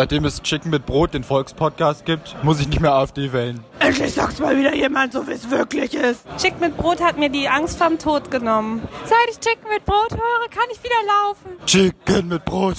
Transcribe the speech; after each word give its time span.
Seitdem 0.00 0.24
es 0.24 0.40
Chicken 0.40 0.70
mit 0.70 0.86
Brot, 0.86 1.12
den 1.12 1.24
Volkspodcast 1.24 2.06
gibt, 2.06 2.34
muss 2.42 2.58
ich 2.58 2.66
nicht 2.68 2.80
mehr 2.80 2.94
AfD 2.94 3.34
wählen. 3.34 3.62
Endlich 3.80 4.14
sagt's 4.14 4.40
mal 4.40 4.56
wieder 4.56 4.74
jemand, 4.74 5.12
so 5.12 5.28
wie 5.28 5.32
es 5.32 5.50
wirklich 5.50 5.92
ist. 5.92 6.22
Chicken 6.38 6.60
mit 6.60 6.78
Brot 6.78 7.02
hat 7.02 7.18
mir 7.18 7.28
die 7.28 7.46
Angst 7.50 7.76
vorm 7.76 7.98
Tod 7.98 8.30
genommen. 8.30 8.80
Seit 9.04 9.18
ich 9.30 9.38
Chicken 9.40 9.68
mit 9.68 9.84
Brot 9.84 10.12
höre, 10.12 10.48
kann 10.48 10.64
ich 10.72 10.82
wieder 10.82 10.94
laufen. 11.06 11.50
Chicken 11.66 12.28
mit 12.28 12.46
Brot. 12.46 12.76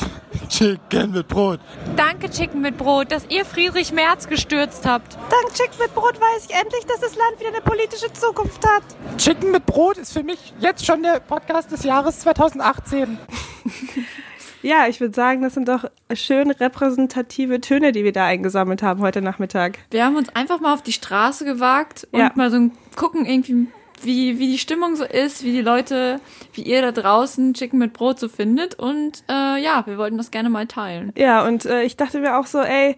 Chicken 0.49 1.11
mit 1.11 1.27
Brot. 1.27 1.59
Danke, 1.95 2.27
Chicken 2.27 2.59
mit 2.59 2.75
Brot, 2.79 3.11
dass 3.11 3.27
ihr 3.29 3.45
Friedrich 3.45 3.91
Merz 3.91 4.27
gestürzt 4.27 4.87
habt. 4.87 5.13
Dank 5.13 5.53
Chicken 5.53 5.77
mit 5.79 5.93
Brot 5.93 6.19
weiß 6.19 6.47
ich 6.49 6.55
endlich, 6.55 6.87
dass 6.87 7.01
das 7.01 7.15
Land 7.15 7.39
wieder 7.39 7.49
eine 7.49 7.61
politische 7.61 8.11
Zukunft 8.13 8.65
hat. 8.65 8.81
Chicken 9.19 9.51
mit 9.51 9.67
Brot 9.67 9.99
ist 9.99 10.11
für 10.11 10.23
mich 10.23 10.55
jetzt 10.57 10.87
schon 10.87 11.03
der 11.03 11.19
Podcast 11.19 11.71
des 11.71 11.83
Jahres 11.83 12.21
2018. 12.21 13.19
Ja, 14.61 14.87
ich 14.87 14.99
würde 15.01 15.13
sagen, 15.15 15.41
das 15.41 15.53
sind 15.55 15.67
doch 15.67 15.85
schön 16.13 16.51
repräsentative 16.51 17.61
Töne, 17.61 17.91
die 17.91 18.03
wir 18.03 18.11
da 18.11 18.25
eingesammelt 18.25 18.83
haben 18.83 19.01
heute 19.01 19.21
Nachmittag. 19.21 19.79
Wir 19.89 20.05
haben 20.05 20.15
uns 20.15 20.29
einfach 20.35 20.59
mal 20.59 20.73
auf 20.73 20.83
die 20.83 20.91
Straße 20.93 21.45
gewagt 21.45 22.07
und 22.11 22.19
Ja. 22.19 22.31
mal 22.35 22.51
so 22.51 22.69
gucken 22.95 23.25
irgendwie, 23.25 23.67
wie, 24.03 24.39
wie 24.39 24.47
die 24.51 24.57
Stimmung 24.57 24.95
so 24.95 25.03
ist, 25.03 25.43
wie 25.43 25.51
die 25.51 25.61
Leute, 25.61 26.19
wie 26.53 26.61
ihr 26.63 26.81
da 26.81 26.91
draußen 26.91 27.53
Chicken 27.53 27.79
mit 27.79 27.93
Brot 27.93 28.19
so 28.19 28.27
findet. 28.29 28.75
Und 28.75 29.23
äh, 29.29 29.61
ja, 29.61 29.83
wir 29.85 29.97
wollten 29.97 30.17
das 30.17 30.31
gerne 30.31 30.49
mal 30.49 30.67
teilen. 30.67 31.11
Ja, 31.15 31.45
und 31.45 31.65
äh, 31.65 31.83
ich 31.83 31.97
dachte 31.97 32.19
mir 32.19 32.37
auch 32.37 32.45
so, 32.47 32.59
ey, 32.59 32.95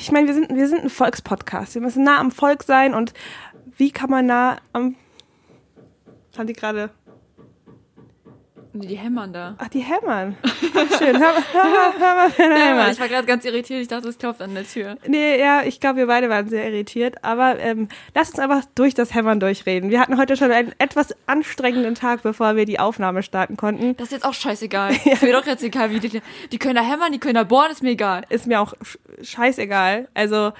ich 0.00 0.10
meine, 0.12 0.26
wir 0.26 0.34
sind, 0.34 0.54
wir 0.54 0.68
sind 0.68 0.82
ein 0.82 0.90
Volkspodcast. 0.90 1.74
Wir 1.74 1.82
müssen 1.82 2.04
nah 2.04 2.18
am 2.18 2.30
Volk 2.30 2.62
sein 2.62 2.94
und 2.94 3.12
wie 3.76 3.90
kann 3.90 4.10
man 4.10 4.26
nah 4.26 4.58
am. 4.72 4.96
Was 6.30 6.38
haben 6.38 6.46
die 6.46 6.52
gerade? 6.54 6.90
Die 8.80 8.96
hämmern 8.96 9.32
da. 9.32 9.54
Ach, 9.58 9.68
die 9.68 9.80
hämmern. 9.80 10.36
Ach, 10.42 10.98
schön. 10.98 11.18
Hör, 11.18 11.34
hör, 11.52 11.92
hör 12.36 12.58
Ja, 12.58 12.90
ich 12.90 13.00
war 13.00 13.08
gerade 13.08 13.26
ganz 13.26 13.44
irritiert. 13.44 13.80
Ich 13.80 13.88
dachte, 13.88 14.08
es 14.08 14.18
klopft 14.18 14.40
an 14.42 14.54
der 14.54 14.64
Tür. 14.66 14.96
Nee, 15.06 15.38
ja, 15.40 15.62
ich 15.64 15.80
glaube, 15.80 15.96
wir 15.98 16.06
beide 16.06 16.28
waren 16.28 16.48
sehr 16.48 16.66
irritiert. 16.70 17.24
Aber 17.24 17.58
ähm, 17.58 17.88
lass 18.14 18.30
uns 18.30 18.38
einfach 18.38 18.62
durch 18.74 18.94
das 18.94 19.14
Hämmern 19.14 19.40
durchreden. 19.40 19.90
Wir 19.90 20.00
hatten 20.00 20.16
heute 20.18 20.36
schon 20.36 20.50
einen 20.50 20.72
etwas 20.78 21.14
anstrengenden 21.26 21.94
Tag, 21.94 22.22
bevor 22.22 22.56
wir 22.56 22.64
die 22.66 22.78
Aufnahme 22.80 23.22
starten 23.22 23.56
konnten. 23.56 23.96
Das 23.96 24.06
ist 24.08 24.12
jetzt 24.12 24.24
auch 24.24 24.34
scheißegal. 24.34 24.92
Ist 25.04 25.22
mir 25.22 25.32
doch 25.32 25.46
jetzt 25.46 25.62
egal, 25.62 25.90
wie 25.90 26.00
die, 26.00 26.20
die 26.52 26.58
können 26.58 26.74
da 26.76 26.82
hämmern, 26.82 27.12
die 27.12 27.18
können 27.18 27.34
da 27.34 27.44
bohren, 27.44 27.70
ist 27.70 27.82
mir 27.82 27.90
egal. 27.90 28.24
Ist 28.28 28.46
mir 28.46 28.60
auch 28.60 28.74
sch- 28.74 28.98
scheißegal. 29.24 30.08
Also, 30.14 30.52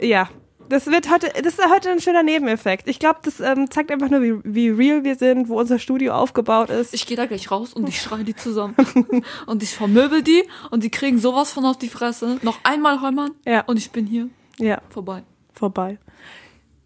ja. 0.00 0.28
Das 0.68 0.86
wird 0.86 1.10
heute, 1.10 1.28
das 1.42 1.54
ist 1.58 1.70
heute 1.70 1.90
ein 1.90 2.00
schöner 2.00 2.22
Nebeneffekt. 2.22 2.88
Ich 2.88 2.98
glaube, 2.98 3.20
das 3.22 3.40
ähm, 3.40 3.70
zeigt 3.70 3.90
einfach 3.90 4.08
nur, 4.08 4.22
wie, 4.22 4.40
wie 4.44 4.70
real 4.70 5.04
wir 5.04 5.16
sind, 5.16 5.48
wo 5.48 5.58
unser 5.58 5.78
Studio 5.78 6.14
aufgebaut 6.14 6.70
ist. 6.70 6.94
Ich 6.94 7.06
gehe 7.06 7.16
da 7.16 7.26
gleich 7.26 7.50
raus 7.50 7.74
und 7.74 7.88
ich 7.88 8.00
schreie 8.00 8.24
die 8.24 8.34
zusammen. 8.34 8.74
und 9.46 9.62
ich 9.62 9.74
vermöbel 9.74 10.22
die 10.22 10.42
und 10.70 10.82
die 10.82 10.90
kriegen 10.90 11.18
sowas 11.18 11.52
von 11.52 11.64
auf 11.64 11.78
die 11.78 11.88
Fresse. 11.88 12.38
Noch 12.42 12.58
einmal 12.64 13.02
hämmern 13.02 13.32
Ja. 13.44 13.62
und 13.62 13.76
ich 13.76 13.90
bin 13.90 14.06
hier 14.06 14.28
ja, 14.58 14.80
vorbei. 14.88 15.22
vorbei. 15.52 15.98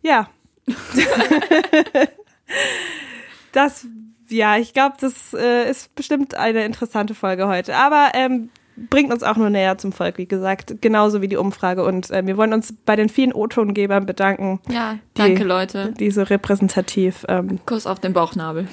Ja. 0.03 0.29
das, 3.53 3.87
ja, 4.29 4.57
ich 4.59 4.73
glaube, 4.75 4.97
das 5.01 5.35
äh, 5.35 5.71
ist 5.71 5.95
bestimmt 5.95 6.35
eine 6.35 6.65
interessante 6.65 7.15
Folge 7.15 7.49
heute. 7.49 7.77
Aber 7.77 8.11
ähm, 8.15 8.51
bringt 8.91 9.13
uns 9.13 9.23
auch 9.23 9.37
nur 9.37 9.51
näher 9.51 9.79
zum 9.79 9.93
Volk, 9.93 10.19
wie 10.19 10.27
gesagt. 10.27 10.77
Genauso 10.81 11.21
wie 11.23 11.29
die 11.29 11.37
Umfrage. 11.37 11.85
Und 11.85 12.11
äh, 12.11 12.27
wir 12.27 12.37
wollen 12.37 12.53
uns 12.53 12.75
bei 12.85 12.97
den 12.97 13.09
vielen 13.09 13.33
O-Tongebern 13.33 14.07
bedanken, 14.07 14.61
Ja, 14.69 14.95
Die- 15.17 15.21
danke 15.21 15.45
Leute. 15.45 15.93
die 15.99 16.11
so 16.11 16.23
repräsentativ 16.23 17.25
ähm, 17.29 17.59
Kuss 17.67 17.87
auf 17.87 17.99
den 18.01 18.13
Bauchnabel. 18.13 18.69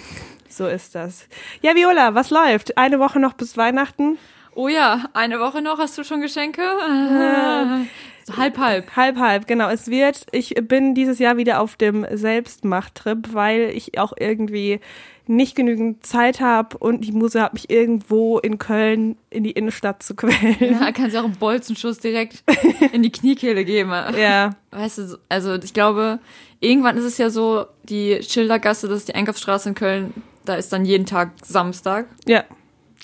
So 0.49 0.67
ist 0.67 0.95
das. 0.95 1.27
Ja, 1.61 1.75
Viola, 1.75 2.15
was 2.15 2.29
läuft? 2.29 2.77
Eine 2.77 2.99
Woche 2.99 3.19
noch 3.19 3.33
bis 3.33 3.57
Weihnachten? 3.57 4.17
Oh 4.53 4.69
ja, 4.69 5.05
eine 5.13 5.39
Woche 5.41 5.61
noch, 5.61 5.79
hast 5.79 5.97
du 5.97 6.03
schon 6.05 6.21
Geschenke? 6.21 6.61
So 8.27 8.37
halb, 8.37 8.57
halb. 8.57 8.95
Halb, 8.95 9.17
halb, 9.17 9.45
genau. 9.47 9.69
Es 9.69 9.87
wird, 9.87 10.25
ich 10.31 10.55
bin 10.67 10.95
dieses 10.95 11.19
Jahr 11.19 11.37
wieder 11.37 11.59
auf 11.61 11.75
dem 11.75 12.05
Selbstmachttrip, 12.11 13.33
weil 13.33 13.69
ich 13.75 13.99
auch 13.99 14.13
irgendwie 14.19 14.79
nicht 15.27 15.55
genügend 15.55 16.05
Zeit 16.05 16.39
habe 16.39 16.77
und 16.77 17.01
die 17.01 17.11
Muse 17.11 17.41
hat 17.41 17.53
mich 17.53 17.69
irgendwo 17.71 18.37
in 18.39 18.59
Köln 18.59 19.17
in 19.31 19.43
die 19.43 19.51
Innenstadt 19.51 20.03
zu 20.03 20.15
quälen. 20.15 20.79
Da 20.79 20.91
kannst 20.91 21.15
du 21.15 21.19
auch 21.19 21.23
einen 21.25 21.35
Bolzenschuss 21.35 21.97
direkt 21.99 22.43
in 22.91 23.01
die 23.03 23.11
Kniekehle 23.11 23.65
geben. 23.65 23.91
Ja, 24.17 24.51
Weißt 24.71 24.99
du, 24.99 25.07
so- 25.07 25.17
also 25.29 25.55
ich 25.55 25.73
glaube, 25.73 26.19
irgendwann 26.59 26.97
ist 26.97 27.05
es 27.05 27.17
ja 27.17 27.29
so, 27.31 27.65
die 27.83 28.19
Schildergasse, 28.21 28.87
das 28.87 28.99
ist 28.99 29.07
die 29.07 29.15
Einkaufsstraße 29.15 29.69
in 29.69 29.75
Köln, 29.75 30.13
da 30.45 30.55
ist 30.55 30.71
dann 30.71 30.85
jeden 30.85 31.05
Tag 31.07 31.31
Samstag. 31.43 32.07
ja. 32.27 32.43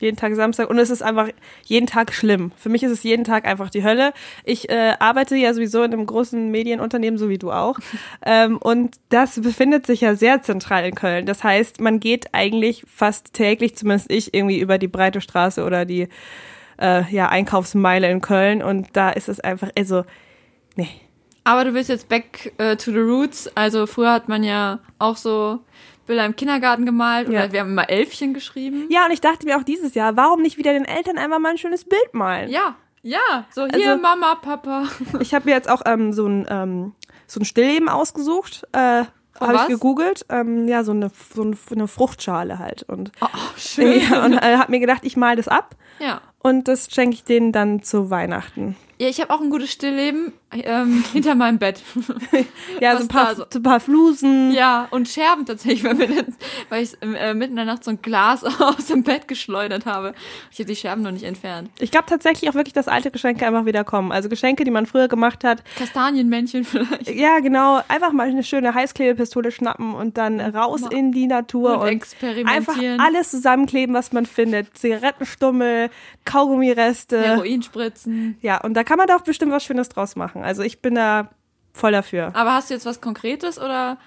Jeden 0.02 0.18
Tag 0.18 0.36
Samstag 0.36 0.70
und 0.70 0.80
es 0.80 0.90
ist 0.90 1.04
einfach 1.04 1.30
jeden 1.64 1.88
Tag 1.88 2.14
schlimm. 2.14 2.52
Für 2.58 2.70
mich 2.70 2.84
ist 2.84 2.92
es 2.92 3.04
jeden 3.04 3.24
Tag 3.24 3.46
einfach 3.46 3.70
die 3.70 3.84
Hölle. 3.84 4.14
Ich 4.44 4.70
äh, 4.70 4.96
arbeite 5.00 5.36
ja 5.36 5.54
sowieso 5.54 5.84
in 5.84 5.94
einem 5.94 6.06
großen 6.06 6.50
Medienunternehmen, 6.50 7.18
so 7.18 7.30
wie 7.30 7.38
du 7.38 7.52
auch. 7.52 7.80
ähm, 8.26 8.58
und 8.58 8.96
das 9.10 9.40
befindet 9.42 9.86
sich 9.86 10.02
ja 10.02 10.16
sehr 10.16 10.42
zentral 10.42 10.86
in 10.86 10.96
Köln. 10.96 11.26
Das 11.26 11.44
heißt, 11.44 11.80
man 11.80 12.00
geht 12.00 12.34
eigentlich 12.34 12.84
fast 12.88 13.34
täglich, 13.34 13.76
zumindest 13.76 14.12
ich, 14.12 14.34
irgendwie 14.34 14.60
über 14.60 14.78
die 14.78 14.88
breite 14.88 15.22
Straße 15.22 15.64
oder 15.64 15.86
die 15.86 16.08
äh, 16.80 17.04
ja, 17.14 17.30
Einkaufsmeile 17.30 18.10
in 18.10 18.22
Köln. 18.22 18.62
Und 18.64 18.90
da 18.94 19.12
ist 19.12 19.30
es 19.30 19.40
einfach, 19.40 19.70
also, 19.78 20.04
nee. 20.76 20.90
Aber 21.44 21.64
du 21.64 21.74
willst 21.74 21.90
jetzt 21.90 22.10
back 22.10 22.54
äh, 22.58 22.76
to 22.76 22.92
the 22.92 23.00
roots. 23.00 23.50
Also 23.56 23.88
früher 23.88 24.12
hat 24.12 24.30
man 24.30 24.44
ja 24.44 24.80
auch 25.00 25.18
so 25.18 25.60
Bilder 26.12 26.26
im 26.26 26.36
Kindergarten 26.36 26.86
gemalt 26.86 27.28
oder 27.30 27.46
Ja. 27.46 27.52
wir 27.54 27.62
haben 27.62 27.70
immer 27.72 27.90
Elfchen 27.90 28.34
geschrieben. 28.34 28.88
Ja, 28.90 29.06
und 29.06 29.12
ich 29.12 29.22
dachte 29.22 29.46
mir 29.46 29.58
auch 29.58 29.64
dieses 29.64 29.94
Jahr, 29.96 30.18
warum 30.18 30.42
nicht 30.42 30.58
wieder 30.58 30.74
den 30.74 30.86
Eltern 30.86 31.18
einfach 31.18 31.40
mal 31.40 31.50
ein 31.52 31.58
schönes 31.58 31.86
Bild 31.86 32.14
malen? 32.14 32.50
Ja, 32.50 32.76
ja. 33.02 33.46
So 33.50 33.66
hier 33.66 33.92
Also- 33.92 34.02
Mama, 34.02 34.36
Papa. 34.36 34.84
Ich 35.22 35.34
habe 35.34 35.46
mir 35.46 35.56
jetzt 35.56 35.70
auch 35.70 35.82
ähm, 35.86 36.12
so 36.14 36.28
ein 36.28 36.46
ähm, 36.50 36.94
so 37.28 37.40
ein 37.40 37.46
Stillleben 37.46 37.88
ausgesucht. 37.88 38.68
Äh, 38.74 39.06
habe 39.40 39.56
ich 39.56 39.68
gegoogelt. 39.68 40.26
Ähm, 40.30 40.68
ja, 40.68 40.84
so 40.84 40.92
eine, 40.92 41.10
so 41.34 41.42
eine, 41.44 41.56
eine 41.72 41.88
Fruchtschale 41.88 42.60
halt. 42.60 42.84
Und, 42.84 43.12
Oh, 43.22 43.28
schön. 43.58 44.02
ja, 44.12 44.26
und 44.26 44.34
äh, 44.34 44.58
habe 44.58 44.70
mir 44.72 44.80
gedacht, 44.82 45.02
ich 45.04 45.16
mal 45.18 45.36
das 45.38 45.48
ab 45.48 45.76
Ja. 46.00 46.22
Und 46.44 46.68
das 46.68 46.88
schenke 46.92 47.16
ich 47.16 47.24
denen 47.24 47.52
dann 47.52 47.84
zu 47.84 48.10
Weihnachten. 48.10 48.76
Ja, 49.00 49.08
ich 49.08 49.20
habe 49.20 49.34
auch 49.34 49.42
ein 49.42 49.50
gutes 49.50 49.72
Stillleben 49.72 50.32
ähm, 50.52 51.04
hinter 51.12 51.34
meinem 51.34 51.58
Bett. 51.58 51.82
Ja, 52.80 52.96
so 52.98 53.02
ein 53.04 53.08
paar, 53.08 53.34
so- 53.36 53.46
ein 53.56 53.64
paar 53.64 53.80
Flusen. 53.80 54.52
Ja, 54.52 54.88
und 54.92 55.08
Scherben 55.10 55.48
tatsächlich, 55.48 55.84
weil, 55.84 55.98
wir 55.98 56.08
dann, 56.08 56.36
weil 56.70 56.84
ich 56.84 56.96
äh, 57.02 57.34
mitten 57.34 57.54
in 57.54 57.56
der 57.56 57.66
Nacht 57.66 57.84
so 57.84 57.90
ein 57.90 58.00
Glas 58.04 58.44
aus 58.60 58.86
dem 58.86 59.02
Bett 59.02 59.28
geschleudert 59.28 59.88
habe. 59.88 60.14
Ich 60.52 60.60
habe 60.60 60.68
die 60.68 60.76
Scherben 60.76 61.02
noch 61.02 61.10
nicht 61.10 61.24
entfernt. 61.24 61.72
Ich 61.80 61.90
glaube 61.90 62.06
tatsächlich 62.08 62.48
auch 62.48 62.54
wirklich, 62.54 62.74
dass 62.74 62.88
alte 62.88 63.10
Geschenke 63.10 63.48
einfach 63.48 63.66
wieder 63.66 63.84
kommen. 63.84 64.12
Also 64.12 64.30
Geschenke, 64.30 64.66
die 64.66 64.72
man 64.72 64.86
früher 64.86 65.08
gemacht 65.08 65.44
hat. 65.44 65.64
Kastanienmännchen 65.80 66.64
vielleicht. 66.64 67.10
Ja, 67.10 67.40
genau. 67.40 67.82
Einfach 67.88 68.12
mal 68.12 68.28
eine 68.30 68.44
schöne 68.44 68.76
Heißklebepistole 68.76 69.52
schnappen 69.52 69.96
und 69.96 70.20
dann 70.20 70.40
raus 70.40 70.82
in 70.92 71.12
die 71.12 71.26
Natur 71.26 71.78
Und 71.78 71.82
und, 71.82 71.88
experimentieren. 71.88 72.48
einfach 73.00 73.04
alles 73.04 73.32
zusammenkleben, 73.32 73.96
was 73.96 74.12
man 74.12 74.28
findet. 74.28 74.78
Zigarettenstummel, 74.78 75.90
Kaugummireste. 76.32 77.22
Heroinspritzen. 77.22 78.38
Ja, 78.42 78.62
und 78.62 78.74
da 78.74 78.84
kann 78.84 78.98
man 78.98 79.08
doch 79.08 79.22
bestimmt 79.22 79.52
was 79.52 79.64
Schönes 79.64 79.90
draus 79.90 80.16
machen. 80.16 80.44
Also 80.44 80.64
ich 80.64 80.82
bin 80.82 80.96
da 80.96 81.30
voll 81.74 81.92
dafür. 81.92 82.32
Aber 82.36 82.54
hast 82.54 82.70
du 82.70 82.74
jetzt 82.74 82.86
was 82.86 83.02
Konkretes 83.02 83.60
oder? 83.60 83.98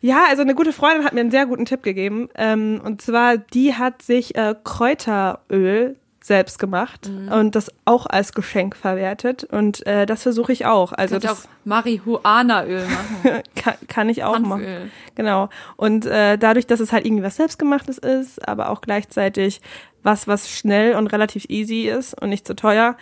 Ja, 0.00 0.24
also 0.28 0.42
eine 0.42 0.54
gute 0.54 0.72
Freundin 0.72 1.04
hat 1.04 1.12
mir 1.14 1.20
einen 1.20 1.30
sehr 1.30 1.46
guten 1.46 1.64
Tipp 1.64 1.82
gegeben. 1.82 2.28
Ähm, 2.34 2.80
und 2.84 3.02
zwar, 3.02 3.38
die 3.38 3.74
hat 3.74 4.02
sich 4.02 4.36
äh, 4.36 4.54
Kräuteröl 4.62 5.96
selbst 6.26 6.58
gemacht 6.58 7.08
und 7.30 7.54
das 7.54 7.70
auch 7.84 8.06
als 8.06 8.32
Geschenk 8.32 8.76
verwertet. 8.76 9.44
Und 9.44 9.86
äh, 9.86 10.06
das 10.06 10.24
versuche 10.24 10.52
ich 10.52 10.66
auch. 10.66 10.92
Also 10.92 11.14
Kannst 11.14 11.26
du 11.26 11.30
auch 11.30 11.36
das 11.36 11.48
Marihuanaöl 11.64 12.84
machen. 13.24 13.42
kann, 13.54 13.74
kann 13.86 14.08
ich 14.08 14.24
auch 14.24 14.38
machen. 14.40 14.66
Hanföl. 14.66 14.90
Genau. 15.14 15.48
Und 15.76 16.04
äh, 16.04 16.36
dadurch, 16.36 16.66
dass 16.66 16.80
es 16.80 16.92
halt 16.92 17.06
irgendwie 17.06 17.22
was 17.22 17.36
Selbstgemachtes 17.36 17.98
ist, 17.98 18.46
aber 18.46 18.70
auch 18.70 18.80
gleichzeitig 18.80 19.60
was, 20.02 20.26
was 20.26 20.50
schnell 20.50 20.96
und 20.96 21.06
relativ 21.08 21.46
easy 21.48 21.88
ist 21.88 22.20
und 22.20 22.30
nicht 22.30 22.46
zu 22.46 22.56
teuer, 22.56 22.96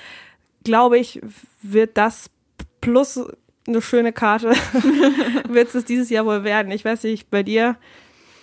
glaube 0.62 0.98
ich, 0.98 1.20
wird 1.62 1.96
das 1.96 2.30
plus 2.80 3.20
eine 3.66 3.80
schöne 3.80 4.12
Karte, 4.12 4.50
wird 5.48 5.74
es 5.74 5.84
dieses 5.86 6.10
Jahr 6.10 6.26
wohl 6.26 6.44
werden. 6.44 6.70
Ich 6.72 6.84
weiß 6.84 7.04
nicht, 7.04 7.30
bei 7.30 7.42
dir, 7.42 7.76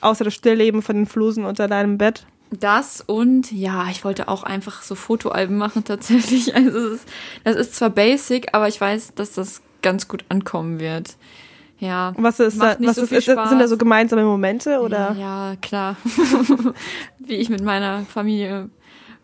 außer 0.01 0.23
das 0.23 0.33
Stillleben 0.33 0.81
von 0.81 0.95
den 0.95 1.05
Flusen 1.05 1.45
unter 1.45 1.67
deinem 1.67 1.99
Bett. 1.99 2.25
Das 2.51 3.01
und 3.01 3.51
ja, 3.51 3.88
ich 3.89 4.03
wollte 4.03 4.27
auch 4.27 4.44
einfach 4.44 4.81
so 4.81 4.95
Fotoalben 4.95 5.57
machen 5.57 5.83
tatsächlich. 5.86 6.56
Also 6.56 6.77
ist, 6.94 7.07
das 7.44 7.56
ist 7.56 7.75
zwar 7.75 7.89
basic, 7.89 8.53
aber 8.53 8.68
ich 8.68 8.80
weiß, 8.80 9.15
dass 9.15 9.33
das 9.33 9.62
ganz 9.81 10.07
gut 10.07 10.25
ankommen 10.30 10.80
wird. 10.80 11.15
Ja. 11.80 12.13
Was 12.15 12.39
ist 12.39 12.62
da, 12.62 12.77
was 12.80 12.98
so 12.98 13.03
ist, 13.03 13.12
ist, 13.12 13.25
sind 13.25 13.38
da 13.38 13.68
so 13.68 13.75
gemeinsame 13.75 14.24
Momente 14.24 14.81
oder? 14.81 15.15
Ja, 15.19 15.56
klar. 15.62 15.95
Wie 17.18 17.33
ich 17.33 17.50
mit 17.50 17.63
meiner 17.63 18.06
Familie 18.06 18.69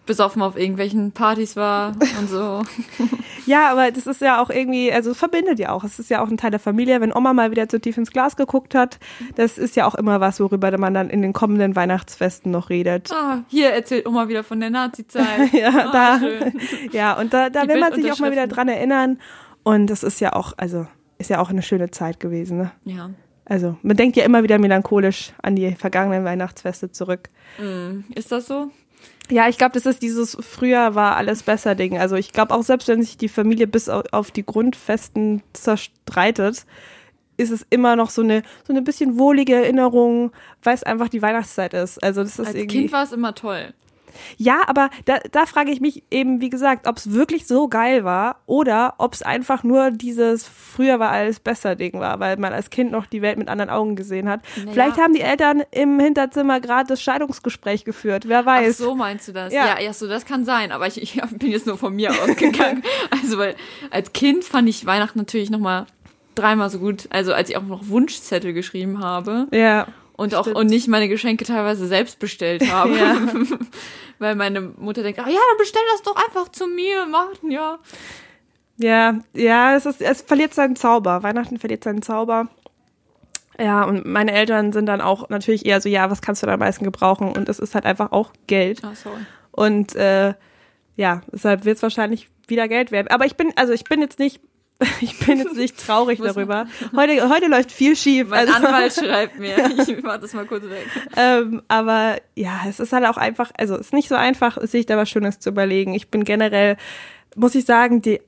besoffen 0.08 0.42
auf 0.42 0.58
irgendwelchen 0.58 1.12
Partys 1.12 1.56
war 1.56 1.94
und 2.20 2.28
so. 2.30 2.64
Ja, 3.46 3.72
aber 3.72 3.92
das 3.92 4.08
ist 4.08 4.20
ja 4.20 4.42
auch 4.42 4.50
irgendwie, 4.50 4.92
also 4.92 5.12
es 5.12 5.18
verbindet 5.18 5.58
ja 5.58 5.72
auch. 5.72 5.86
Es 5.86 6.00
ist 6.00 6.10
ja 6.10 6.22
auch 6.22 6.28
ein 6.28 6.36
Teil 6.36 6.52
der 6.52 6.60
Familie. 6.60 7.00
Wenn 7.00 7.16
Oma 7.16 7.32
mal 7.34 7.50
wieder 7.50 7.70
zu 7.70 7.80
tief 7.80 7.98
ins 7.98 8.12
Glas 8.12 8.36
geguckt 8.36 8.76
hat, 8.76 9.00
das 9.36 9.58
ist 9.58 9.78
ja 9.78 9.86
auch 9.88 9.96
immer 9.96 10.20
was, 10.20 10.42
worüber 10.42 10.78
man 10.78 10.94
dann 10.94 11.10
in 11.10 11.22
den 11.22 11.32
kommenden 11.32 11.74
Weihnachtsfesten 11.74 12.52
noch 12.52 12.70
redet. 12.70 13.10
Ah, 13.14 13.44
hier 13.48 13.70
erzählt 13.70 14.06
Oma 14.06 14.28
wieder 14.28 14.44
von 14.44 14.60
der 14.60 14.70
Nazi-Zeit. 14.70 15.54
Ja, 15.54 15.70
Ah, 15.70 15.92
da, 15.94 16.20
schön. 16.20 16.60
ja, 16.92 17.18
und 17.18 17.34
da, 17.34 17.50
da 17.50 17.62
Die 17.64 17.70
will 17.70 17.80
man 17.80 17.94
sich 17.94 18.12
auch 18.12 18.20
mal 18.20 18.34
wieder 18.34 18.48
dran 18.48 18.68
erinnern. 18.68 19.18
Und 19.64 19.88
das 19.88 20.04
ist 20.04 20.20
ja 20.20 20.34
auch, 20.34 20.52
also, 20.58 20.86
ist 21.18 21.30
ja 21.30 21.40
auch 21.40 21.50
eine 21.50 21.62
schöne 21.62 21.90
Zeit 21.90 22.20
gewesen, 22.20 22.58
ne? 22.58 22.72
Ja. 22.84 23.12
Also, 23.46 23.78
man 23.82 23.96
denkt 23.96 24.18
ja 24.18 24.26
immer 24.26 24.44
wieder 24.44 24.60
melancholisch 24.60 25.32
an 25.42 25.56
die 25.56 25.72
vergangenen 25.76 26.26
Weihnachtsfeste 26.26 26.92
zurück. 26.92 27.30
Ist 28.14 28.34
das 28.34 28.48
so? 28.48 28.72
Ja, 29.30 29.50
ich 29.50 29.58
glaube, 29.58 29.74
das 29.74 29.86
ist 29.86 30.02
dieses 30.02 30.38
früher 30.40 30.96
war 30.96 31.18
alles 31.18 31.44
besser 31.44 31.76
Ding. 31.76 31.98
Also 31.98 32.16
ich 32.16 32.32
glaube 32.32 32.54
auch 32.54 32.64
selbst 32.64 32.88
wenn 32.88 33.02
sich 33.02 33.18
die 33.18 33.28
Familie 33.30 33.68
bis 33.68 33.90
au- 33.90 34.04
auf 34.12 34.32
die 34.32 34.46
Grundfesten 34.46 35.44
zerstreitet, 35.54 36.66
ist 37.38 37.52
es 37.52 37.66
immer 37.70 37.96
noch 37.96 38.10
so 38.10 38.22
eine 38.22 38.42
so 38.66 38.74
eine 38.74 38.82
bisschen 38.82 39.20
wohlige 39.20 39.56
Erinnerung, 39.56 40.32
weil 40.64 40.74
es 40.76 40.84
einfach 40.84 41.10
die 41.10 41.22
Weihnachtszeit 41.22 41.74
ist. 41.74 42.02
Also 42.04 42.24
das 42.24 42.40
ist 42.40 42.48
Als 42.48 42.56
irgendwie 42.56 42.78
Kind 42.80 42.92
war 42.92 43.04
es 43.04 43.12
immer 43.12 43.36
toll. 43.36 43.74
Ja, 44.38 44.62
aber 44.68 44.90
da, 45.06 45.20
da 45.32 45.46
frage 45.46 45.72
ich 45.72 45.82
mich 45.82 46.04
eben, 46.12 46.42
wie 46.42 46.50
gesagt, 46.50 46.88
ob 46.88 46.98
es 46.98 47.12
wirklich 47.12 47.48
so 47.48 47.68
geil 47.68 48.04
war 48.04 48.42
oder 48.46 48.96
ob 48.98 49.14
es 49.14 49.22
einfach 49.22 49.64
nur 49.64 49.92
dieses 49.92 50.48
früher 50.48 51.00
war 51.00 51.12
alles 51.12 51.40
besser 51.40 51.76
Ding 51.76 52.00
war, 52.00 52.20
weil 52.20 52.38
man 52.38 52.54
als 52.54 52.70
Kind 52.70 52.92
noch 52.92 53.06
die 53.06 53.22
Welt 53.22 53.38
mit 53.38 53.50
anderen 53.50 53.70
Augen 53.70 53.96
gesehen 53.96 54.30
hat. 54.30 54.42
Naja. 54.56 54.72
Vielleicht 54.72 54.98
haben 54.98 55.14
die 55.14 55.22
Eltern 55.22 55.64
im 55.72 56.00
Hinterzimmer 56.00 56.60
gerade 56.60 56.88
das 56.88 57.02
Scheidungsgespräch 57.02 57.86
geführt, 57.86 58.28
wer 58.28 58.40
Ach 58.40 58.46
weiß. 58.46 58.78
so 58.78 58.96
meinst 58.96 59.28
du 59.28 59.34
das? 59.34 59.54
Ja. 59.54 59.66
Ja, 59.66 59.80
ja, 59.82 59.94
so 59.94 60.08
das 60.08 60.26
kann 60.26 60.46
sein, 60.46 60.72
aber 60.72 60.88
ich, 60.88 61.02
ich 61.02 61.22
bin 61.38 61.52
jetzt 61.52 61.68
nur 61.68 61.78
von 61.78 61.96
mir 61.96 62.12
ausgegangen. 62.12 62.84
also 63.22 63.38
weil 63.38 63.56
als 63.92 64.14
Kind 64.14 64.44
fand 64.44 64.70
ich 64.70 64.86
Weihnachten 64.86 65.20
natürlich 65.20 65.50
noch 65.50 65.60
mal 65.60 65.86
dreimal 66.36 66.70
so 66.70 66.80
gut, 66.80 67.08
also 67.10 67.34
als 67.34 67.50
ich 67.50 67.58
auch 67.58 67.64
noch 67.64 67.88
Wunschzettel 67.88 68.54
geschrieben 68.54 69.00
habe 69.00 69.48
Ja. 69.52 69.88
Und 70.18 70.36
auch 70.36 70.44
Stimmt. 70.44 70.58
und 70.58 70.68
nicht 70.68 70.88
meine 70.90 71.08
Geschenke 71.08 71.46
teilweise 71.46 71.88
selbst 71.88 72.20
bestellt 72.20 72.70
habe, 72.72 72.98
Ja. 72.98 73.16
weil 74.20 74.36
meine 74.36 74.62
Mutter 74.62 75.04
denkt, 75.04 75.20
ah 75.20 75.30
ja, 75.30 75.40
dann 75.50 75.58
bestell 75.58 75.82
das 75.94 76.02
doch 76.02 76.16
einfach 76.16 76.50
zu 76.50 76.68
mir, 76.68 77.06
Martin, 77.06 77.52
ja. 77.52 77.80
Ja, 78.78 79.20
ja, 79.34 79.76
es 79.76 79.86
ist, 79.86 80.02
es 80.02 80.22
verliert 80.22 80.54
seinen 80.54 80.76
Zauber. 80.76 81.24
Weihnachten 81.24 81.58
verliert 81.58 81.84
seinen 81.84 82.02
Zauber. 82.04 82.48
Ja, 83.60 83.84
und 83.86 84.06
meine 84.06 84.34
Eltern 84.34 84.72
sind 84.72 84.86
dann 84.86 85.02
auch 85.02 85.30
natürlich 85.30 85.66
eher 85.66 85.82
so, 85.82 85.90
ja, 85.90 86.12
was 86.12 86.22
kannst 86.22 86.44
du 86.44 86.48
da 86.48 86.54
am 86.54 86.60
meisten 86.60 86.84
gebrauchen? 86.84 87.32
Und 87.36 87.50
es 87.50 87.58
ist 87.58 87.74
halt 87.74 87.86
einfach 87.86 88.12
auch 88.12 88.32
Geld. 88.46 88.82
Ach 88.84 88.96
so. 88.96 89.10
Und 89.52 89.96
äh, 89.96 90.36
ja, 90.96 91.22
deshalb 91.32 91.66
wird 91.66 91.78
es 91.78 91.84
wahrscheinlich 91.84 92.30
wieder 92.48 92.68
Geld 92.68 92.92
werden. 92.92 93.08
Aber 93.10 93.26
ich 93.26 93.36
bin, 93.36 93.52
also 93.56 93.74
ich 93.74 93.84
bin 93.84 94.00
jetzt 94.00 94.20
nicht, 94.20 94.42
ich 95.02 95.18
bin 95.20 95.38
jetzt 95.38 95.56
nicht 95.56 95.78
traurig 95.78 96.20
darüber. 96.24 96.68
Heute, 96.96 97.30
heute 97.30 97.48
läuft 97.48 97.72
viel 97.72 97.96
schief. 97.96 98.30
Mein 98.30 98.48
also, 98.48 98.54
Anwalt 98.54 98.94
schreibt 98.94 99.40
mir, 99.40 99.56
ich 99.88 100.04
mach 100.04 100.20
das 100.20 100.34
mal 100.34 100.46
kurz 100.46 100.64
weg. 100.66 100.88
ähm, 101.16 101.62
aber 101.68 102.18
ja, 102.36 102.62
es 102.68 102.80
ist 102.80 102.94
halt 102.94 103.06
auch 103.06 103.18
einfach, 103.18 103.52
also 103.58 103.76
es 103.76 103.88
ist 103.88 103.94
nicht 103.94 104.10
so 104.10 104.16
einfach, 104.16 104.62
sich 104.62 104.86
da 104.86 104.98
was 104.98 105.10
Schönes 105.10 105.40
zu 105.40 105.50
überlegen. 105.50 105.94
Ich 105.94 106.10
bin 106.10 106.24
generell, 106.24 106.78
muss 107.36 107.56
ich 107.56 107.66
sagen, 107.66 108.02
die, 108.02 108.22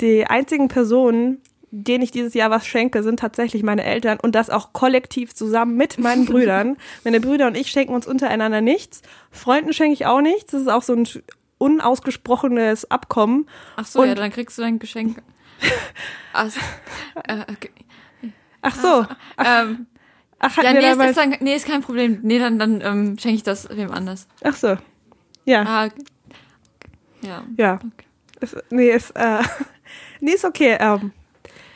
die 0.00 0.26
einzigen 0.26 0.68
Personen, 0.68 1.40
denen 1.70 2.04
ich 2.04 2.10
dieses 2.10 2.34
Jahr 2.34 2.50
was 2.50 2.66
schenke, 2.66 3.02
sind 3.02 3.18
tatsächlich 3.18 3.62
meine 3.62 3.82
Eltern 3.84 4.18
und 4.22 4.34
das 4.34 4.48
auch 4.48 4.72
kollektiv 4.72 5.34
zusammen 5.34 5.76
mit 5.76 5.98
meinen 5.98 6.24
Brüdern. 6.24 6.76
Meine 7.02 7.20
Brüder 7.20 7.48
und 7.48 7.56
ich 7.56 7.68
schenken 7.68 7.94
uns 7.94 8.06
untereinander 8.06 8.60
nichts. 8.60 9.02
Freunden 9.32 9.72
schenke 9.72 9.94
ich 9.94 10.06
auch 10.06 10.20
nichts. 10.20 10.52
Das 10.52 10.62
ist 10.62 10.68
auch 10.68 10.82
so 10.82 10.92
ein 10.94 11.08
unausgesprochenes 11.58 12.90
Abkommen. 12.90 13.48
Ach 13.76 13.86
so, 13.86 14.00
Und- 14.02 14.08
ja, 14.08 14.14
dann 14.14 14.30
kriegst 14.30 14.56
du 14.58 14.62
dein 14.62 14.78
Geschenk. 14.78 15.22
Ach, 16.32 16.50
so. 16.50 16.60
äh, 17.26 17.40
okay. 17.50 17.70
Ach 18.62 18.74
so. 18.74 19.06
ähm, 19.44 19.86
Ach, 20.38 20.56
ja, 20.62 20.72
nee, 20.72 20.90
ist, 20.90 21.00
ist 21.00 21.16
dann, 21.16 21.36
nee, 21.40 21.54
ist 21.54 21.66
kein 21.66 21.80
Problem. 21.82 22.18
Nee, 22.22 22.38
dann, 22.38 22.58
dann 22.58 22.80
ähm, 22.80 23.18
schenke 23.18 23.36
ich 23.36 23.42
das 23.42 23.68
wem 23.70 23.90
anders. 23.92 24.26
Ach 24.42 24.54
so. 24.56 24.76
Ja, 25.44 25.62
Ah, 25.66 25.84
okay. 25.86 26.04
ja. 27.22 27.44
ja. 27.56 27.78
Ist, 28.40 28.56
nee, 28.70 28.90
ist, 28.90 29.10
äh, 29.16 29.42
nee, 30.20 30.32
ist 30.32 30.44
okay. 30.44 30.76
Ähm, 30.80 31.12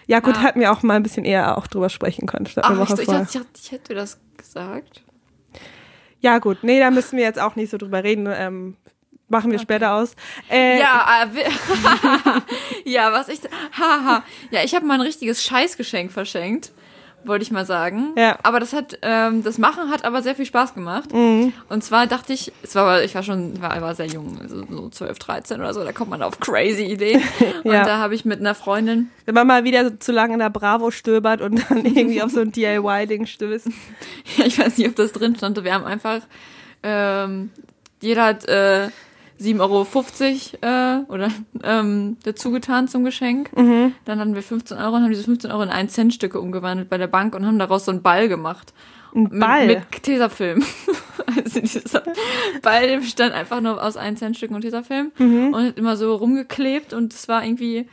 ja, 0.06 0.20
gut, 0.20 0.36
Ja. 0.36 0.42
hätten 0.42 0.60
wir 0.60 0.72
auch 0.72 0.82
mal 0.82 0.94
ein 0.94 1.02
bisschen 1.02 1.24
eher 1.24 1.56
auch 1.58 1.66
drüber 1.66 1.88
sprechen 1.88 2.26
können, 2.26 2.46
statt 2.46 2.64
Ach, 2.66 2.72
ich, 2.72 2.78
Woche 2.78 3.00
ich, 3.00 3.04
vorher. 3.06 3.22
ich, 3.24 3.32
dachte, 3.32 3.46
ich 3.54 3.70
hätte 3.72 3.94
das 3.94 4.18
gesagt. 4.36 5.02
Ja, 6.20 6.38
gut, 6.38 6.58
nee, 6.62 6.80
da 6.80 6.90
müssen 6.90 7.16
wir 7.16 7.24
jetzt 7.24 7.38
auch 7.38 7.54
nicht 7.56 7.70
so 7.70 7.76
drüber 7.78 8.02
reden. 8.02 8.26
Ähm, 8.30 8.76
machen 9.28 9.50
wir 9.50 9.58
später 9.58 9.94
aus. 9.94 10.14
Äh, 10.50 10.78
Ja, 10.80 11.24
äh, 11.24 11.50
ja, 12.90 13.12
was 13.12 13.28
ich, 13.28 13.40
haha. 13.78 14.22
Ja, 14.50 14.62
ich 14.64 14.74
habe 14.74 14.86
mal 14.86 14.94
ein 14.94 15.00
richtiges 15.00 15.44
Scheißgeschenk 15.44 16.10
verschenkt, 16.12 16.72
wollte 17.24 17.42
ich 17.42 17.50
mal 17.50 17.66
sagen. 17.66 18.12
Ja. 18.16 18.38
Aber 18.42 18.60
das 18.60 18.72
hat, 18.72 18.98
ähm, 19.02 19.42
das 19.42 19.58
Machen 19.58 19.90
hat 19.90 20.04
aber 20.04 20.22
sehr 20.22 20.34
viel 20.34 20.46
Spaß 20.46 20.72
gemacht. 20.74 21.12
Mhm. 21.12 21.52
Und 21.68 21.82
zwar 21.84 22.06
dachte 22.06 22.32
ich, 22.32 22.52
es 22.62 22.74
war, 22.74 23.02
ich 23.02 23.14
war 23.14 23.22
schon, 23.22 23.60
war, 23.60 23.80
war 23.82 23.94
sehr 23.94 24.06
jung, 24.06 24.38
also 24.40 24.64
so 24.70 24.88
12, 24.88 25.18
13 25.18 25.60
oder 25.60 25.74
so, 25.74 25.84
da 25.84 25.92
kommt 25.92 26.10
man 26.10 26.22
auf 26.22 26.38
crazy 26.40 26.84
Ideen. 26.84 27.20
Und 27.64 27.72
Ja. 27.72 27.84
da 27.84 27.98
habe 27.98 28.14
ich 28.14 28.24
mit 28.24 28.40
einer 28.40 28.54
Freundin, 28.54 29.10
Wenn 29.26 29.34
man 29.34 29.46
mal 29.46 29.64
wieder 29.64 29.84
so 29.84 29.96
zu 29.96 30.12
lange 30.12 30.34
in 30.34 30.38
der 30.38 30.50
Bravo 30.50 30.90
stöbert 30.90 31.42
und 31.42 31.68
dann 31.68 31.84
irgendwie 31.84 32.22
auf 32.22 32.30
so 32.30 32.40
ein 32.40 32.52
DIY-Ding 32.52 33.26
stößt. 33.26 33.68
ich 34.46 34.58
weiß 34.58 34.78
nicht, 34.78 34.88
ob 34.88 34.96
das 34.96 35.12
drin 35.12 35.36
stand, 35.36 35.62
wir 35.62 35.74
haben 35.74 35.84
einfach, 35.84 36.20
ähm, 36.82 37.50
jeder 38.00 38.24
hat 38.26 38.44
äh, 38.48 38.88
7,50 39.40 39.60
Euro 40.62 41.00
äh, 41.00 41.04
oder 41.12 41.30
ähm, 41.62 42.16
dazu 42.24 42.50
getan 42.50 42.88
zum 42.88 43.04
Geschenk. 43.04 43.56
Mhm. 43.56 43.92
Dann 44.04 44.18
hatten 44.18 44.34
wir 44.34 44.42
15 44.42 44.76
Euro 44.78 44.96
und 44.96 45.02
haben 45.02 45.10
diese 45.10 45.24
15 45.24 45.50
Euro 45.50 45.62
in 45.62 45.68
1 45.70 45.92
Cent 45.92 46.14
Stücke 46.14 46.40
umgewandelt 46.40 46.88
bei 46.88 46.98
der 46.98 47.06
Bank 47.06 47.34
und 47.34 47.46
haben 47.46 47.58
daraus 47.58 47.84
so 47.84 47.90
einen 47.92 48.02
Ball 48.02 48.28
gemacht. 48.28 48.72
Ein 49.14 49.28
Ball. 49.38 49.66
Mit, 49.66 49.78
mit 49.90 50.02
Tesafilm. 50.02 50.64
also 51.36 51.60
dieser 51.60 52.02
Ball 52.62 52.98
bestand 52.98 53.32
einfach 53.32 53.60
nur 53.60 53.82
aus 53.82 53.96
1 53.96 54.18
Cent 54.18 54.36
Stücken 54.36 54.54
und 54.54 54.62
Tesafilm 54.62 55.12
Mhm. 55.18 55.54
und 55.54 55.64
hat 55.66 55.78
immer 55.78 55.96
so 55.96 56.14
rumgeklebt 56.16 56.92
und 56.92 57.14
es 57.14 57.28
war 57.28 57.44
irgendwie, 57.44 57.88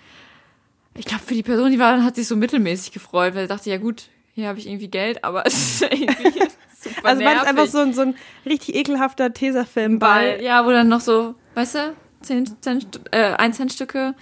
ich 0.96 1.06
glaube 1.06 1.24
für 1.26 1.34
die 1.36 1.44
Person, 1.44 1.72
die 1.72 1.80
war, 1.80 2.04
hat 2.04 2.16
sich 2.16 2.28
so 2.28 2.36
mittelmäßig 2.36 2.92
gefreut, 2.92 3.36
weil 3.36 3.44
sie 3.44 3.48
dachte, 3.48 3.70
ja 3.70 3.78
gut, 3.78 4.10
hier 4.34 4.48
habe 4.50 4.60
ich 4.60 4.68
irgendwie 4.68 4.90
Geld, 4.90 5.24
aber 5.24 5.44
es 5.46 5.82
ist 5.82 5.82
irgendwie 5.84 6.42
super 6.86 7.08
also 7.08 7.24
war 7.24 7.36
das 7.36 7.46
einfach 7.46 7.68
so 7.68 7.80
ein, 7.80 7.94
so 7.94 8.02
ein 8.02 8.16
richtig 8.46 8.76
ekelhafter 8.76 9.34
Tesafilm-Ball. 9.34 10.32
Ball, 10.34 10.44
ja, 10.44 10.66
wo 10.66 10.72
dann 10.72 10.88
noch 10.88 11.02
so, 11.02 11.36
weißt 11.56 11.76
du, 11.76 11.94
10 12.22 12.62
Cent, 12.62 13.00
äh, 13.12 13.34
1 13.34 13.58
Cent 13.58 13.74
Stücke, 13.74 14.16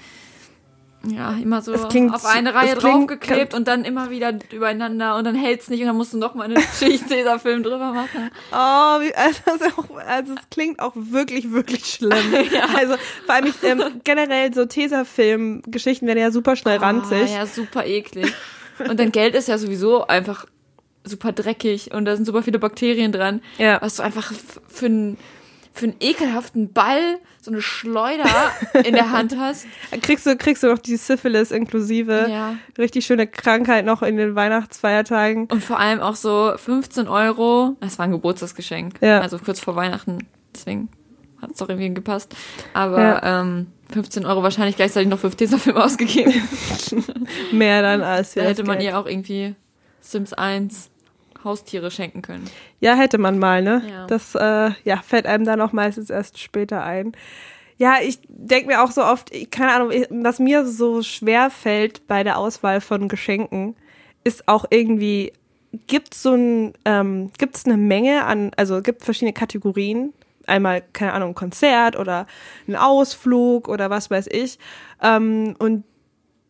ja, 1.05 1.33
immer 1.33 1.61
so 1.61 1.73
Es 1.73 1.89
klingt 1.89 2.13
auf 2.13 2.25
eine 2.25 2.53
Reihe 2.53 2.73
es 2.73 2.79
draufgeklebt 2.79 3.53
und 3.53 3.67
dann 3.67 3.83
immer 3.83 4.09
wieder 4.09 4.33
übereinander 4.53 5.17
und 5.17 5.25
dann 5.25 5.35
hält's 5.35 5.69
nicht 5.69 5.81
und 5.81 5.87
dann 5.87 5.97
musst 5.97 6.13
du 6.13 6.17
noch 6.17 6.33
mal 6.33 6.45
eine 6.45 6.61
Schicht 6.79 7.09
Tesafilm 7.09 7.61
drüber 7.61 7.91
machen. 7.91 8.31
Oh, 8.53 9.01
wie, 9.01 9.13
also, 9.45 9.65
auch, 9.81 9.97
also 10.07 10.33
es 10.33 10.49
klingt 10.49 10.79
auch 10.79 10.93
wirklich, 10.95 11.51
wirklich 11.51 11.85
schlimm. 11.85 12.13
Also 12.75 12.95
vor 13.25 13.35
allem 13.35 13.47
ich, 13.47 13.63
ähm, 13.63 13.83
generell 14.03 14.53
so 14.53 14.65
Tesafilm-Geschichten 14.65 16.07
werden 16.07 16.19
ja 16.19 16.31
super 16.31 16.55
schnell 16.55 16.77
ranzig. 16.77 17.31
Ah, 17.31 17.39
ja, 17.39 17.45
super 17.45 17.85
eklig. 17.85 18.33
Und 18.79 18.99
dein 18.99 19.11
Geld 19.11 19.35
ist 19.35 19.49
ja 19.49 19.57
sowieso 19.57 20.07
einfach 20.07 20.45
super 21.03 21.31
dreckig 21.31 21.93
und 21.93 22.05
da 22.05 22.15
sind 22.15 22.25
super 22.25 22.43
viele 22.43 22.59
Bakterien 22.59 23.11
dran. 23.11 23.41
Ja. 23.57 23.81
Was 23.81 23.97
du 23.97 24.03
einfach 24.03 24.31
für 24.67 24.85
einen 24.87 25.17
für 25.75 25.85
einen 25.85 25.95
ekelhaften 26.01 26.71
Ball, 26.71 27.17
so 27.41 27.49
eine 27.49 27.59
Schleuder 27.59 28.29
in 28.85 28.93
der 28.93 29.09
Hand 29.09 29.35
hast. 29.39 29.65
Kriegst 30.03 30.23
du, 30.27 30.37
kriegst 30.37 30.61
du 30.61 30.67
noch 30.67 30.77
die 30.77 30.97
Syphilis 30.97 31.49
inklusive. 31.49 32.27
Ja. 32.29 32.57
Richtig 32.77 33.07
schöne 33.07 33.25
Krankheit 33.25 33.83
noch 33.83 34.03
in 34.03 34.17
den 34.17 34.35
Weihnachtsfeiertagen. 34.35 35.47
Und 35.47 35.63
vor 35.63 35.79
allem 35.79 35.99
auch 35.99 36.15
so 36.15 36.53
15 36.55 37.07
Euro. 37.07 37.75
Das 37.79 37.97
war 37.97 38.05
ein 38.05 38.11
Geburtstagsgeschenk. 38.11 38.97
Ja. 39.01 39.21
Also 39.21 39.39
kurz 39.39 39.59
vor 39.59 39.75
Weihnachten. 39.75 40.27
Deswegen 40.53 40.89
hat 41.41 41.49
es 41.53 41.57
doch 41.57 41.69
irgendwie 41.69 41.91
gepasst. 41.91 42.35
Aber 42.75 42.99
Ja. 43.01 43.41
ähm, 43.41 43.65
15 43.91 44.27
Euro 44.27 44.43
wahrscheinlich 44.43 44.75
gleichzeitig 44.75 45.09
noch 45.09 45.17
für 45.17 45.31
Tesafilm 45.31 45.77
ausgegeben. 45.77 46.33
Mehr 47.51 47.81
dann 47.81 48.01
als 48.03 48.35
Da 48.35 48.41
wir 48.41 48.49
hätte 48.49 48.61
das 48.61 48.67
man 48.67 48.77
Geld. 48.77 48.91
ihr 48.91 48.99
auch 48.99 49.07
irgendwie 49.07 49.55
Sims 50.01 50.33
1 50.33 50.91
Haustiere 51.43 51.91
schenken 51.91 52.21
können. 52.21 52.49
Ja, 52.79 52.95
hätte 52.95 53.17
man 53.17 53.39
mal, 53.39 53.61
ne? 53.61 53.81
Ja. 53.89 54.07
Das 54.07 54.35
äh, 54.35 54.71
ja, 54.83 54.97
fällt 55.05 55.25
einem 55.25 55.45
dann 55.45 55.61
auch 55.61 55.71
meistens 55.73 56.09
erst 56.09 56.39
später 56.39 56.83
ein. 56.83 57.13
Ja, 57.77 57.95
ich 58.01 58.19
denke 58.27 58.67
mir 58.67 58.83
auch 58.83 58.91
so 58.91 59.03
oft, 59.03 59.33
ich- 59.33 59.49
keine 59.49 59.73
Ahnung, 59.73 59.91
was 60.09 60.39
mir 60.39 60.65
so 60.65 61.01
schwer 61.01 61.49
fällt 61.49 62.07
bei 62.07 62.23
der 62.23 62.37
Auswahl 62.37 62.81
von 62.81 63.07
Geschenken, 63.07 63.75
ist 64.23 64.47
auch 64.47 64.65
irgendwie, 64.69 65.33
gibt 65.87 66.13
so 66.13 66.33
ein, 66.33 66.73
ähm, 66.85 67.31
gibt 67.37 67.55
es 67.57 67.65
eine 67.65 67.77
Menge 67.77 68.25
an, 68.25 68.51
also 68.57 68.81
gibt 68.81 69.03
verschiedene 69.03 69.33
Kategorien. 69.33 70.13
Einmal, 70.45 70.83
keine 70.93 71.13
Ahnung, 71.13 71.29
ein 71.29 71.35
Konzert 71.35 71.97
oder 71.97 72.27
ein 72.67 72.75
Ausflug 72.75 73.67
oder 73.69 73.89
was 73.89 74.11
weiß 74.11 74.27
ich. 74.31 74.59
Ähm, 75.01 75.55
und 75.57 75.83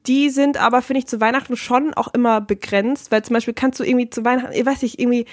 Die 0.06 0.30
sind 0.30 0.58
aber, 0.58 0.82
finde 0.82 1.00
ich, 1.00 1.08
zu 1.08 1.22
Weihnachten 1.22 1.56
schon 1.56 1.94
auch 1.94 2.14
immer 2.14 2.42
begrenzt, 2.42 3.12
weil 3.12 3.24
zum 3.24 3.36
Beispiel 3.36 3.54
kannst 3.54 3.80
du 3.80 3.86
irgendwie 3.86 4.10
zu 4.10 4.26
Weihnachten, 4.26 4.52
ich 4.54 4.66
weiß 4.66 4.82
nicht, 4.82 5.00
irgendwie 5.00 5.26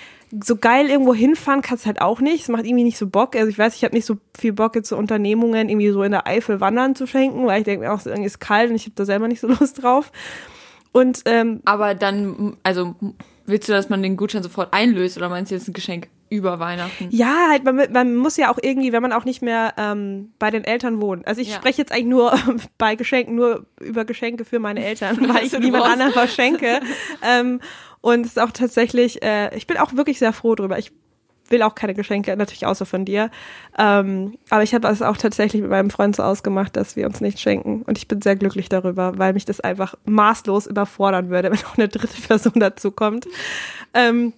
so 0.43 0.55
geil 0.55 0.89
irgendwo 0.89 1.13
hinfahren 1.13 1.61
kannst 1.61 1.87
halt 1.87 2.01
auch 2.01 2.21
nicht. 2.21 2.43
Es 2.43 2.49
macht 2.49 2.65
irgendwie 2.65 2.85
nicht 2.85 2.99
so 2.99 3.09
Bock. 3.09 3.35
Also 3.35 3.49
ich 3.49 3.59
weiß, 3.59 3.75
ich 3.75 3.83
habe 3.83 3.95
nicht 3.95 4.07
so 4.07 4.19
viel 4.39 4.53
Bock 4.53 4.77
jetzt 4.77 4.89
so 4.89 4.97
Unternehmungen 4.97 5.69
irgendwie 5.69 5.91
so 5.91 6.05
in 6.05 6.13
der 6.13 6.29
Eifel 6.29 6.61
wandern 6.61 6.95
zu 6.95 7.07
schenken, 7.07 7.47
weil 7.47 7.59
ich 7.59 7.65
denke 7.65 7.87
mir 7.87 7.93
auch, 7.93 8.05
irgendwie 8.07 8.27
ist 8.27 8.39
kalt 8.39 8.71
und 8.71 8.77
ich 8.77 8.85
habe 8.85 8.95
da 8.95 9.05
selber 9.05 9.27
nicht 9.27 9.41
so 9.41 9.49
Lust 9.61 9.83
drauf. 9.83 10.13
Und 10.93 11.23
ähm, 11.25 11.61
Aber 11.65 11.95
dann, 11.95 12.57
also 12.63 12.95
willst 13.47 13.69
du, 13.69 13.73
dass 13.73 13.89
man 13.89 14.03
den 14.03 14.17
Gutschein 14.17 14.43
sofort 14.43 14.73
einlöst 14.73 15.17
oder 15.17 15.29
meinst 15.29 15.51
du 15.51 15.57
jetzt 15.57 15.69
ein 15.69 15.73
Geschenk 15.73 16.09
über 16.31 16.59
Weihnachten? 16.59 17.09
Ja, 17.11 17.49
halt, 17.51 17.65
man, 17.65 17.93
man 17.93 18.17
muss 18.17 18.37
ja 18.39 18.51
auch 18.51 18.59
irgendwie, 18.63 18.93
wenn 18.93 19.03
man 19.03 19.13
auch 19.13 19.25
nicht 19.27 19.43
mehr 19.43 19.75
ähm, 19.77 20.33
bei 20.39 20.51
den 20.51 20.65
Eltern 20.65 21.01
wohnt. 21.03 21.27
Also 21.27 21.43
ich 21.43 21.49
Ja. 21.51 21.57
spreche 21.57 21.83
jetzt 21.83 21.93
eigentlich 21.93 22.07
nur 22.07 22.33
bei 22.79 22.95
Geschenken, 22.95 23.35
nur 23.35 23.67
über 23.81 24.05
Geschenke 24.07 24.45
für 24.45 24.59
meine 24.61 24.83
Eltern, 24.85 25.19
weil 25.29 25.45
ich 25.45 25.59
niemand 25.59 25.85
anderem 25.85 26.13
was 26.15 26.33
schenke. 26.35 26.81
ähm, 27.23 27.61
und 28.01 28.21
es 28.23 28.29
ist 28.29 28.39
auch 28.41 28.53
tatsächlich, 28.53 29.23
äh, 29.23 29.55
ich 29.57 29.67
bin 29.67 29.77
auch 29.77 29.93
wirklich 29.95 30.19
sehr 30.19 30.33
froh 30.33 30.55
drüber. 30.55 30.79
Ich 30.79 30.93
will 31.49 31.63
auch 31.63 31.75
keine 31.75 31.95
Geschenke, 31.95 32.35
natürlich 32.37 32.65
außer 32.65 32.87
von 32.87 33.05
dir. 33.05 33.29
Ähm, 33.77 34.39
aber 34.51 34.63
ich 34.63 34.73
habe 34.73 34.87
es 34.87 35.03
auch 35.03 35.17
tatsächlich 35.17 35.61
mit 35.61 35.71
meinem 35.71 35.91
Freund 35.91 36.15
so 36.15 36.23
ausgemacht, 36.23 36.77
dass 36.77 36.95
wir 36.95 37.07
uns 37.07 37.21
nicht 37.21 37.41
schenken. 37.41 37.83
Und 37.83 37.99
ich 37.99 38.07
bin 38.07 38.23
sehr 38.23 38.37
glücklich 38.37 38.69
darüber, 38.69 39.19
weil 39.19 39.33
mich 39.33 39.47
das 39.47 39.61
einfach 39.61 39.97
maßlos 40.05 40.69
überfordern 40.69 41.29
würde, 41.29 41.51
wenn 41.53 41.59
auch 41.59 41.77
eine 41.77 41.89
dritte 41.89 42.21
Person 42.23 42.53
dazu 42.55 42.93
kommt. 42.93 43.27
Ähm, 43.95 44.33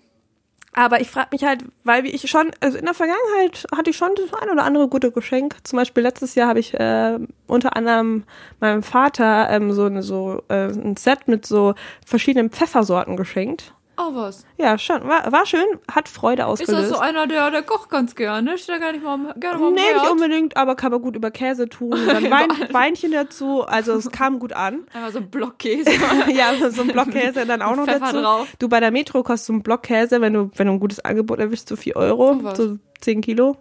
aber 0.74 1.00
ich 1.00 1.10
frage 1.10 1.28
mich 1.32 1.44
halt, 1.44 1.64
weil 1.84 2.06
ich 2.06 2.30
schon, 2.30 2.50
also 2.60 2.78
in 2.78 2.86
der 2.86 2.94
Vergangenheit 2.94 3.66
hatte 3.76 3.90
ich 3.90 3.96
schon 3.96 4.10
das 4.16 4.32
ein 4.40 4.48
oder 4.48 4.64
andere 4.64 4.88
gute 4.88 5.12
Geschenk. 5.12 5.56
Zum 5.64 5.76
Beispiel 5.76 6.02
letztes 6.02 6.34
Jahr 6.34 6.48
habe 6.48 6.60
ich 6.60 6.72
äh, 6.74 7.18
unter 7.46 7.76
anderem 7.76 8.24
meinem 8.58 8.82
Vater 8.82 9.50
ähm, 9.50 9.72
so, 9.72 10.00
so 10.00 10.42
äh, 10.48 10.68
ein 10.68 10.96
Set 10.96 11.28
mit 11.28 11.44
so 11.44 11.74
verschiedenen 12.06 12.50
Pfeffersorten 12.50 13.16
geschenkt. 13.16 13.74
Oh, 13.98 14.14
was? 14.14 14.46
Ja, 14.56 14.78
schon. 14.78 15.06
War, 15.06 15.30
war 15.32 15.44
schön, 15.44 15.66
hat 15.90 16.08
Freude 16.08 16.42
Ist 16.42 16.48
ausgelöst. 16.48 16.82
das 16.84 16.88
so 16.90 16.98
einer, 16.98 17.26
der, 17.26 17.50
der 17.50 17.62
kocht 17.62 17.90
ganz 17.90 18.14
gerne? 18.14 18.56
Steht 18.56 18.76
da 18.76 18.78
gar 18.78 18.92
nicht 18.92 19.04
mal 19.04 19.34
gerne 19.36 19.58
mal 19.58 19.70
Nee, 19.70 19.80
nicht 19.92 20.10
unbedingt, 20.10 20.56
aber 20.56 20.76
kann 20.76 20.92
man 20.92 21.02
gut 21.02 21.14
über 21.14 21.30
Käse 21.30 21.68
tun. 21.68 21.92
Und 21.92 22.06
dann 22.06 22.24
Wein, 22.30 22.48
Weinchen 22.70 23.12
dazu. 23.12 23.62
Also 23.62 23.92
es 23.92 24.10
kam 24.10 24.38
gut 24.38 24.54
an. 24.54 24.86
Einmal 24.94 25.12
so 25.12 25.18
ein 25.18 25.30
Blockkäse. 25.30 25.90
ja, 26.34 26.70
so 26.70 26.82
ein 26.82 26.88
Blockkäse 26.88 27.44
dann 27.44 27.60
auch 27.60 27.76
noch 27.76 27.84
Pfeffer 27.84 28.00
dazu. 28.00 28.20
drauf. 28.22 28.48
Du 28.58 28.68
bei 28.68 28.80
der 28.80 28.90
Metro 28.90 29.22
kostet 29.22 29.46
so 29.46 29.52
ein 29.52 29.62
Blockkäse, 29.62 30.20
wenn 30.20 30.32
du, 30.32 30.50
wenn 30.56 30.66
du 30.66 30.72
ein 30.72 30.80
gutes 30.80 31.04
Angebot 31.04 31.38
erwischst, 31.38 31.68
so 31.68 31.76
4 31.76 31.96
Euro, 31.96 32.38
was. 32.42 32.56
so 32.56 32.78
10 33.02 33.20
Kilo. 33.20 33.58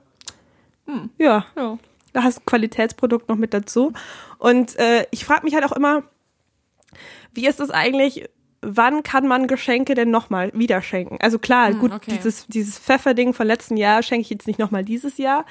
Ja, 1.18 1.46
ja. 1.56 1.78
da 2.14 2.24
hast 2.24 2.40
du 2.40 2.42
Qualitätsprodukt 2.46 3.30
noch 3.30 3.38
mit 3.38 3.54
dazu. 3.54 3.94
Und 4.40 4.78
äh, 4.78 5.06
ich 5.12 5.26
frage 5.26 5.44
mich 5.44 5.54
halt 5.54 5.66
auch 5.66 5.72
immer, 5.72 6.04
wie 7.34 7.48
ist 7.48 7.60
es 7.60 7.70
eigentlich, 7.70 8.30
wann 8.62 9.04
kann 9.04 9.28
man 9.28 9.48
Geschenke 9.48 9.96
denn 9.96 10.12
nochmal 10.12 10.52
wieder 10.54 10.82
schenken? 10.82 11.18
Also 11.22 11.40
klar, 11.40 11.74
gut, 11.74 11.92
okay. 11.92 12.12
dieses, 12.16 12.46
dieses 12.48 12.78
Pfefferding 12.78 13.34
von 13.34 13.48
letzten 13.48 13.76
Jahr 13.78 14.04
schenke 14.04 14.22
ich 14.22 14.30
jetzt 14.30 14.48
nicht 14.48 14.60
nochmal 14.60 14.84
dieses 14.86 15.18
Jahr, 15.18 15.46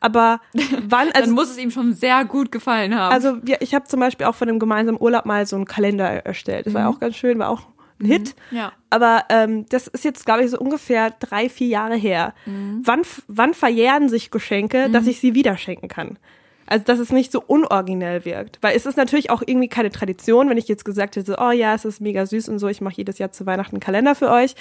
aber 0.00 0.40
wann, 0.54 1.08
Dann 1.10 1.22
also 1.22 1.32
muss 1.34 1.50
es 1.50 1.58
ihm 1.58 1.70
schon 1.70 1.94
sehr 1.94 2.24
gut 2.24 2.50
gefallen 2.50 2.94
haben. 2.94 3.12
also 3.12 3.36
wir, 3.42 3.62
ich 3.62 3.74
habe 3.74 3.84
zum 3.86 4.00
Beispiel 4.00 4.26
auch 4.26 4.34
von 4.34 4.48
einem 4.48 4.58
gemeinsamen 4.58 5.00
Urlaub 5.00 5.26
mal 5.26 5.46
so 5.46 5.56
einen 5.56 5.64
Kalender 5.66 6.26
erstellt. 6.26 6.66
Das 6.66 6.74
war 6.74 6.88
auch 6.88 6.98
ganz 6.98 7.16
schön, 7.16 7.38
war 7.38 7.50
auch 7.50 7.62
ein 8.00 8.06
Hit. 8.06 8.34
ja. 8.50 8.72
Aber 8.90 9.24
ähm, 9.30 9.66
das 9.68 9.88
ist 9.88 10.04
jetzt, 10.04 10.24
glaube 10.26 10.44
ich, 10.44 10.50
so 10.50 10.58
ungefähr 10.58 11.10
drei, 11.10 11.48
vier 11.48 11.66
Jahre 11.66 11.96
her. 11.96 12.34
Wann, 12.46 13.00
f- 13.00 13.22
wann 13.26 13.52
verjähren 13.52 14.08
sich 14.08 14.30
Geschenke, 14.30 14.88
dass 14.90 15.06
ich 15.06 15.18
sie 15.20 15.34
wieder 15.34 15.56
schenken 15.58 15.88
kann? 15.88 16.18
Also, 16.66 16.84
dass 16.84 16.98
es 16.98 17.10
nicht 17.10 17.32
so 17.32 17.42
unoriginell 17.46 18.24
wirkt. 18.24 18.58
Weil 18.62 18.76
es 18.76 18.86
ist 18.86 18.96
natürlich 18.96 19.30
auch 19.30 19.42
irgendwie 19.44 19.68
keine 19.68 19.90
Tradition, 19.90 20.48
wenn 20.48 20.58
ich 20.58 20.68
jetzt 20.68 20.84
gesagt 20.84 21.16
hätte, 21.16 21.36
oh 21.38 21.50
ja, 21.50 21.74
es 21.74 21.84
ist 21.84 22.00
mega 22.00 22.26
süß 22.26 22.48
und 22.48 22.58
so, 22.58 22.68
ich 22.68 22.80
mache 22.80 22.96
jedes 22.96 23.18
Jahr 23.18 23.32
zu 23.32 23.46
Weihnachten 23.46 23.76
einen 23.76 23.80
Kalender 23.80 24.14
für 24.14 24.30
euch. 24.30 24.54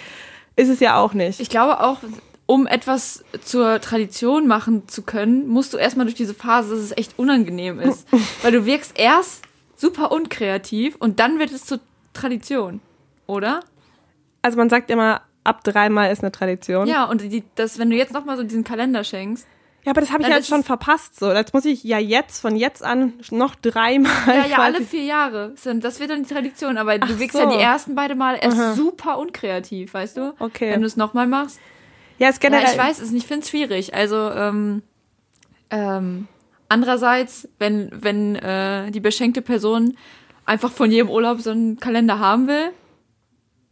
Ist 0.56 0.70
es 0.70 0.80
ja 0.80 0.98
auch 0.98 1.14
nicht. 1.14 1.40
Ich 1.40 1.50
glaube 1.50 1.82
auch, 1.82 1.98
um 2.46 2.68
etwas 2.68 3.24
zur 3.44 3.82
Tradition 3.82 4.48
machen 4.48 4.88
zu 4.88 5.02
können, 5.02 5.48
musst 5.48 5.74
du 5.74 5.78
erstmal 5.78 6.06
durch 6.06 6.16
diese 6.16 6.34
Phase, 6.34 6.76
dass 6.76 6.84
es 6.84 6.98
echt 6.98 7.18
unangenehm 7.18 7.80
ist. 7.80 8.08
Weil 8.42 8.52
du 8.52 8.66
wirkst 8.66 8.98
erst 8.98 9.42
super 9.76 10.12
unkreativ 10.12 10.96
und 10.96 11.20
dann 11.20 11.40
wird 11.40 11.52
es 11.52 11.66
zur 11.66 11.80
Tradition. 12.14 12.80
Oder? 13.28 13.62
also 14.46 14.60
man 14.60 14.70
sagt 14.70 14.92
immer, 14.92 15.22
ab 15.44 15.64
dreimal 15.64 16.12
ist 16.12 16.22
eine 16.22 16.32
Tradition. 16.32 16.88
Ja, 16.88 17.06
und 17.06 17.22
die, 17.22 17.44
das, 17.56 17.80
wenn 17.80 17.90
du 17.90 17.96
jetzt 17.96 18.14
nochmal 18.14 18.38
so 18.38 18.44
diesen 18.44 18.64
Kalender 18.64 19.04
schenkst. 19.04 19.48
Ja, 19.86 19.92
aber 19.92 20.02
das 20.02 20.12
habe 20.12 20.24
ich 20.24 20.30
ja 20.30 20.36
jetzt 20.36 20.48
schon 20.50 20.64
verpasst. 20.64 21.18
So, 21.20 21.32
jetzt 21.32 21.54
muss 21.54 21.64
ich 21.64 21.84
ja 21.84 22.00
jetzt, 22.00 22.42
von 22.42 22.56
jetzt 22.56 22.84
an, 22.84 23.14
noch 23.32 23.56
dreimal. 23.56 24.12
Ja, 24.28 24.46
ja, 24.48 24.58
alle 24.58 24.82
vier 24.82 25.04
Jahre. 25.04 25.54
sind- 25.56 25.84
Das 25.84 26.00
wird 26.00 26.10
dann 26.10 26.24
die 26.24 26.34
Tradition. 26.34 26.78
Aber 26.78 26.96
Ach 27.00 27.08
du 27.08 27.20
wirkst 27.20 27.38
so. 27.38 27.44
ja 27.44 27.50
die 27.56 27.62
ersten 27.62 27.94
beide 27.96 28.16
Mal 28.16 28.36
erst 28.42 28.76
super 28.76 29.20
unkreativ, 29.20 29.94
weißt 29.94 30.18
du? 30.18 30.34
Okay. 30.40 30.72
Wenn 30.72 30.82
du 30.82 30.88
es 30.88 30.98
nochmal 30.98 31.28
machst. 31.28 31.60
Ja, 32.18 32.30
ist 32.30 32.42
Ja, 32.44 32.50
generell. 32.50 32.72
ich 32.74 32.78
weiß 32.80 33.00
es 33.00 33.12
nicht, 33.12 33.24
ich 33.24 33.28
finde 33.28 33.44
es 33.44 33.50
schwierig. 33.50 33.94
Also, 33.94 34.16
ähm, 34.32 34.82
ähm, 35.70 36.28
andererseits, 36.70 37.48
wenn, 37.60 37.90
wenn 37.94 38.36
äh, 38.36 38.92
die 38.92 39.00
beschenkte 39.00 39.42
Person 39.42 39.98
einfach 40.46 40.72
von 40.72 40.92
jedem 40.92 41.10
Urlaub 41.10 41.42
so 41.42 41.52
einen 41.52 41.80
Kalender 41.80 42.20
haben 42.20 42.48
will, 42.48 42.72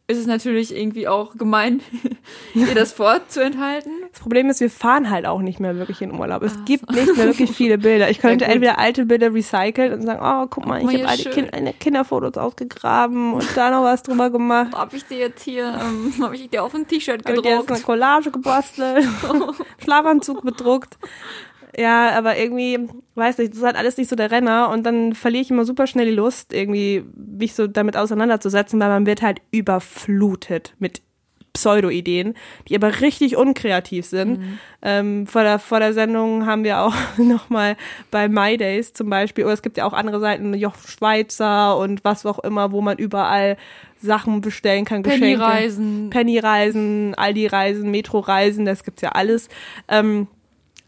ist 0.06 0.18
es 0.18 0.28
natürlich 0.28 0.76
irgendwie 0.76 1.08
auch 1.08 1.38
gemein, 1.38 1.82
ihr 2.54 2.76
das 2.76 2.92
vorzuenthalten. 2.92 3.92
Das 4.12 4.20
Problem 4.20 4.50
ist, 4.50 4.60
wir 4.60 4.70
fahren 4.70 5.10
halt 5.10 5.26
auch 5.26 5.42
nicht 5.42 5.62
mehr 5.62 5.78
wirklich 5.78 6.02
in 6.02 6.14
Urlaub. 6.14 6.44
Es 6.44 6.66
gibt 6.66 6.92
nicht 6.92 7.16
mehr 7.16 7.26
wirklich 7.26 7.52
viele 7.52 7.78
Bilder. 7.78 8.10
Ich 8.10 8.20
könnte 8.22 8.46
gut. 8.46 8.54
entweder 8.54 8.80
alte 8.80 9.06
Bilder 9.06 9.34
recyceln 9.34 9.94
und 9.94 10.02
sagen, 10.02 10.20
oh, 10.22 10.48
guck 10.50 10.66
mal, 10.66 10.84
mal, 10.84 10.94
ich 10.94 11.00
habe 11.02 11.10
alte 11.10 11.30
kind, 11.30 11.54
eine 11.54 11.72
Kinderfotos 11.72 12.36
ausgegraben 12.38 13.34
und 13.34 13.48
da 13.56 13.72
noch 13.72 13.84
was 13.84 14.04
drüber 14.04 14.30
gemacht. 14.30 14.74
Habe 14.74 14.98
ich 14.98 15.06
dir 15.06 15.20
jetzt 15.20 15.42
hier, 15.44 15.80
ähm, 15.82 16.14
habe 16.22 16.36
ich 16.36 16.50
dir 16.50 16.64
auf 16.64 16.76
ein 16.76 16.86
T-Shirt 16.86 17.26
Hab 17.26 17.36
ich 17.36 17.42
dir 17.42 17.50
jetzt 17.52 17.70
eine 17.70 17.80
gedruckt? 17.80 17.84
Collage 17.84 18.32
gebastelt, 18.32 19.08
Schlafanzug 19.84 20.44
bedruckt. 20.44 20.98
Ja, 21.78 22.12
aber 22.12 22.38
irgendwie, 22.38 22.88
weiß 23.16 23.38
nicht, 23.38 23.52
das 23.52 23.60
ist 23.60 23.66
halt 23.66 23.76
alles 23.76 23.98
nicht 23.98 24.10
so 24.10 24.16
der 24.16 24.32
Renner 24.32 24.70
und 24.70 24.84
dann 24.84 25.14
verliere 25.14 25.42
ich 25.42 25.52
immer 25.52 25.66
super 25.66 25.88
schnell 25.88 26.06
die 26.06 26.12
Lust, 26.12 26.54
irgendwie 26.54 27.04
mich 27.16 27.56
so 27.56 27.68
damit 27.68 27.98
auseinanderzusetzen, 27.98 28.80
weil 28.80 28.90
man 28.90 29.06
wird 29.06 29.22
halt 29.22 29.42
überflutet 29.52 30.76
mit 30.80 31.02
Pseudo-Ideen, 31.54 32.34
die 32.68 32.76
aber 32.76 33.00
richtig 33.02 33.38
unkreativ 33.38 34.06
sind. 34.08 34.40
Ähm, 34.82 35.28
vor, 35.28 35.44
der, 35.44 35.60
vor 35.60 35.80
der 35.80 35.94
Sendung 35.94 36.46
haben 36.46 36.64
wir 36.64 36.82
auch 36.82 36.96
nochmal 37.18 37.78
bei 38.12 38.28
My 38.28 38.58
Days 38.58 38.94
zum 38.94 39.10
Beispiel, 39.10 39.46
oder 39.46 39.54
es 39.54 39.62
gibt 39.62 39.78
ja 39.78 39.86
auch 39.86 39.94
andere 39.94 40.20
Seiten, 40.20 40.54
Joch 40.56 40.76
Schweizer 40.76 41.78
und 41.78 42.04
was 42.04 42.26
auch 42.26 42.40
immer, 42.40 42.72
wo 42.72 42.82
man 42.82 42.98
überall 42.98 43.58
Sachen 44.02 44.42
bestellen 44.42 44.84
kann, 44.84 45.04
Geschenke. 45.04 45.26
Penny-Reisen. 45.26 46.10
Penny-Reisen, 46.10 47.16
Aldi-Reisen, 47.16 47.90
Metro-Reisen, 47.90 48.66
das 48.66 48.84
gibt's 48.84 49.02
ja 49.02 49.10
alles. 49.10 49.48
Ähm, 49.88 50.28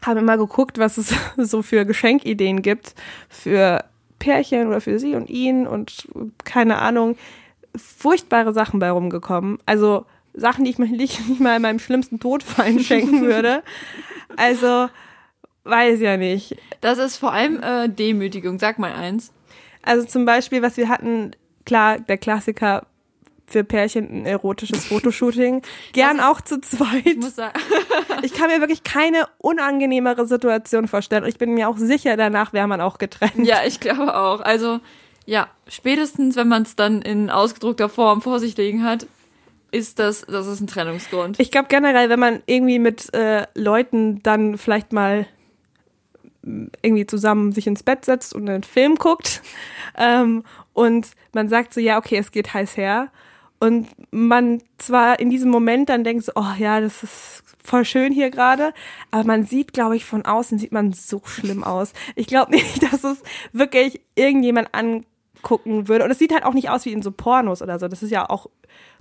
habe 0.06 0.22
mal 0.22 0.38
geguckt, 0.38 0.78
was 0.78 0.98
es 0.98 1.14
so 1.36 1.62
für 1.62 1.84
Geschenkideen 1.84 2.62
gibt 2.62 2.94
für 3.28 3.84
Pärchen 4.18 4.68
oder 4.68 4.80
für 4.80 4.98
sie 4.98 5.14
und 5.14 5.28
ihn 5.28 5.66
und 5.66 6.08
keine 6.44 6.78
Ahnung. 6.78 7.16
Furchtbare 7.76 8.54
Sachen 8.54 8.80
bei 8.80 8.90
rumgekommen. 8.90 9.58
Also 9.66 10.06
Sachen, 10.32 10.64
die 10.64 10.70
ich 10.70 10.78
mir 10.78 10.86
nicht, 10.86 11.28
nicht 11.28 11.40
mal 11.40 11.56
in 11.56 11.62
meinem 11.62 11.78
schlimmsten 11.78 12.20
Todfallen 12.20 12.80
schenken 12.80 13.22
würde. 13.26 13.62
Also, 14.36 14.88
weiß 15.64 16.00
ja 16.00 16.16
nicht. 16.16 16.56
Das 16.80 16.98
ist 16.98 17.16
vor 17.16 17.32
allem 17.32 17.62
äh, 17.62 17.88
Demütigung, 17.88 18.58
sag 18.58 18.78
mal 18.78 18.92
eins. 18.92 19.32
Also 19.82 20.06
zum 20.06 20.24
Beispiel, 20.24 20.62
was 20.62 20.76
wir 20.76 20.88
hatten, 20.88 21.32
klar, 21.64 21.98
der 21.98 22.18
Klassiker 22.18 22.86
für 23.46 23.64
Pärchen 23.64 24.22
ein 24.22 24.26
erotisches 24.26 24.86
Fotoshooting. 24.86 25.62
Gern 25.92 26.20
auch 26.20 26.40
zu 26.40 26.60
zweit. 26.60 27.06
Ich 27.06 27.16
muss 27.16 27.36
sagen, 27.36 27.58
Ich 28.22 28.34
kann 28.34 28.50
mir 28.50 28.60
wirklich 28.60 28.82
keine 28.82 29.26
unangenehmere 29.38 30.26
Situation 30.26 30.88
vorstellen. 30.88 31.22
Und 31.22 31.28
ich 31.28 31.38
bin 31.38 31.54
mir 31.54 31.68
auch 31.68 31.76
sicher, 31.76 32.16
danach 32.16 32.52
wäre 32.52 32.66
man 32.66 32.80
auch 32.80 32.98
getrennt. 32.98 33.46
Ja, 33.46 33.58
ich 33.64 33.80
glaube 33.80 34.16
auch. 34.16 34.40
Also, 34.40 34.80
ja, 35.26 35.48
spätestens, 35.68 36.36
wenn 36.36 36.48
man 36.48 36.62
es 36.62 36.76
dann 36.76 37.02
in 37.02 37.30
ausgedruckter 37.30 37.88
Form 37.88 38.22
vor 38.22 38.40
sich 38.40 38.56
liegen 38.56 38.84
hat, 38.84 39.06
ist 39.70 39.98
das, 39.98 40.22
das 40.22 40.46
ist 40.46 40.60
ein 40.60 40.66
Trennungsgrund. 40.66 41.38
Ich 41.38 41.50
glaube 41.50 41.68
generell, 41.68 42.08
wenn 42.08 42.20
man 42.20 42.42
irgendwie 42.46 42.78
mit 42.78 43.12
äh, 43.14 43.46
Leuten 43.54 44.22
dann 44.22 44.58
vielleicht 44.58 44.92
mal 44.92 45.26
irgendwie 46.82 47.06
zusammen 47.06 47.52
sich 47.52 47.66
ins 47.66 47.82
Bett 47.82 48.04
setzt 48.04 48.34
und 48.34 48.48
einen 48.48 48.62
Film 48.62 48.94
guckt 48.94 49.42
ähm, 49.98 50.44
und 50.72 51.08
man 51.32 51.48
sagt 51.48 51.74
so, 51.74 51.80
ja, 51.80 51.98
okay, 51.98 52.18
es 52.18 52.30
geht 52.30 52.54
heiß 52.54 52.76
her 52.76 53.10
und 53.58 53.88
man 54.10 54.62
zwar 54.78 55.18
in 55.18 55.30
diesem 55.30 55.50
Moment 55.50 55.88
dann 55.88 56.04
denkt 56.04 56.30
oh 56.34 56.52
ja, 56.58 56.80
das 56.80 57.02
ist 57.02 57.42
voll 57.62 57.84
schön 57.84 58.12
hier 58.12 58.30
gerade, 58.30 58.72
aber 59.10 59.24
man 59.24 59.44
sieht, 59.44 59.72
glaube 59.72 59.96
ich, 59.96 60.04
von 60.04 60.24
außen 60.24 60.58
sieht 60.58 60.72
man 60.72 60.92
so 60.92 61.20
schlimm 61.24 61.64
aus. 61.64 61.92
Ich 62.14 62.26
glaube 62.26 62.52
nicht, 62.56 62.82
dass 62.82 63.04
es 63.04 63.22
wirklich 63.52 64.00
irgendjemand 64.14 64.68
angucken 64.72 65.88
würde 65.88 66.04
und 66.04 66.10
es 66.10 66.18
sieht 66.18 66.32
halt 66.32 66.44
auch 66.44 66.54
nicht 66.54 66.70
aus 66.70 66.84
wie 66.84 66.92
in 66.92 67.02
so 67.02 67.10
Pornos 67.10 67.62
oder 67.62 67.78
so. 67.78 67.88
Das 67.88 68.02
ist 68.02 68.10
ja 68.10 68.28
auch 68.28 68.48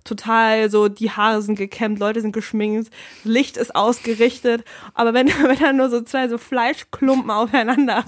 total 0.04 0.70
so, 0.70 0.88
die 0.88 1.12
Haare 1.12 1.42
sind 1.42 1.58
gekämmt, 1.58 2.00
Leute 2.00 2.22
sind 2.22 2.32
geschminkt, 2.32 2.92
Licht 3.24 3.58
ist 3.58 3.76
ausgerichtet, 3.76 4.64
aber 4.94 5.14
wenn, 5.14 5.28
wenn 5.44 5.60
dann 5.60 5.78
nur 5.78 5.90
so 5.90 6.02
zwei 6.02 6.28
so 6.28 6.38
Fleischklumpen 6.38 7.32
aufeinander 7.32 8.06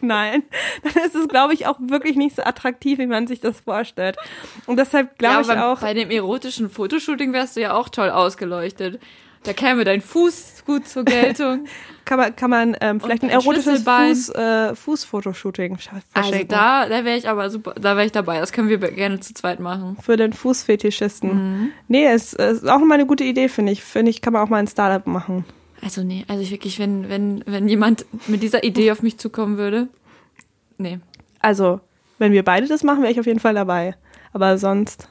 knallen, 0.06 0.42
dann 0.82 1.04
ist 1.04 1.14
es, 1.14 1.28
glaube 1.28 1.54
ich, 1.54 1.66
auch 1.66 1.78
wirklich 1.80 2.16
nicht 2.16 2.36
so 2.36 2.42
attraktiv, 2.42 2.98
wie 2.98 3.06
man 3.06 3.26
sich 3.26 3.40
das 3.40 3.60
vorstellt. 3.60 4.16
Und 4.66 4.78
deshalb 4.78 5.18
glaube 5.18 5.46
ja, 5.48 5.54
ich 5.54 5.60
auch. 5.60 5.80
bei 5.80 5.94
dem 5.94 6.10
erotischen 6.10 6.68
Fotoshooting 6.70 7.32
wärst 7.32 7.56
du 7.56 7.60
ja 7.60 7.74
auch 7.74 7.88
toll 7.88 8.10
ausgeleuchtet. 8.10 9.00
Da 9.42 9.54
käme 9.54 9.84
dein 9.84 10.02
Fuß 10.02 10.64
gut 10.66 10.86
zur 10.86 11.04
Geltung. 11.04 11.64
Kann 12.04 12.18
man, 12.18 12.34
kann 12.34 12.50
man 12.50 12.76
ähm, 12.80 13.00
vielleicht 13.00 13.22
ein 13.22 13.30
ein 13.30 13.34
erotisches. 13.34 13.84
Fuß, 13.84 14.30
äh, 14.30 14.74
Fußfotoshooting 14.74 15.76
sch- 15.76 15.90
also 15.92 16.06
verschenken. 16.12 16.48
da, 16.48 16.88
da 16.88 17.04
wäre 17.04 17.16
ich 17.16 17.28
aber 17.28 17.48
super, 17.50 17.72
da 17.74 17.94
wäre 17.96 18.04
ich 18.04 18.10
dabei. 18.10 18.40
Das 18.40 18.50
können 18.52 18.68
wir 18.68 18.78
gerne 18.78 19.20
zu 19.20 19.32
zweit 19.32 19.60
machen. 19.60 19.96
für 20.02 20.16
den 20.16 20.32
Fußfetischisten. 20.32 21.30
Mhm. 21.60 21.72
Nee, 21.86 22.06
es, 22.06 22.34
es 22.34 22.62
ist 22.62 22.68
auch 22.68 22.80
mal 22.80 22.94
eine 22.94 23.06
gute 23.06 23.22
Idee, 23.22 23.48
finde 23.48 23.70
ich. 23.72 23.84
Finde 23.84 24.10
ich, 24.10 24.20
kann 24.22 24.32
man 24.32 24.42
auch 24.42 24.48
mal 24.48 24.56
ein 24.58 24.66
Startup 24.66 25.06
machen. 25.06 25.44
Also 25.82 26.02
nee, 26.02 26.24
also 26.28 26.42
ich 26.42 26.50
wirklich, 26.50 26.78
wenn, 26.78 27.08
wenn, 27.08 27.42
wenn 27.46 27.68
jemand 27.68 28.04
mit 28.28 28.42
dieser 28.42 28.64
Idee 28.64 28.92
auf 28.92 29.02
mich 29.02 29.18
zukommen 29.18 29.56
würde, 29.56 29.88
nee. 30.78 30.98
Also, 31.40 31.80
wenn 32.18 32.32
wir 32.32 32.44
beide 32.44 32.68
das 32.68 32.82
machen, 32.82 33.02
wäre 33.02 33.12
ich 33.12 33.20
auf 33.20 33.26
jeden 33.26 33.40
Fall 33.40 33.54
dabei. 33.54 33.96
Aber 34.32 34.58
sonst. 34.58 35.08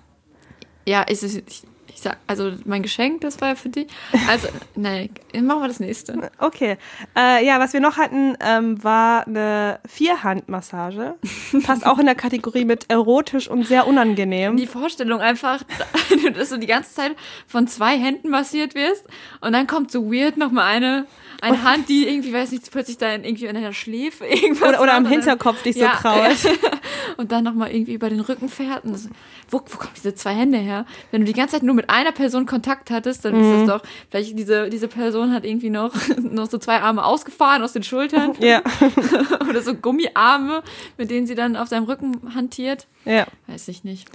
Ja, 0.85 1.01
ist 1.01 1.23
es, 1.23 1.35
ich, 1.37 1.63
ich 1.99 2.03
sag, 2.03 2.17
also 2.27 2.53
mein 2.63 2.81
Geschenk, 2.81 3.21
das 3.21 3.41
war 3.41 3.49
ja 3.49 3.55
für 3.55 3.67
dich. 3.67 3.87
Also, 4.29 4.47
nein, 4.75 5.09
machen 5.33 5.61
wir 5.61 5.67
das 5.67 5.81
nächste. 5.81 6.31
Okay. 6.37 6.77
Äh, 7.17 7.45
ja, 7.45 7.59
was 7.59 7.73
wir 7.73 7.81
noch 7.81 7.97
hatten, 7.97 8.37
ähm, 8.39 8.81
war 8.81 9.27
eine 9.27 9.79
Vierhandmassage. 9.85 11.15
Passt 11.63 11.85
auch 11.85 11.99
in 11.99 12.05
der 12.05 12.15
Kategorie 12.15 12.63
mit 12.63 12.89
erotisch 12.89 13.49
und 13.49 13.67
sehr 13.67 13.85
unangenehm. 13.85 14.55
Die 14.55 14.67
Vorstellung 14.67 15.19
einfach, 15.19 15.61
dass 16.35 16.49
du 16.49 16.57
die 16.57 16.67
ganze 16.67 16.93
Zeit 16.93 17.15
von 17.47 17.67
zwei 17.67 17.97
Händen 17.97 18.29
massiert 18.29 18.75
wirst 18.75 19.05
und 19.41 19.51
dann 19.51 19.67
kommt 19.67 19.91
so 19.91 20.09
weird 20.09 20.37
nochmal 20.37 20.73
eine, 20.73 21.05
eine 21.41 21.63
Hand, 21.63 21.89
die 21.89 22.07
irgendwie, 22.07 22.33
weiß 22.33 22.51
nicht, 22.51 22.69
plötzlich 22.71 22.97
da 22.97 23.13
in- 23.13 23.23
irgendwie 23.23 23.45
in 23.45 23.55
deiner 23.55 23.73
Schläfe 23.73 24.25
irgendwas 24.25 24.69
Oder, 24.69 24.81
oder 24.81 24.93
am 24.95 25.03
dann- 25.03 25.13
Hinterkopf 25.13 25.61
dich 25.63 25.75
so 25.75 25.81
Ja, 25.81 25.91
kraut. 25.91 26.35
und 27.17 27.31
dann 27.31 27.43
nochmal 27.43 27.71
irgendwie 27.71 27.93
über 27.93 28.09
den 28.09 28.19
Rücken 28.19 28.49
fährt. 28.49 28.83
Und 28.85 28.93
das, 28.93 29.09
wo, 29.49 29.57
wo 29.65 29.77
kommen 29.77 29.91
diese 29.95 30.15
zwei 30.15 30.33
Hände 30.33 30.57
her? 30.57 30.85
Wenn 31.11 31.21
du 31.21 31.25
die 31.27 31.33
ganze 31.33 31.55
Zeit 31.55 31.63
nur 31.63 31.75
mit 31.75 31.89
einer 31.89 32.11
Person 32.11 32.45
Kontakt 32.45 32.91
hattest, 32.91 33.25
dann 33.25 33.35
Mhm. 33.35 33.41
ist 33.43 33.67
das 33.67 33.81
doch, 33.81 33.87
vielleicht 34.09 34.37
diese, 34.37 34.69
diese 34.69 34.87
Person 34.87 35.33
hat 35.33 35.45
irgendwie 35.45 35.69
noch, 35.69 35.93
noch 36.21 36.49
so 36.49 36.57
zwei 36.57 36.79
Arme 36.81 37.03
ausgefahren 37.05 37.61
aus 37.63 37.73
den 37.73 37.83
Schultern 37.83 38.33
Ja, 38.39 38.61
oder 39.49 39.61
so 39.61 39.73
Gummiarme, 39.75 40.63
mit 40.97 41.09
denen 41.11 41.27
sie 41.27 41.35
dann 41.35 41.55
auf 41.55 41.67
seinem 41.69 41.85
Rücken 41.85 42.33
hantiert. 42.35 42.87
ja. 43.05 43.25
Weiß 43.47 43.67
ich 43.67 43.83
nicht. 43.83 44.07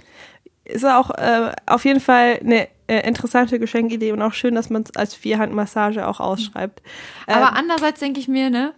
Ist 0.64 0.84
auch 0.86 1.10
äh, 1.10 1.52
auf 1.66 1.84
jeden 1.84 2.00
Fall 2.00 2.38
eine 2.42 2.68
äh, 2.86 3.06
interessante 3.08 3.58
Geschenkidee 3.58 4.12
und 4.12 4.20
auch 4.22 4.32
schön, 4.34 4.54
dass 4.54 4.70
man 4.70 4.82
es 4.82 4.94
als 4.96 5.14
Vierhandmassage 5.14 6.06
auch 6.06 6.20
ausschreibt. 6.20 6.82
Aber 7.26 7.48
Ähm, 7.48 7.54
andererseits 7.54 8.00
denke 8.00 8.20
ich 8.20 8.28
mir, 8.28 8.50
ne? 8.50 8.74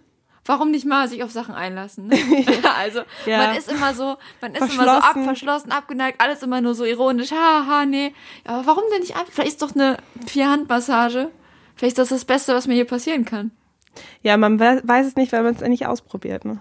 Warum 0.48 0.70
nicht 0.70 0.86
mal 0.86 1.08
sich 1.08 1.24
auf 1.24 1.32
Sachen 1.32 1.56
einlassen? 1.56 2.06
Ne? 2.06 2.16
also 2.78 3.00
Ja. 3.26 3.38
man 3.48 3.56
ist 3.56 3.68
immer 3.70 3.94
so, 3.94 4.16
man 4.40 4.54
ist 4.54 4.72
immer 4.72 4.84
so 4.84 4.90
ab, 4.90 5.16
Verschlossen. 5.24 5.72
abgeneigt, 5.72 6.20
alles 6.20 6.40
immer 6.44 6.60
nur 6.60 6.74
so 6.76 6.84
ironisch, 6.84 7.32
haha, 7.32 7.84
nee. 7.84 8.14
Ja, 8.46 8.52
Aber 8.58 8.66
warum 8.66 8.84
denn 8.92 9.00
nicht 9.00 9.16
einfach? 9.16 9.32
Vielleicht 9.32 9.48
ist 9.54 9.62
doch 9.62 9.74
eine 9.74 9.96
Vierhandmassage. 10.24 11.30
Vielleicht 11.74 11.98
ist 11.98 12.10
das 12.12 12.18
das 12.20 12.24
Beste, 12.24 12.54
was 12.54 12.68
mir 12.68 12.74
hier 12.74 12.84
passieren 12.84 13.24
kann. 13.24 13.50
Ja, 14.22 14.36
man 14.36 14.60
we- 14.60 14.82
weiß 14.84 15.06
es 15.08 15.16
nicht, 15.16 15.32
weil 15.32 15.42
man 15.42 15.54
es 15.56 15.60
nicht 15.62 15.86
ausprobiert. 15.86 16.44
Ne? 16.44 16.60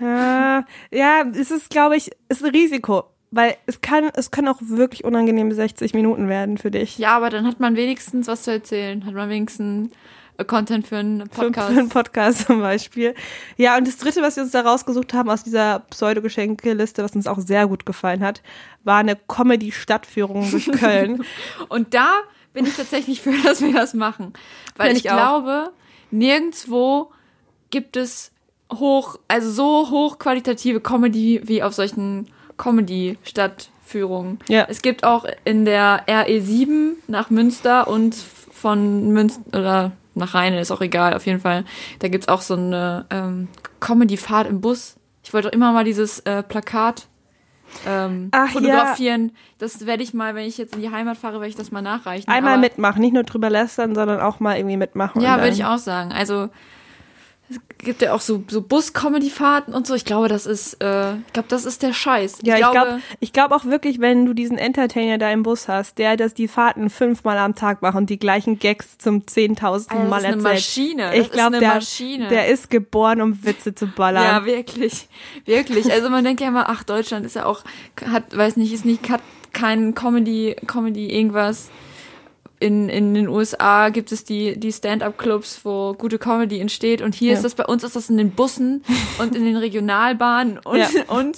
Ja. 0.00 0.64
ja, 0.90 1.22
es 1.34 1.50
ist, 1.50 1.70
glaube 1.70 1.96
ich, 1.96 2.10
ist 2.28 2.44
ein 2.44 2.50
Risiko, 2.50 3.04
weil 3.30 3.56
es 3.66 3.80
kann, 3.80 4.10
es 4.14 4.30
können 4.30 4.48
auch 4.48 4.60
wirklich 4.60 5.04
unangenehme 5.04 5.54
60 5.54 5.94
Minuten 5.94 6.28
werden 6.28 6.58
für 6.58 6.70
dich. 6.70 6.98
Ja, 6.98 7.16
aber 7.16 7.30
dann 7.30 7.46
hat 7.46 7.60
man 7.60 7.76
wenigstens 7.76 8.26
was 8.28 8.42
zu 8.42 8.52
erzählen. 8.52 9.04
Hat 9.04 9.14
man 9.14 9.28
wenigstens 9.28 9.90
Content 10.44 10.86
für 10.86 10.98
einen 10.98 11.22
Für, 11.30 11.46
Podcast. 11.46 11.72
für 11.72 11.78
einen 11.78 11.88
Podcast 11.88 12.46
zum 12.46 12.60
Beispiel. 12.60 13.14
Ja, 13.56 13.76
und 13.76 13.86
das 13.86 13.96
dritte, 13.96 14.22
was 14.22 14.36
wir 14.36 14.42
uns 14.42 14.52
da 14.52 14.60
rausgesucht 14.60 15.14
haben 15.14 15.30
aus 15.30 15.42
dieser 15.44 15.80
Pseudo-Geschenkeliste, 15.90 17.02
was 17.02 17.16
uns 17.16 17.26
auch 17.26 17.38
sehr 17.38 17.66
gut 17.66 17.86
gefallen 17.86 18.22
hat, 18.22 18.42
war 18.84 18.98
eine 18.98 19.16
Comedy-Stadtführung 19.16 20.50
durch 20.50 20.66
Köln. 20.72 21.24
Und 21.68 21.94
da 21.94 22.10
bin 22.52 22.66
ich 22.66 22.76
tatsächlich 22.76 23.22
für, 23.22 23.32
dass 23.42 23.62
wir 23.62 23.72
das 23.72 23.94
machen. 23.94 24.34
Weil 24.76 24.88
Bin 24.88 24.96
ich, 24.98 25.04
ich 25.04 25.10
glaube, 25.10 25.70
nirgendwo 26.10 27.12
gibt 27.70 27.96
es 27.96 28.32
hoch, 28.72 29.18
also 29.28 29.50
so 29.50 29.90
hochqualitative 29.90 30.80
Comedy 30.80 31.40
wie 31.44 31.62
auf 31.62 31.74
solchen 31.74 32.28
Comedy-Stadtführungen. 32.56 34.38
Ja. 34.48 34.66
Es 34.68 34.82
gibt 34.82 35.04
auch 35.04 35.24
in 35.44 35.64
der 35.64 36.06
RE7 36.06 36.92
nach 37.08 37.30
Münster 37.30 37.88
und 37.88 38.14
von 38.14 39.12
Münster 39.12 39.42
oder 39.58 39.92
nach 40.14 40.34
Rheine, 40.34 40.60
ist 40.60 40.70
auch 40.70 40.80
egal, 40.80 41.14
auf 41.14 41.26
jeden 41.26 41.40
Fall. 41.40 41.64
Da 41.98 42.08
gibt's 42.08 42.28
auch 42.28 42.40
so 42.40 42.54
eine 42.54 43.04
ähm, 43.10 43.48
Comedy-Fahrt 43.80 44.48
im 44.48 44.60
Bus. 44.60 44.96
Ich 45.22 45.34
wollte 45.34 45.48
doch 45.48 45.52
immer 45.52 45.72
mal 45.72 45.84
dieses 45.84 46.20
äh, 46.20 46.42
Plakat 46.42 47.06
ähm, 47.86 48.28
Ach, 48.30 48.48
fotografieren. 48.50 49.32
Das 49.58 49.84
werde 49.86 50.02
ich 50.02 50.14
mal, 50.14 50.34
wenn 50.34 50.46
ich 50.46 50.56
jetzt 50.56 50.74
in 50.74 50.80
die 50.80 50.90
Heimat 50.90 51.18
fahre, 51.18 51.34
werde 51.34 51.48
ich 51.48 51.56
das 51.56 51.70
mal 51.70 51.82
nachreichen. 51.82 52.30
Einmal 52.30 52.54
Aber- 52.54 52.60
mitmachen, 52.62 53.00
nicht 53.02 53.12
nur 53.12 53.24
drüber 53.24 53.50
lästern, 53.50 53.94
sondern 53.94 54.20
auch 54.20 54.40
mal 54.40 54.56
irgendwie 54.56 54.76
mitmachen. 54.76 55.20
Ja, 55.20 55.38
würde 55.38 55.52
ich 55.52 55.64
auch 55.64 55.78
sagen. 55.78 56.12
Also 56.12 56.48
es 57.48 57.60
gibt 57.78 58.02
ja 58.02 58.12
auch 58.12 58.20
so, 58.20 58.42
so 58.48 58.60
Bus-Comedy-Fahrten 58.60 59.72
und 59.72 59.86
so. 59.86 59.94
Ich 59.94 60.04
glaube, 60.04 60.28
das 60.28 60.46
ist, 60.46 60.82
äh, 60.82 61.14
ich 61.14 61.32
glaube, 61.32 61.48
das 61.48 61.64
ist 61.64 61.82
der 61.82 61.92
Scheiß. 61.92 62.38
Ja, 62.42 62.56
ich 62.56 62.70
glaube 62.70 63.00
ich 63.20 63.32
glaub 63.32 63.52
auch 63.52 63.64
wirklich, 63.64 64.00
wenn 64.00 64.26
du 64.26 64.32
diesen 64.32 64.58
Entertainer 64.58 65.18
da 65.18 65.30
im 65.30 65.44
Bus 65.44 65.68
hast, 65.68 65.98
der 65.98 66.16
das 66.16 66.34
die 66.34 66.48
Fahrten 66.48 66.90
fünfmal 66.90 67.38
am 67.38 67.54
Tag 67.54 67.82
macht 67.82 67.94
und 67.94 68.10
die 68.10 68.18
gleichen 68.18 68.58
Gags 68.58 68.98
zum 68.98 69.26
zehntausendsten 69.28 69.98
Alter, 69.98 70.10
Mal 70.10 70.22
das 70.22 70.30
ist 70.30 70.46
eine 70.46 70.54
erzählt. 70.54 70.54
Maschine. 70.54 71.16
Ich 71.16 71.30
glaube, 71.30 71.58
der, 71.60 71.74
Maschine. 71.74 72.28
der 72.28 72.48
ist 72.48 72.68
geboren, 72.68 73.22
um 73.22 73.44
Witze 73.44 73.74
zu 73.74 73.86
ballern. 73.86 74.24
Ja, 74.24 74.44
wirklich. 74.44 75.08
Wirklich. 75.44 75.92
Also 75.92 76.10
man 76.10 76.24
denkt 76.24 76.40
ja 76.40 76.48
immer, 76.48 76.68
ach, 76.68 76.82
Deutschland 76.82 77.24
ist 77.24 77.36
ja 77.36 77.46
auch, 77.46 77.62
hat, 78.10 78.36
weiß 78.36 78.56
nicht, 78.56 78.72
ist 78.72 78.84
nicht, 78.84 79.08
hat 79.08 79.22
kein 79.52 79.94
Comedy, 79.94 80.56
Comedy 80.66 81.10
irgendwas. 81.16 81.70
In, 82.58 82.88
in 82.88 83.12
den 83.12 83.28
USA 83.28 83.90
gibt 83.90 84.12
es 84.12 84.24
die, 84.24 84.58
die 84.58 84.72
Stand-up-Clubs, 84.72 85.60
wo 85.64 85.92
gute 85.92 86.18
Comedy 86.18 86.58
entsteht. 86.60 87.02
Und 87.02 87.14
hier 87.14 87.32
Ja. 87.32 87.36
ist 87.36 87.44
das, 87.44 87.54
bei 87.54 87.64
uns 87.66 87.84
ist 87.84 87.96
das 87.96 88.08
in 88.08 88.16
den 88.16 88.30
Bussen 88.30 88.82
und 89.18 89.36
in 89.36 89.44
den 89.44 89.56
Regionalbahnen 89.56 90.58
und, 90.60 90.78
Ja. 90.78 90.88
und 91.08 91.36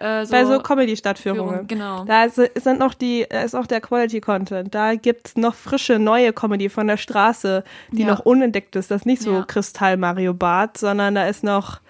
äh, 0.00 0.24
so, 0.24 0.32
Bei 0.32 0.44
so 0.44 0.58
Comedy-Stadtführungen. 0.60 1.50
Führung, 1.54 1.66
genau. 1.68 2.04
Da 2.04 2.24
ist, 2.24 2.36
sind 2.36 2.78
noch 2.80 2.94
die, 2.94 3.26
da 3.28 3.42
ist 3.42 3.54
auch 3.54 3.66
der 3.66 3.80
Quality-Content. 3.80 4.74
Da 4.74 4.94
gibt's 4.96 5.36
noch 5.36 5.54
frische, 5.54 5.98
neue 5.98 6.32
Comedy 6.32 6.68
von 6.68 6.86
der 6.88 6.96
Straße, 6.96 7.62
die 7.92 8.02
Ja. 8.02 8.08
noch 8.08 8.20
unentdeckt 8.20 8.74
ist. 8.76 8.90
Das 8.90 9.02
ist 9.02 9.06
nicht 9.06 9.22
so. 9.22 9.44
Kristall 9.46 9.96
Mario 9.96 10.34
Bart, 10.34 10.76
sondern 10.78 11.14
da 11.16 11.26
ist 11.28 11.42
noch, 11.44 11.80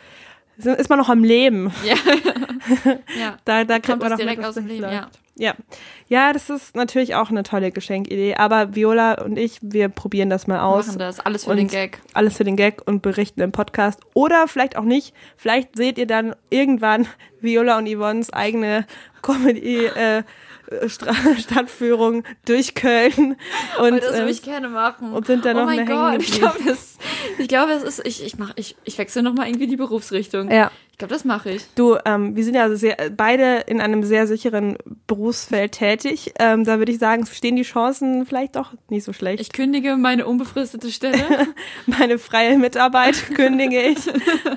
ist 0.58 0.88
man 0.90 0.98
noch 0.98 1.08
am 1.08 1.22
Leben. 1.24 1.70
Ja. 1.84 1.94
ja. 3.18 3.36
Da, 3.44 3.64
da 3.64 3.78
kriegt 3.78 4.00
man 4.00 4.10
noch 4.10 4.16
direkt 4.18 4.38
mit, 4.38 4.46
aus 4.46 4.54
dem 4.54 4.66
Leben, 4.66 4.82
ja. 4.90 5.08
Ja. 5.38 5.54
Ja, 6.08 6.32
das 6.32 6.50
ist 6.50 6.74
natürlich 6.74 7.14
auch 7.14 7.30
eine 7.30 7.42
tolle 7.42 7.70
Geschenkidee. 7.70 8.34
Aber 8.34 8.74
Viola 8.74 9.22
und 9.22 9.38
ich, 9.38 9.58
wir 9.62 9.88
probieren 9.88 10.30
das 10.30 10.46
mal 10.46 10.60
aus. 10.60 10.88
Machen 10.88 10.98
das. 10.98 11.20
Alles 11.20 11.44
für 11.44 11.54
den 11.54 11.68
Gag. 11.68 12.00
Alles 12.12 12.36
für 12.36 12.44
den 12.44 12.56
Gag 12.56 12.82
und 12.86 13.02
berichten 13.02 13.40
im 13.40 13.52
Podcast. 13.52 14.00
Oder 14.14 14.48
vielleicht 14.48 14.76
auch 14.76 14.84
nicht. 14.84 15.14
Vielleicht 15.36 15.76
seht 15.76 15.96
ihr 15.98 16.06
dann 16.06 16.34
irgendwann 16.50 17.06
Viola 17.40 17.78
und 17.78 17.88
Yvonnes 17.88 18.32
eigene 18.32 18.86
Comedy, 19.22 19.86
äh, 19.86 20.22
Stadtführung 21.38 22.24
durch 22.44 22.74
Köln. 22.74 23.36
Und, 23.78 23.92
Und 23.92 24.02
das 24.02 24.12
würde 24.12 24.22
ähm, 24.22 24.28
ich 24.28 24.42
gerne 24.42 24.68
machen. 24.68 25.12
und 25.12 25.26
sind 25.26 25.44
da 25.44 25.50
oh 25.50 25.54
noch 25.54 25.66
mein 25.66 25.84
mehr 25.84 25.86
Gott, 25.86 26.22
ich 26.22 26.32
glaube, 26.32 26.58
das, 26.66 26.98
ich 27.38 27.48
glaube, 27.48 27.72
das 27.72 27.82
ist, 27.82 28.06
ich, 28.06 28.24
ich 28.24 28.38
mach, 28.38 28.52
ich, 28.56 28.76
ich 28.84 28.98
wechsle 28.98 29.22
noch 29.22 29.34
mal 29.34 29.46
irgendwie 29.46 29.66
die 29.66 29.76
Berufsrichtung. 29.76 30.50
ja. 30.50 30.70
Ich 30.90 31.00
glaube, 31.00 31.14
das 31.14 31.24
mache 31.24 31.50
ich. 31.50 31.64
Du, 31.76 31.96
ähm, 32.04 32.34
wir 32.34 32.42
sind 32.42 32.56
ja 32.56 32.74
sehr, 32.74 32.96
beide 33.16 33.58
in 33.68 33.80
einem 33.80 34.02
sehr 34.02 34.26
sicheren 34.26 34.76
Berufsfeld 35.06 35.70
tätig. 35.70 36.32
Ähm, 36.40 36.64
da 36.64 36.80
würde 36.80 36.90
ich 36.90 36.98
sagen, 36.98 37.24
stehen 37.24 37.54
die 37.54 37.62
Chancen 37.62 38.26
vielleicht 38.26 38.56
doch 38.56 38.72
nicht 38.88 39.04
so 39.04 39.12
schlecht. 39.12 39.40
Ich 39.40 39.52
kündige 39.52 39.96
meine 39.96 40.26
unbefristete 40.26 40.90
Stelle. 40.90 41.22
Meine 41.86 42.18
freie 42.18 42.58
Mitarbeit 42.58 43.30
kündige 43.36 43.80
ich 43.80 43.98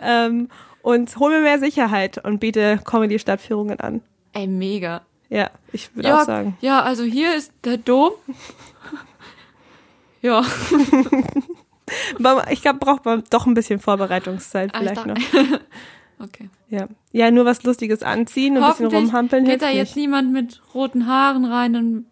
ähm, 0.01 0.47
und 0.81 1.15
hole 1.17 1.35
mir 1.35 1.43
mehr 1.43 1.59
Sicherheit 1.59 2.17
und 2.25 2.39
biete 2.39 2.79
Comedy-Stadtführungen 2.85 3.79
an. 3.79 4.01
Ey, 4.33 4.47
mega. 4.47 5.05
Ja, 5.31 5.49
ich 5.71 5.95
würde 5.95 6.09
Ja, 6.09 6.21
auch 6.21 6.25
sagen. 6.25 6.57
ja, 6.59 6.81
also 6.83 7.03
hier 7.03 7.33
ist 7.35 7.53
der 7.63 7.77
Dom. 7.77 8.11
ja. 10.21 10.43
Ich 12.51 12.61
glaube, 12.61 12.79
braucht 12.79 13.03
man 13.03 13.21
doch 13.31 13.45
ein 13.47 13.53
bisschen 13.53 13.81
Vorbereitungszeit 13.81 14.71
ich 14.73 14.79
vielleicht 14.79 15.05
noch. 15.05 15.17
okay. 16.19 16.49
Ja. 16.69 16.87
ja, 17.11 17.31
nur 17.31 17.43
was 17.43 17.63
Lustiges 17.63 18.01
anziehen, 18.01 18.55
ein 18.57 18.69
bisschen 18.69 18.85
rumhampeln 18.87 19.43
geht 19.43 19.49
hilft 19.59 19.63
da 19.63 19.67
nicht. 19.67 19.75
jetzt 19.77 19.95
niemand 19.97 20.31
mit 20.31 20.61
roten 20.73 21.05
Haaren 21.05 21.43
rein 21.43 21.75
und 21.75 22.05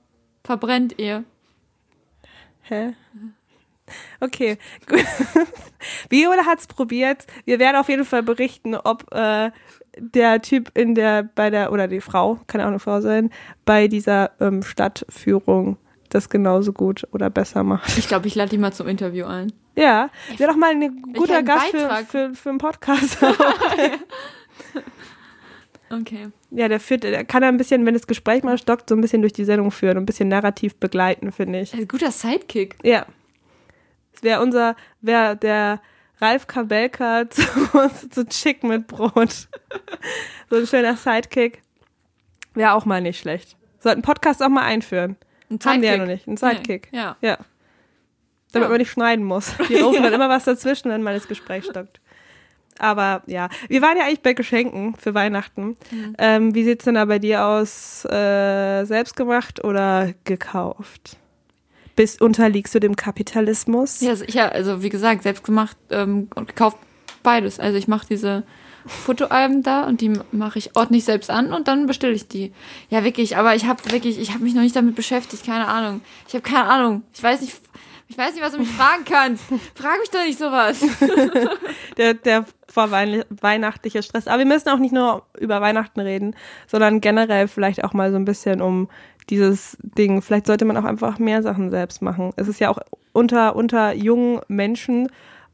verbrennt 0.43 0.99
ihr. 0.99 1.23
Hä? 2.63 2.93
Okay, 4.19 4.57
gut. 4.87 4.99
Viola 6.09 6.45
hat's 6.45 6.67
probiert. 6.67 7.25
Wir 7.45 7.59
werden 7.59 7.77
auf 7.77 7.87
jeden 7.87 8.03
Fall 8.03 8.21
berichten, 8.23 8.75
ob 8.75 9.05
äh, 9.13 9.51
der 9.99 10.41
Typ 10.41 10.71
in 10.77 10.95
der 10.95 11.23
bei 11.23 11.49
der 11.49 11.71
oder 11.71 11.87
die 11.87 12.01
Frau 12.01 12.39
kann 12.47 12.61
auch 12.61 12.67
eine 12.67 12.79
Frau 12.79 13.01
sein 13.01 13.29
bei 13.65 13.87
dieser 13.87 14.31
ähm, 14.39 14.63
Stadtführung 14.63 15.77
das 16.09 16.29
genauso 16.29 16.73
gut 16.73 17.07
oder 17.11 17.29
besser 17.29 17.63
macht. 17.63 17.97
Ich 17.97 18.07
glaube, 18.07 18.27
ich 18.27 18.35
lade 18.35 18.49
die 18.49 18.57
mal 18.57 18.73
zum 18.73 18.87
Interview 18.87 19.25
ein. 19.25 19.53
Ja, 19.75 20.09
wäre 20.37 20.51
doch 20.51 20.57
mal 20.57 20.71
ein 20.71 21.03
guter 21.13 21.43
Gast 21.43 21.67
für, 21.67 21.89
für, 22.07 22.33
für 22.33 22.49
einen 22.49 22.57
Podcast. 22.57 23.19
Okay. 25.91 26.27
ja, 26.51 26.67
der 26.67 26.79
führt, 26.79 27.03
der 27.03 27.25
kann 27.25 27.43
ein 27.43 27.57
bisschen, 27.57 27.85
wenn 27.85 27.93
das 27.93 28.07
Gespräch 28.07 28.43
mal 28.43 28.57
stockt, 28.57 28.89
so 28.89 28.95
ein 28.95 29.01
bisschen 29.01 29.21
durch 29.21 29.33
die 29.33 29.45
Sendung 29.45 29.71
führen 29.71 29.97
und 29.97 30.03
ein 30.03 30.05
bisschen 30.05 30.29
narrativ 30.29 30.75
begleiten, 30.75 31.31
finde 31.31 31.61
ich. 31.61 31.73
Ein 31.73 31.87
guter 31.87 32.11
Sidekick. 32.11 32.75
Ja. 32.83 33.05
Das 34.13 34.23
wäre 34.23 34.41
unser, 34.41 34.75
wäre 35.01 35.35
der 35.35 35.81
Ralf 36.21 36.47
Kabelka 36.47 37.23
zu, 37.29 37.41
zu 38.09 38.25
Chick 38.27 38.63
mit 38.63 38.87
Brot. 38.87 39.47
so 40.49 40.55
ein 40.57 40.67
schöner 40.67 40.95
Sidekick. 40.97 41.61
Wäre 42.53 42.73
auch 42.73 42.85
mal 42.85 43.01
nicht 43.01 43.19
schlecht. 43.19 43.55
Sollten 43.79 44.01
Podcast 44.01 44.43
auch 44.43 44.49
mal 44.49 44.63
einführen. 44.63 45.15
Ein 45.49 45.59
Haben 45.63 45.81
die 45.81 45.87
ja 45.87 45.93
Sidekick. 45.93 45.99
noch 45.99 46.07
nicht. 46.07 46.27
Ein 46.27 46.37
Sidekick. 46.37 46.87
Ja. 46.91 47.15
Ja. 47.21 47.37
Damit 48.51 48.65
Ja. 48.65 48.69
man 48.69 48.77
nicht 48.79 48.91
schneiden 48.91 49.23
muss. 49.25 49.53
Die 49.69 49.75
rufen 49.79 50.03
dann 50.03 50.13
immer 50.13 50.27
was 50.29 50.43
dazwischen, 50.45 50.89
wenn 50.91 51.03
mal 51.03 51.13
das 51.13 51.27
Gespräch 51.27 51.65
stockt. 51.65 52.01
Aber 52.79 53.23
ja, 53.27 53.49
wir 53.67 53.81
waren 53.81 53.97
ja 53.97 54.05
eigentlich 54.05 54.21
bei 54.21 54.33
Geschenken 54.33 54.95
für 54.95 55.13
Weihnachten. 55.13 55.77
Mhm. 55.91 56.15
Ähm, 56.17 56.55
wie 56.55 56.63
sieht's 56.63 56.85
denn 56.85 56.95
da 56.95 57.05
bei 57.05 57.19
dir 57.19 57.45
aus? 57.45 58.05
Äh, 58.05 58.85
selbst 58.85 59.15
gemacht 59.15 59.63
oder 59.63 60.13
gekauft? 60.23 61.17
Bist, 61.99 62.21
unterliegst 62.21 62.73
du 62.73 62.79
dem 62.79 62.95
Kapitalismus? 62.95 63.99
Ja, 63.99 64.15
sicher. 64.15 64.53
Also 64.53 64.81
wie 64.81 64.87
gesagt, 64.87 65.23
selbst 65.23 65.43
gemacht 65.43 65.75
ähm, 65.89 66.29
und 66.33 66.47
gekauft 66.47 66.77
beides. 67.23 67.59
Also 67.59 67.77
ich 67.77 67.89
mache 67.89 68.07
diese 68.07 68.43
Fotoalben 68.85 69.63
da 69.63 69.85
und 69.85 69.99
die 69.99 70.13
mache 70.31 70.59
ich 70.59 70.77
ordentlich 70.77 71.03
selbst 71.03 71.29
an 71.29 71.51
und 71.51 71.67
dann 71.67 71.87
bestelle 71.87 72.13
ich 72.13 72.29
die. 72.29 72.53
Ja, 72.89 73.03
wirklich. 73.03 73.35
Aber 73.35 73.53
ich 73.53 73.65
habe 73.65 73.83
wirklich, 73.91 74.17
ich 74.17 74.33
habe 74.33 74.45
mich 74.45 74.53
noch 74.53 74.61
nicht 74.61 74.77
damit 74.77 74.95
beschäftigt. 74.95 75.45
Keine 75.45 75.67
Ahnung. 75.67 75.99
Ich 76.25 76.35
habe 76.35 76.41
keine 76.41 76.69
Ahnung. 76.69 77.03
Ich 77.13 77.21
weiß 77.21 77.41
nicht. 77.41 77.59
Ich 78.07 78.17
weiß 78.17 78.33
nicht, 78.33 78.43
was 78.43 78.53
du 78.53 78.59
mich 78.59 78.69
fragen 78.69 79.03
kannst. 79.03 79.43
Frag 79.75 79.99
mich 79.99 80.09
doch 80.09 80.23
nicht 80.23 80.39
sowas. 80.39 80.79
Der, 81.97 82.13
der 82.13 82.45
vorweihnachtliche 82.69 84.01
Stress. 84.03 84.27
Aber 84.27 84.39
wir 84.39 84.45
müssen 84.45 84.69
auch 84.69 84.79
nicht 84.79 84.93
nur 84.93 85.25
über 85.37 85.59
Weihnachten 85.59 85.99
reden, 85.99 86.33
sondern 86.65 87.01
generell 87.01 87.49
vielleicht 87.49 87.83
auch 87.83 87.93
mal 87.93 88.11
so 88.11 88.15
ein 88.15 88.25
bisschen 88.25 88.61
um 88.61 88.87
dieses 89.29 89.77
Ding. 89.81 90.21
Vielleicht 90.21 90.47
sollte 90.47 90.65
man 90.65 90.77
auch 90.77 90.83
einfach 90.83 91.19
mehr 91.19 91.41
Sachen 91.43 91.69
selbst 91.69 92.01
machen. 92.01 92.31
Es 92.35 92.47
ist 92.47 92.59
ja 92.59 92.69
auch 92.69 92.79
unter, 93.13 93.55
unter 93.55 93.93
jungen 93.93 94.41
Menschen, 94.47 95.09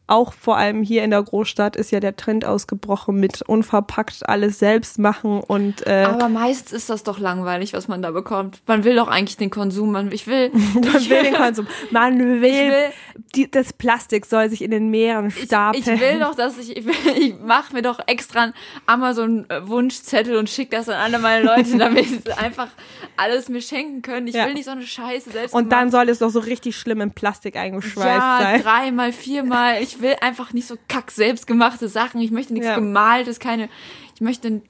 auch 0.08 0.34
vor 0.34 0.58
allem 0.58 0.84
hier 0.84 1.04
in 1.04 1.10
der 1.12 1.24
Großstadt, 1.24 1.76
ist 1.76 1.92
ja 1.92 2.00
der 2.00 2.16
Trend 2.16 2.46
ausgebrochen 2.46 3.20
mit 3.20 3.42
unverpackt 3.42 4.28
alles 4.30 4.60
selbst 4.60 5.00
machen 5.00 5.40
und 5.42 5.86
äh, 5.88 6.04
Aber 6.04 6.30
meistens 6.30 6.72
ist 6.74 6.90
das 6.90 7.04
doch 7.04 7.18
langweilig, 7.20 7.74
was 7.74 7.88
man 7.88 8.02
da 8.02 8.12
bekommt. 8.12 8.62
Man 8.68 8.84
will 8.84 8.96
doch 8.96 9.08
eigentlich 9.08 9.38
den 9.38 9.50
Konsum. 9.50 9.92
Man, 9.92 10.12
ich 10.12 10.28
will. 10.28 10.52
man 10.74 10.84
will 11.10 11.24
den 11.24 11.34
Konsum. 11.34 11.68
Man 11.92 12.20
will, 12.20 12.42
will- 12.42 12.92
die, 13.36 13.50
das 13.50 13.74
Plastik 13.74 14.26
soll 14.26 14.50
sich 14.50 14.62
in 14.62 14.72
den 14.72 14.90
Meeren 14.90 15.28
Ich, 15.28 15.44
stapeln. 15.46 15.84
ich 15.84 16.00
will 16.02 16.20
doch, 16.20 16.36
dass 16.36 16.58
ich, 16.58 16.76
ich, 16.78 16.86
will, 16.86 16.94
ich 17.18 17.36
mache 17.40 17.74
mir 17.74 17.82
doch 17.82 18.00
extra 18.08 18.44
einen 18.44 18.54
Amazon-Wunschzettel 18.86 20.36
und 20.38 20.50
schicke 20.50 20.76
das 20.78 20.90
an 20.90 20.96
alle 20.96 21.20
meine 21.20 21.44
Leute, 21.46 21.78
damit 21.78 22.06
sie 22.26 22.32
einfach 22.38 22.68
alles 23.18 23.50
mir 23.50 23.62
schenken 23.62 24.02
können. 24.02 24.28
Ich 24.28 24.36
Ja. 24.36 24.46
will 24.48 24.54
nicht 24.54 24.66
so 24.66 24.72
eine 24.72 24.82
Scheiße 24.86 25.30
selbst 25.32 25.54
und 25.54 25.72
dann 25.72 25.90
soll 25.92 26.10
es 26.10 26.20
doch 26.20 26.30
so 26.30 26.40
richtig 26.40 26.76
schlimm 26.78 27.02
in 27.02 27.12
Plastik 27.12 27.56
eingeschweißt 27.56 28.06
ja, 28.08 28.40
sein. 28.42 28.62
dreimal, 28.64 29.12
viermal. 29.14 29.82
Ich 29.82 29.95
will 30.02 30.16
einfach 30.22 30.54
nicht 30.54 30.68
so 30.68 30.76
kack 30.88 31.12
selbstgemachte 31.12 31.88
Sachen. 31.90 32.22
Ich 32.22 32.32
möchte 32.32 32.54
nichts 32.54 32.68
Ja. 32.68 32.76
gemaltes, 32.76 33.40
keine. 33.40 33.70
Ich 34.16 34.22
möchte 34.22 34.62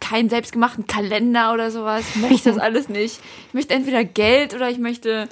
keinen 0.00 0.28
selbstgemachten 0.30 0.86
Kalender 0.86 1.52
oder 1.52 1.70
sowas. 1.70 2.04
Ich 2.14 2.16
möchte 2.16 2.50
das 2.50 2.58
alles 2.62 2.88
nicht. 2.88 3.20
Ich 3.48 3.54
möchte 3.54 3.74
entweder 3.74 4.04
Geld 4.04 4.54
oder 4.54 4.70
ich 4.70 4.78
möchte. 4.78 5.28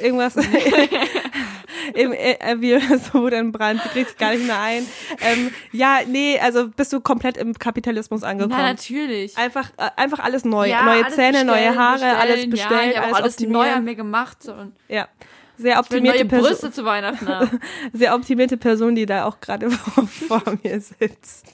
irgendwas 0.00 0.36
im, 1.94 2.12
äh, 2.12 2.56
wie 2.60 2.78
so 3.12 3.28
den 3.28 3.50
Brand, 3.50 3.82
sie 3.82 3.88
kriegt 3.88 4.10
sich 4.10 4.18
gar 4.18 4.30
nicht 4.32 4.46
mehr 4.46 4.60
ein. 4.60 4.86
Ähm, 5.20 5.50
ja, 5.72 6.00
nee, 6.06 6.38
also 6.38 6.68
bist 6.68 6.92
du 6.92 7.00
komplett 7.00 7.36
im 7.36 7.52
Kapitalismus 7.54 8.22
angekommen. 8.22 8.54
Na, 8.56 8.68
natürlich. 8.68 9.36
Einfach, 9.36 9.70
äh, 9.76 9.90
einfach 9.96 10.20
alles 10.20 10.44
neu. 10.44 10.68
Ja, 10.68 10.84
neue 10.84 11.04
alles 11.04 11.16
Zähne, 11.16 11.44
neue 11.44 11.56
bestellen, 11.56 11.78
Haare, 11.78 11.92
bestellen. 11.94 12.16
alles 12.16 12.50
bestellen, 12.50 12.90
Ja, 12.90 12.90
ich 12.90 12.98
alles 13.14 13.16
alles 13.16 13.40
neu 13.40 13.70
an 13.72 13.84
mir 13.84 13.94
gemacht. 13.96 14.46
Und 14.48 14.72
Ja. 14.88 15.08
Sehr 15.58 15.78
optimierte, 15.78 16.18
neue 16.18 16.28
Person, 16.28 16.48
Brüste 16.50 16.70
zu 16.72 16.84
Weihnachten 16.84 17.28
haben. 17.28 17.60
sehr 17.92 18.14
optimierte 18.14 18.56
Person, 18.56 18.94
die 18.94 19.06
da 19.06 19.24
auch 19.24 19.40
gerade 19.40 19.70
vor, 19.70 20.06
vor 20.42 20.42
mir 20.62 20.80
sitzt. 20.80 21.46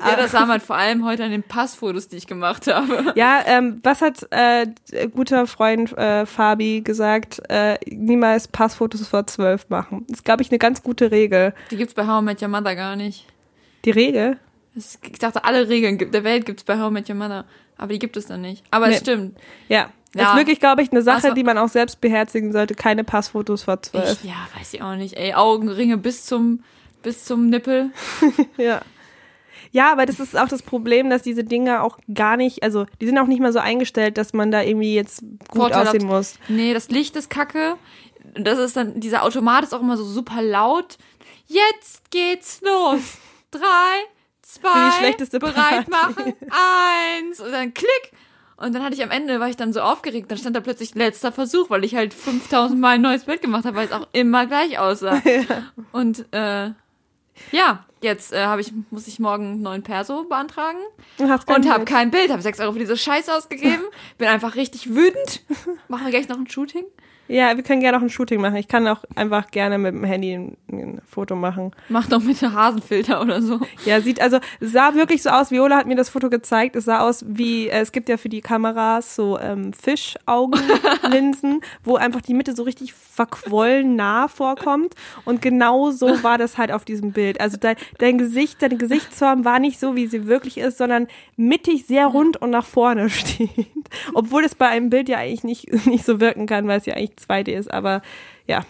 ja, 0.00 0.16
das 0.16 0.32
sah 0.32 0.46
man 0.46 0.60
vor 0.60 0.76
allem 0.76 1.04
heute 1.04 1.24
an 1.24 1.30
den 1.30 1.42
Passfotos, 1.42 2.08
die 2.08 2.16
ich 2.16 2.26
gemacht 2.26 2.66
habe. 2.66 3.12
Ja, 3.16 3.42
ähm, 3.46 3.80
was 3.82 4.00
hat 4.02 4.26
äh, 4.30 4.66
guter 5.14 5.46
Freund 5.46 5.96
äh, 5.96 6.24
Fabi 6.26 6.80
gesagt? 6.82 7.42
Äh, 7.48 7.78
niemals 7.90 8.48
Passfotos 8.48 9.06
vor 9.06 9.26
zwölf 9.26 9.68
machen. 9.68 10.04
Das 10.08 10.18
ist, 10.20 10.24
glaube 10.24 10.42
ich, 10.42 10.50
eine 10.50 10.58
ganz 10.58 10.82
gute 10.82 11.10
Regel. 11.10 11.54
Die 11.70 11.76
gibt's 11.76 11.94
bei 11.94 12.06
How 12.06 12.22
I 12.22 12.24
Met 12.24 12.40
Your 12.42 12.48
Mother 12.48 12.74
gar 12.74 12.96
nicht. 12.96 13.26
Die 13.84 13.90
Regel? 13.90 14.38
Ich 14.74 15.18
dachte, 15.20 15.44
alle 15.44 15.68
Regeln 15.68 15.98
gibt- 15.98 16.14
der 16.14 16.24
Welt 16.24 16.46
gibt's 16.46 16.64
bei 16.64 16.78
How 16.80 16.90
I 16.90 16.92
Met 16.94 17.08
Your 17.08 17.16
Mother. 17.16 17.44
Aber 17.76 17.92
die 17.92 17.98
gibt 17.98 18.16
es 18.16 18.26
dann 18.26 18.40
nicht. 18.40 18.64
Aber 18.70 18.86
Nee. 18.88 18.94
es 18.94 19.00
stimmt. 19.00 19.36
Ja. 19.68 19.90
Das 20.14 20.22
Ja. 20.22 20.30
ist 20.32 20.36
wirklich, 20.38 20.60
glaube 20.60 20.82
ich, 20.82 20.90
eine 20.92 21.02
Sache, 21.02 21.24
Also- 21.24 21.34
die 21.34 21.44
man 21.44 21.58
auch 21.58 21.68
selbst 21.68 22.00
beherzigen 22.00 22.52
sollte. 22.52 22.74
Keine 22.74 23.04
Passfotos 23.04 23.64
vor 23.64 23.82
zwölf. 23.82 24.18
Ich, 24.22 24.28
ja, 24.30 24.36
weiß 24.58 24.72
ich 24.74 24.82
auch 24.82 24.94
nicht. 24.96 25.16
Ey, 25.16 25.34
Augenringe 25.34 25.96
bis 25.98 26.24
zum, 26.26 26.62
bis 27.02 27.24
zum 27.24 27.48
Nippel. 27.48 27.90
Ja. 28.56 28.80
Ja, 29.72 29.90
aber 29.90 30.06
das 30.06 30.20
ist 30.20 30.36
auch 30.38 30.46
das 30.46 30.62
Problem, 30.62 31.10
dass 31.10 31.22
diese 31.22 31.42
Dinge 31.42 31.82
auch 31.82 31.98
gar 32.14 32.36
nicht, 32.36 32.62
also 32.62 32.86
die 33.00 33.06
sind 33.06 33.18
auch 33.18 33.26
nicht 33.26 33.40
mal 33.40 33.52
so 33.52 33.58
eingestellt, 33.58 34.16
dass 34.18 34.32
man 34.32 34.52
da 34.52 34.62
irgendwie 34.62 34.94
jetzt 34.94 35.20
gut 35.48 35.62
Vorteilhaft. 35.62 35.88
aussehen 35.88 36.06
muss. 36.06 36.38
Nee, 36.46 36.72
das 36.74 36.90
Licht 36.90 37.16
ist 37.16 37.28
kacke. 37.28 37.74
Und 38.36 38.46
Das 38.46 38.58
ist 38.60 38.76
dann, 38.76 39.00
dieser 39.00 39.24
Automat 39.24 39.64
ist 39.64 39.74
auch 39.74 39.80
immer 39.80 39.96
so 39.96 40.04
super 40.04 40.42
laut. 40.42 40.96
Jetzt 41.46 42.08
geht's 42.12 42.60
los. 42.62 43.00
Drei, 43.50 43.60
zwei, 44.42 45.38
bereit 45.40 45.88
machen, 45.88 46.34
eins. 46.50 47.40
Und 47.40 47.50
dann 47.50 47.74
klick. 47.74 48.12
Und 48.56 48.74
dann 48.74 48.82
hatte 48.84 48.94
ich 48.94 49.02
am 49.02 49.10
Ende, 49.10 49.40
war 49.40 49.48
ich 49.48 49.56
dann 49.56 49.72
so 49.72 49.80
aufgeregt, 49.80 50.30
dann 50.30 50.38
stand 50.38 50.54
da 50.54 50.60
plötzlich 50.60 50.94
letzter 50.94 51.32
Versuch, 51.32 51.70
weil 51.70 51.84
ich 51.84 51.96
halt 51.96 52.14
5000 52.14 52.78
Mal 52.80 52.96
ein 52.96 53.02
neues 53.02 53.24
Bild 53.24 53.42
gemacht 53.42 53.64
habe, 53.64 53.76
weil 53.76 53.86
es 53.86 53.92
auch 53.92 54.06
immer 54.12 54.46
gleich 54.46 54.78
aussah. 54.78 55.20
Und 55.92 56.26
äh, 56.32 56.70
ja, 57.50 57.84
jetzt 58.00 58.32
äh, 58.32 58.44
habe 58.44 58.60
ich, 58.60 58.72
muss 58.90 59.08
ich 59.08 59.18
morgen 59.18 59.52
einen 59.52 59.62
neuen 59.62 59.82
Perso 59.82 60.24
beantragen 60.24 60.78
und 61.56 61.68
habe 61.68 61.84
kein 61.84 62.10
Bild, 62.10 62.30
habe 62.30 62.42
6 62.42 62.60
Euro 62.60 62.72
für 62.72 62.78
diese 62.78 62.96
Scheiße 62.96 63.34
ausgegeben, 63.34 63.82
bin 64.18 64.28
einfach 64.28 64.54
richtig 64.54 64.94
wütend. 64.94 65.42
Machen 65.88 66.04
wir 66.04 66.10
gleich 66.10 66.28
noch 66.28 66.36
ein 66.38 66.48
Shooting? 66.48 66.84
Ja, 67.26 67.56
wir 67.56 67.64
können 67.64 67.80
gerne 67.80 67.96
auch 67.96 68.02
ein 68.02 68.10
Shooting 68.10 68.40
machen. 68.40 68.56
Ich 68.56 68.68
kann 68.68 68.86
auch 68.86 69.04
einfach 69.14 69.50
gerne 69.50 69.78
mit 69.78 69.94
dem 69.94 70.04
Handy 70.04 70.34
ein, 70.34 70.56
ein 70.70 71.00
Foto 71.06 71.34
machen. 71.34 71.72
Mach 71.88 72.06
doch 72.06 72.22
mit 72.22 72.42
einem 72.42 72.54
Hasenfilter 72.54 73.22
oder 73.22 73.40
so. 73.40 73.60
Ja, 73.86 74.00
sieht 74.00 74.20
also 74.20 74.38
es 74.60 74.72
sah 74.72 74.94
wirklich 74.94 75.22
so 75.22 75.30
aus. 75.30 75.50
Viola 75.50 75.76
hat 75.76 75.86
mir 75.86 75.96
das 75.96 76.10
Foto 76.10 76.28
gezeigt. 76.28 76.76
Es 76.76 76.84
sah 76.84 77.00
aus 77.00 77.24
wie 77.26 77.68
äh, 77.68 77.80
es 77.80 77.92
gibt 77.92 78.08
ja 78.08 78.18
für 78.18 78.28
die 78.28 78.42
Kameras 78.42 79.14
so 79.14 79.38
ähm, 79.38 79.72
Fischaugenlinsen, 79.72 81.60
wo 81.82 81.96
einfach 81.96 82.20
die 82.20 82.34
Mitte 82.34 82.54
so 82.54 82.62
richtig 82.62 82.92
verquollen 82.92 83.96
nah 83.96 84.28
vorkommt. 84.28 84.94
Und 85.24 85.40
genau 85.40 85.90
so 85.92 86.22
war 86.22 86.36
das 86.36 86.58
halt 86.58 86.72
auf 86.72 86.84
diesem 86.84 87.12
Bild. 87.12 87.40
Also 87.40 87.56
dein, 87.56 87.76
dein 87.98 88.18
Gesicht, 88.18 88.60
deine 88.60 88.76
Gesichtsform 88.76 89.46
war 89.46 89.60
nicht 89.60 89.80
so, 89.80 89.96
wie 89.96 90.08
sie 90.08 90.26
wirklich 90.26 90.58
ist, 90.58 90.76
sondern 90.76 91.08
mittig 91.36 91.86
sehr 91.86 92.06
rund 92.06 92.36
und 92.42 92.50
nach 92.50 92.66
vorne 92.66 93.08
steht. 93.10 93.50
Obwohl 94.12 94.44
es 94.44 94.54
bei 94.54 94.68
einem 94.68 94.90
Bild 94.90 95.08
ja 95.08 95.18
eigentlich 95.18 95.44
nicht 95.44 95.86
nicht 95.86 96.04
so 96.04 96.20
wirken 96.20 96.46
kann, 96.46 96.66
weil 96.68 96.78
es 96.78 96.86
ja 96.86 96.94
eigentlich 96.94 97.13
2D 97.18 97.48
ist. 97.52 97.72
Aber 97.72 98.02
ja, 98.46 98.64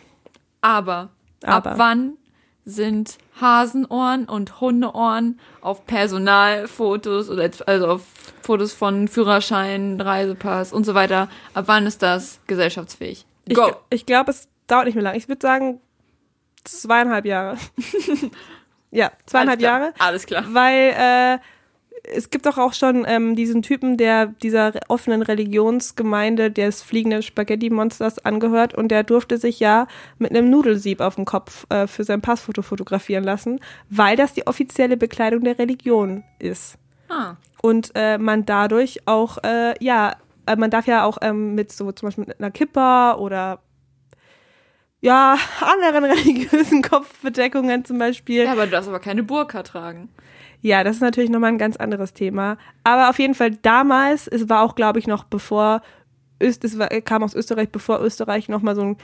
Aber, 0.61 1.11
Aber. 1.43 1.71
ab 1.71 1.79
wann 1.79 2.17
sind 2.65 3.19
Hasenohren 3.41 4.25
und 4.27 4.61
Hundeohren 4.61 5.39
auf 5.61 5.87
Personalfotos 5.87 7.29
oder 7.29 7.51
also 7.67 7.87
auf 7.89 8.03
Fotos 8.43 8.73
von 8.73 9.09
Führerschein, 9.09 10.01
Reisepass 10.01 10.73
und 10.73 10.85
so 10.85 10.95
weiter, 10.95 11.29
ab 11.53 11.65
wann 11.67 11.87
ist 11.87 12.03
das 12.03 12.41
gesellschaftsfähig? 12.47 13.27
ich, 13.47 13.55
Go! 13.55 13.73
ich 13.91 14.07
glaube, 14.07 14.31
es 14.31 14.49
dauert 14.67 14.87
nicht 14.87 14.95
mehr 14.95 15.05
lang. 15.05 15.17
Ich 15.17 15.29
würde 15.29 15.41
sagen 15.43 15.81
zweieinhalb 16.65 17.27
Jahre. 17.27 17.59
ja, 18.91 19.13
zweieinhalb 19.27 19.59
Alles. 19.59 19.63
Jahre. 19.63 19.93
Alles 19.99 20.27
klar. 20.27 20.45
Weil 20.49 20.95
äh, 20.97 21.39
es 22.13 22.31
gibt 22.31 22.47
doch 22.47 22.59
auch 22.59 22.75
schon 22.75 23.05
ähm, 23.07 23.35
diesen 23.35 23.63
Typen, 23.63 23.97
der 23.97 24.27
dieser 24.27 24.73
offenen 24.89 25.23
Religionsgemeinde 25.23 26.51
des 26.51 26.83
fliegenden 26.83 27.23
Spaghetti-Monsters 27.23 28.19
angehört 28.19 28.75
und 28.75 28.89
der 28.89 29.03
durfte 29.03 29.39
sich 29.39 29.61
ja 29.61 29.87
mit 30.19 30.31
einem 30.31 30.51
Nudelsieb 30.51 31.01
auf 31.01 31.15
dem 31.15 31.25
Kopf 31.25 31.67
äh, 31.71 31.87
für 31.87 32.05
sein 32.05 32.21
Passfoto 32.21 32.63
fotografieren 32.63 33.25
lassen, 33.25 33.61
weil 33.89 34.17
das 34.17 34.35
die 34.35 34.47
offizielle 34.47 34.97
Bekleidung 34.97 35.45
der 35.45 35.59
Religion 35.59 36.25
ist. 36.39 36.77
Ah. 37.09 37.37
Und 37.63 37.93
äh, 37.95 38.19
man 38.19 38.45
dadurch 38.45 39.01
auch, 39.07 39.39
äh, 39.43 39.75
ja, 39.83 40.17
äh, 40.47 40.57
man 40.57 40.71
darf 40.71 40.87
ja 40.87 41.05
auch 41.05 41.19
ähm, 41.23 41.55
mit 41.55 41.73
so 41.73 41.93
zum 41.93 42.09
Beispiel 42.09 42.25
mit 42.27 42.39
einer 42.39 42.51
Kippa 42.51 43.15
oder 43.15 43.61
ja, 45.01 45.39
anderen 45.61 46.05
religiösen 46.11 46.83
Kopfbedeckungen 46.83 47.85
zum 47.85 47.99
Beispiel. 47.99 48.45
Ja, 48.45 48.53
aber 48.53 48.67
du 48.67 48.73
darfst 48.73 48.89
aber 48.89 49.01
keine 49.01 49.23
Burka 49.23 49.63
tragen. 49.63 50.11
Ja, 50.65 50.83
das 50.83 50.97
ist 50.97 51.03
natürlich 51.03 51.29
nochmal 51.29 51.53
ein 51.53 51.59
ganz 51.59 51.77
anderes 51.77 52.15
Thema. 52.15 52.57
Aber 52.85 53.11
auf 53.11 53.19
jeden 53.19 53.35
Fall 53.35 53.51
damals, 53.51 54.27
es 54.27 54.49
war 54.49 54.63
auch, 54.63 54.75
glaube 54.75 54.99
ich, 54.99 55.07
noch 55.07 55.25
bevor, 55.25 55.83
Öst, 56.43 56.65
es 56.65 56.79
war, 56.79 56.89
kam 56.89 57.23
aus 57.23 57.35
Österreich, 57.35 57.69
bevor 57.69 58.01
Österreich 58.01 58.49
nochmal 58.49 58.75
so 58.75 58.81
ein 58.81 58.97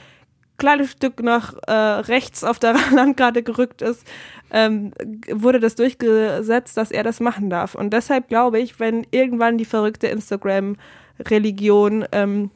kleines 0.56 0.92
Stück 0.92 1.22
nach 1.22 1.52
äh, 1.66 1.72
rechts 1.72 2.44
auf 2.44 2.60
der 2.60 2.76
Landkarte 2.94 3.42
gerückt 3.42 3.82
ist, 3.82 4.06
ähm, 4.50 4.92
wurde 5.30 5.60
das 5.60 5.74
durchgesetzt, 5.74 6.78
dass 6.78 6.90
er 6.90 7.02
das 7.02 7.20
machen 7.20 7.50
darf. 7.50 7.74
Und 7.74 7.92
deshalb 7.92 8.28
glaube 8.28 8.58
ich, 8.58 8.80
wenn 8.80 9.06
irgendwann 9.10 9.58
die 9.58 9.66
verrückte 9.66 10.06
Instagram-Religion 10.06 12.06
ähm, 12.12 12.50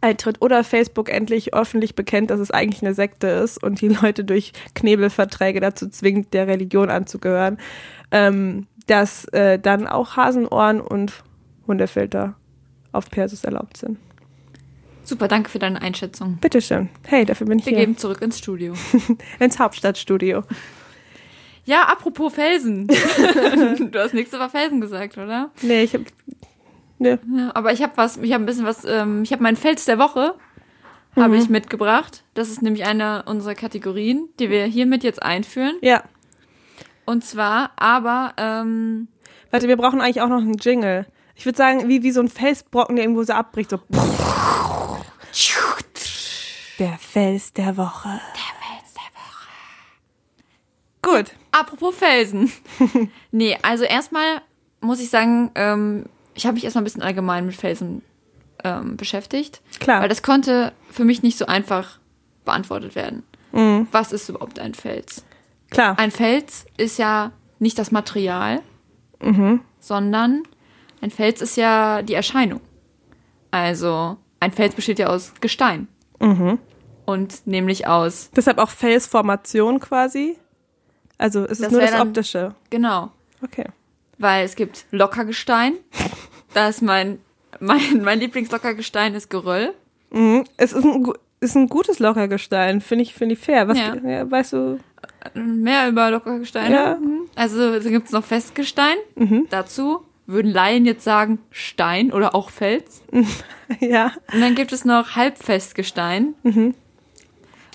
eintritt 0.00 0.40
oder 0.40 0.64
Facebook 0.64 1.08
endlich 1.08 1.54
öffentlich 1.54 1.94
bekennt, 1.94 2.30
dass 2.30 2.40
es 2.40 2.50
eigentlich 2.50 2.82
eine 2.82 2.94
Sekte 2.94 3.26
ist 3.28 3.62
und 3.62 3.80
die 3.80 3.88
Leute 3.88 4.24
durch 4.24 4.52
Knebelverträge 4.74 5.60
dazu 5.60 5.88
zwingt, 5.88 6.32
der 6.34 6.46
Religion 6.46 6.90
anzugehören, 6.90 7.58
ähm, 8.10 8.66
dass 8.86 9.24
äh, 9.26 9.58
dann 9.58 9.86
auch 9.86 10.16
Hasenohren 10.16 10.80
und 10.80 11.12
Hundefilter 11.66 12.34
auf 12.92 13.10
Persis 13.10 13.44
erlaubt 13.44 13.76
sind. 13.76 13.98
Super, 15.04 15.26
danke 15.26 15.48
für 15.48 15.58
deine 15.58 15.80
Einschätzung. 15.80 16.36
Bitteschön. 16.36 16.90
Hey, 17.06 17.24
dafür 17.24 17.46
bin 17.46 17.58
ich 17.58 17.66
Wir 17.66 17.70
hier. 17.70 17.80
geben 17.80 17.96
zurück 17.96 18.20
ins 18.20 18.38
Studio. 18.38 18.74
Ins 19.38 19.58
Hauptstadtstudio. 19.58 20.42
Ja, 21.64 21.84
apropos 21.84 22.34
Felsen. 22.34 22.86
du 22.88 23.90
hast 23.98 24.12
nichts 24.14 24.34
über 24.34 24.50
Felsen 24.50 24.80
gesagt, 24.80 25.16
oder? 25.16 25.50
Nee, 25.62 25.82
ich 25.82 25.94
hab. 25.94 26.02
Nee. 26.98 27.18
Ja, 27.34 27.50
aber 27.54 27.72
ich 27.72 27.82
habe 27.82 27.92
was, 27.96 28.16
ich 28.16 28.32
habe 28.32 28.42
ein 28.42 28.46
bisschen 28.46 28.64
was, 28.64 28.84
ähm, 28.84 29.22
ich 29.22 29.32
habe 29.32 29.42
meinen 29.42 29.56
Fels 29.56 29.84
der 29.84 29.98
Woche 29.98 30.34
habe 31.16 31.36
ich 31.36 31.48
mitgebracht. 31.48 32.22
Das 32.34 32.48
ist 32.48 32.62
nämlich 32.62 32.84
eine 32.84 33.24
unserer 33.24 33.56
Kategorien, 33.56 34.28
die 34.38 34.50
wir 34.50 34.66
hiermit 34.66 35.02
jetzt 35.02 35.20
einführen. 35.20 35.74
Ja. 35.80 36.04
Und 37.06 37.24
zwar, 37.24 37.72
aber 37.76 38.34
ähm, 38.36 39.08
Warte, 39.50 39.68
wir 39.68 39.76
brauchen 39.76 40.00
eigentlich 40.00 40.20
auch 40.20 40.28
noch 40.28 40.42
einen 40.42 40.58
Jingle. 40.58 41.06
Ich 41.34 41.46
würde 41.46 41.56
sagen, 41.56 41.88
wie, 41.88 42.02
wie 42.02 42.10
so 42.10 42.20
ein 42.20 42.28
Felsbrocken, 42.28 42.96
der 42.96 43.04
irgendwo 43.04 43.22
so 43.22 43.32
abbricht. 43.32 43.70
So. 43.70 43.80
Der 46.78 46.98
Fels 46.98 47.52
der 47.54 47.76
Woche. 47.76 48.08
Der 48.08 48.52
Fels 48.60 48.94
der 48.94 51.12
Woche. 51.12 51.22
Gut. 51.22 51.32
apropos 51.50 51.96
Felsen. 51.96 52.52
nee, 53.30 53.56
also 53.62 53.84
erstmal 53.84 54.42
muss 54.80 55.00
ich 55.00 55.08
sagen, 55.08 55.50
ähm, 55.54 56.04
ich 56.38 56.46
habe 56.46 56.54
mich 56.54 56.64
erstmal 56.64 56.82
ein 56.82 56.84
bisschen 56.84 57.02
allgemein 57.02 57.44
mit 57.46 57.54
Felsen 57.56 58.02
ähm, 58.64 58.96
beschäftigt. 58.96 59.60
Klar. 59.80 60.00
Weil 60.02 60.08
das 60.08 60.22
konnte 60.22 60.72
für 60.90 61.04
mich 61.04 61.22
nicht 61.22 61.36
so 61.36 61.46
einfach 61.46 61.98
beantwortet 62.44 62.94
werden. 62.94 63.22
Mhm. 63.52 63.86
Was 63.92 64.12
ist 64.12 64.28
überhaupt 64.28 64.58
ein 64.58 64.74
Fels? 64.74 65.24
Klar. 65.70 65.98
Ein 65.98 66.10
Fels 66.10 66.64
ist 66.76 66.98
ja 66.98 67.32
nicht 67.58 67.78
das 67.78 67.90
Material, 67.90 68.60
Mhm. 69.20 69.60
sondern 69.80 70.44
ein 71.00 71.10
Fels 71.10 71.42
ist 71.42 71.56
ja 71.56 72.02
die 72.02 72.14
Erscheinung. 72.14 72.60
Also 73.50 74.16
ein 74.40 74.52
Fels 74.52 74.74
besteht 74.74 74.98
ja 74.98 75.08
aus 75.08 75.32
Gestein. 75.40 75.88
Mhm. 76.20 76.58
Und 77.04 77.46
nämlich 77.46 77.86
aus, 77.86 78.30
Deshalb 78.36 78.58
auch 78.58 78.70
Felsformation 78.70 79.80
quasi. 79.80 80.36
Also 81.16 81.44
es 81.44 81.52
ist 81.52 81.64
Das 81.64 81.72
nur 81.72 81.80
das 81.80 81.90
dann- 81.92 82.06
Optische. 82.08 82.54
genau, 82.70 83.10
Okay. 83.42 83.66
weil 84.18 84.44
es 84.44 84.54
gibt 84.56 84.84
Lockergestein. 84.92 85.74
Da 86.54 86.68
ist 86.68 86.82
mein, 86.82 87.18
mein, 87.60 88.02
mein 88.02 88.20
Lieblingslockergestein 88.20 89.14
ist 89.14 89.30
Geröll. 89.30 89.74
Mhm. 90.10 90.44
Es 90.56 90.72
ist 90.72 90.84
ein, 90.84 91.06
ist 91.40 91.56
ein 91.56 91.68
gutes 91.68 91.98
Lockergestein, 91.98 92.80
finde 92.80 93.02
ich, 93.02 93.14
finde 93.14 93.34
ich 93.34 93.40
fair. 93.40 93.68
Was, 93.68 93.78
Ja. 93.78 93.94
ja. 93.96 94.30
weißt 94.30 94.52
du? 94.54 94.78
Mehr 95.34 95.88
über 95.88 96.10
Lockergesteine. 96.10 96.74
Ja. 96.74 96.94
Mhm. 96.96 97.20
Also 97.34 97.78
da 97.78 97.90
gibt 97.90 98.06
es 98.06 98.12
noch 98.12 98.24
Festgestein. 98.24 98.96
Dazu 99.50 100.02
würden 100.26 100.50
Laien 100.52 100.84
jetzt 100.84 101.04
sagen 101.04 101.38
Stein 101.50 102.12
oder 102.12 102.34
auch 102.34 102.50
Fels. 102.50 103.02
ja. 103.80 104.12
Und 104.32 104.40
dann 104.40 104.54
gibt 104.54 104.72
es 104.72 104.84
noch 104.84 105.16
Halbfestgestein. 105.16 106.34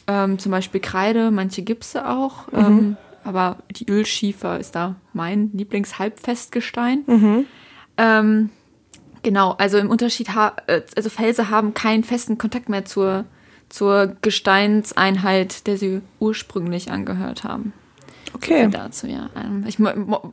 Ähm, 0.08 0.40
zum 0.40 0.52
Beispiel 0.52 0.82
Kreide, 0.82 1.32
manche 1.32 1.62
Gipse 1.64 2.08
auch. 2.08 2.48
Ähm, 2.54 2.98
aber 3.24 3.58
die 3.72 3.90
Ölschiefer 3.90 4.60
ist 4.60 4.76
da 4.76 4.96
mein 5.14 5.52
Lieblings-Halbfestgestein. 5.54 7.46
Ähm, 7.98 8.50
genau, 9.24 9.52
also 9.58 9.78
im 9.78 9.90
Unterschied, 9.90 10.28
äh, 10.68 10.82
also 10.96 11.10
Felsen 11.10 11.50
haben 11.50 11.74
keinen 11.74 12.04
festen 12.04 12.38
Kontakt 12.38 12.70
mehr 12.70 12.86
zur, 12.86 13.26
zur 13.70 14.16
Gesteinseinheit, 14.22 15.68
der 15.68 15.78
sie 15.78 16.02
ursprünglich 16.20 16.92
angehört 16.92 17.44
haben. 17.44 17.74
Okay. 18.36 18.68
Dazu, 18.72 19.06
ja. 19.08 19.30
Ähm, 19.36 19.64
Ich, 19.68 19.78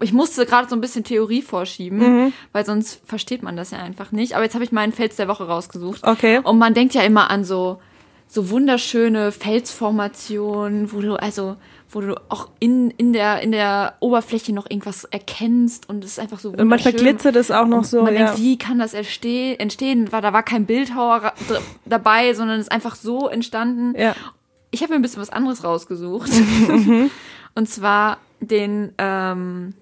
ich 0.00 0.12
musste 0.12 0.46
gerade 0.46 0.68
so 0.68 0.74
ein 0.74 0.80
bisschen 0.80 1.04
Theorie 1.04 1.42
vorschieben, 1.42 1.98
Mhm. 1.98 2.32
weil 2.52 2.64
sonst 2.64 3.02
versteht 3.06 3.42
man 3.42 3.56
das 3.56 3.72
ja 3.72 3.78
einfach 3.78 4.10
nicht. 4.10 4.34
Aber 4.34 4.44
jetzt 4.44 4.54
habe 4.54 4.64
ich 4.64 4.72
meinen 4.72 4.92
Fels 4.92 5.16
der 5.16 5.28
Woche 5.28 5.46
rausgesucht. 5.46 6.06
Okay. 6.06 6.38
Und 6.42 6.58
man 6.58 6.72
denkt 6.72 6.94
ja 6.94 7.02
immer 7.02 7.30
an 7.30 7.44
so, 7.44 7.80
so 8.32 8.48
wunderschöne 8.50 9.32
Felsformationen, 9.32 10.92
wo 10.92 11.00
du 11.00 11.16
also, 11.16 11.56
wo 11.90 12.00
du 12.00 12.14
auch 12.28 12.48
in, 12.60 12.90
in, 12.92 13.12
der, 13.12 13.40
in 13.40 13.50
der 13.50 13.94
Oberfläche 13.98 14.52
noch 14.52 14.70
irgendwas 14.70 15.02
erkennst 15.04 15.88
und 15.88 16.04
es 16.04 16.12
ist 16.12 16.18
einfach 16.20 16.38
so 16.38 16.50
Und 16.50 16.68
manchmal 16.68 16.94
glitzert 16.94 17.34
es 17.34 17.50
auch 17.50 17.66
noch 17.66 17.78
Und 17.78 17.86
so. 17.86 18.02
man 18.04 18.14
Ja. 18.14 18.26
denkt, 18.26 18.38
wie 18.40 18.56
kann 18.56 18.78
das 18.78 18.94
entstehen? 18.94 19.58
entstehen? 19.58 20.12
War, 20.12 20.20
da 20.22 20.32
war 20.32 20.44
kein 20.44 20.64
Bildhauer 20.66 21.32
dabei, 21.84 22.32
sondern 22.34 22.60
es 22.60 22.66
ist 22.66 22.72
einfach 22.72 22.94
so 22.94 23.28
entstanden. 23.28 23.98
ja. 24.00 24.14
Ich 24.72 24.82
habe 24.82 24.92
mir 24.92 25.00
ein 25.00 25.02
bisschen 25.02 25.20
was 25.20 25.30
anderes 25.30 25.64
rausgesucht. 25.64 26.30
Und 27.56 27.68
zwar 27.68 28.18
den 28.38 28.92
ähm, 28.98 29.74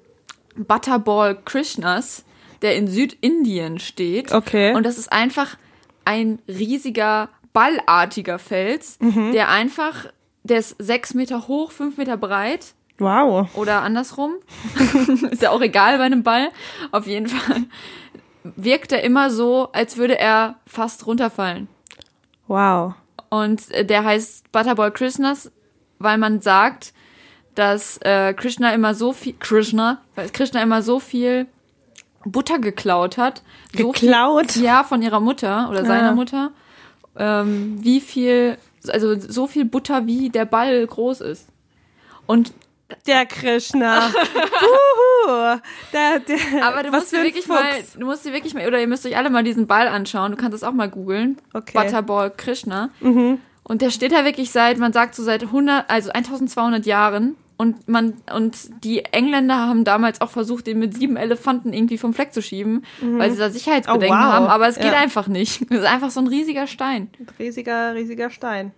Butterball 0.57 1.37
Krishnas, 1.45 2.25
der 2.63 2.75
in 2.77 2.89
Südindien 2.89 3.79
steht. 3.81 4.33
Okay. 4.33 4.75
Und 4.75 4.85
das 4.87 4.97
ist 4.97 5.13
einfach 5.13 5.59
ein 6.07 6.39
riesiger, 6.49 7.29
ballartiger 7.59 8.39
Fels, 8.39 8.99
Mhm. 9.01 9.33
der 9.33 9.49
einfach, 9.49 10.07
der 10.45 10.59
ist 10.61 10.77
sechs 10.79 11.13
Meter 11.15 11.49
hoch, 11.49 11.73
fünf 11.73 11.97
Meter 11.97 12.17
breit 12.17 12.75
Wow. 12.99 13.49
oder 13.55 13.83
andersrum. 13.83 14.35
ist 15.31 15.43
ja 15.43 15.51
auch 15.51 15.61
egal 15.61 15.99
bei 15.99 16.05
einem 16.05 16.23
Ball. 16.23 16.51
Auf 16.93 17.07
jeden 17.07 17.27
Fall 17.29 17.63
wirkt 18.45 18.93
er 18.93 19.03
immer 19.03 19.31
so, 19.31 19.71
als 19.73 19.97
würde 19.97 20.19
er 20.19 20.55
fast 20.67 21.07
runterfallen. 21.07 21.69
Wow. 22.47 22.95
Und 23.29 23.71
äh, 23.73 23.85
der 23.85 24.05
heißt 24.05 24.51
Butterball 24.53 24.91
Krishnas, 24.93 25.51
weil 25.99 26.17
man 26.19 26.41
sagt, 26.41 26.93
dass 27.55 27.99
äh, 28.03 28.33
Krishna 28.35 28.73
immer 28.73 28.95
so 28.95 29.13
viel 29.13 29.35
Krishna, 29.39 30.01
weil 30.15 30.29
Krishna 30.31 30.63
immer 30.63 30.81
so 30.83 31.01
viel 31.01 31.47
Butter 32.25 32.59
geklaut 32.59 33.19
hat. 33.19 33.43
So 33.77 33.91
Geklaut? 33.91 34.53
Viel, 34.53 34.63
ja, 34.63 34.85
von 34.85 35.03
ihrer 35.03 35.21
Mutter 35.21 35.69
oder 35.71 35.85
seiner 35.85 36.11
Ah. 36.11 36.15
Mutter. 36.15 36.51
Ähm, 37.19 37.79
wie 37.81 38.01
viel, 38.01 38.57
also 38.89 39.19
so 39.19 39.47
viel 39.47 39.65
Butter, 39.65 40.07
wie 40.07 40.31
der 40.31 40.45
Ball 40.45 40.87
groß 40.87 41.21
ist. 41.21 41.47
Und 42.27 42.53
Der 43.07 43.27
Krishna. 43.27 44.09
Uhu. 45.27 45.59
Der, 45.93 46.21
der, 46.21 46.39
aber 46.67 46.83
du 46.83 46.91
musst 46.91 47.13
dir 47.13 47.23
wirklich 47.23 47.45
Fuchs. 47.47 47.59
mal, 47.61 47.73
du 47.99 48.07
musst 48.07 48.25
dir 48.25 48.33
wirklich 48.33 48.55
mal, 48.55 48.67
oder 48.67 48.81
ihr 48.81 48.87
müsst 48.87 49.05
euch 49.07 49.17
alle 49.17 49.31
mal 49.31 49.45
diesen 49.45 49.67
Ball 49.67 49.89
anschauen. 49.89 50.31
Du 50.33 50.37
kannst 50.39 50.55
es 50.55 50.63
auch 50.63 50.73
mal 50.73 50.89
googeln. 50.89 51.39
Okay. 51.53 51.77
Mhm. 51.77 51.83
Butterball 51.83 52.31
Krishna. 52.31 52.91
Und 53.01 53.83
der 53.83 53.91
steht 53.91 54.13
da 54.13 54.25
wirklich 54.25 54.51
seit, 54.51 54.79
man 54.79 54.93
sagt 54.95 55.15
so 55.15 55.23
seit 55.23 55.43
100, 55.43 55.91
also 55.91 56.11
1200 56.11 56.87
Jahren. 56.87 57.37
Und 57.59 57.89
man, 57.89 58.15
und 58.33 58.57
die 58.85 59.05
Engländer 59.07 59.57
haben 59.67 59.83
damals 59.85 60.21
auch 60.21 60.31
versucht, 60.31 60.67
den 60.69 60.79
mit 60.79 60.95
sieben 60.95 61.17
Elefanten 61.17 61.73
irgendwie 61.73 61.99
vom 61.99 62.15
Fleck 62.15 62.33
zu 62.33 62.41
schieben, 62.41 62.85
weil 63.03 63.33
sie 63.33 63.37
da 63.39 63.51
Sicherheitsbedenken 63.51 64.17
Oh, 64.17 64.21
wow. 64.23 64.33
haben. 64.33 64.47
Aber 64.47 64.69
es 64.69 64.77
geht 64.77 64.85
Ja. 64.93 64.99
einfach 64.99 65.27
nicht. 65.27 65.63
Es 65.71 65.79
ist 65.81 65.85
einfach 65.85 66.11
so 66.11 66.21
ein 66.21 66.29
riesiger 66.29 66.67
Stein. 66.69 67.11
Riesiger, 67.39 67.95
riesiger 67.95 68.31
Stein. 68.31 68.71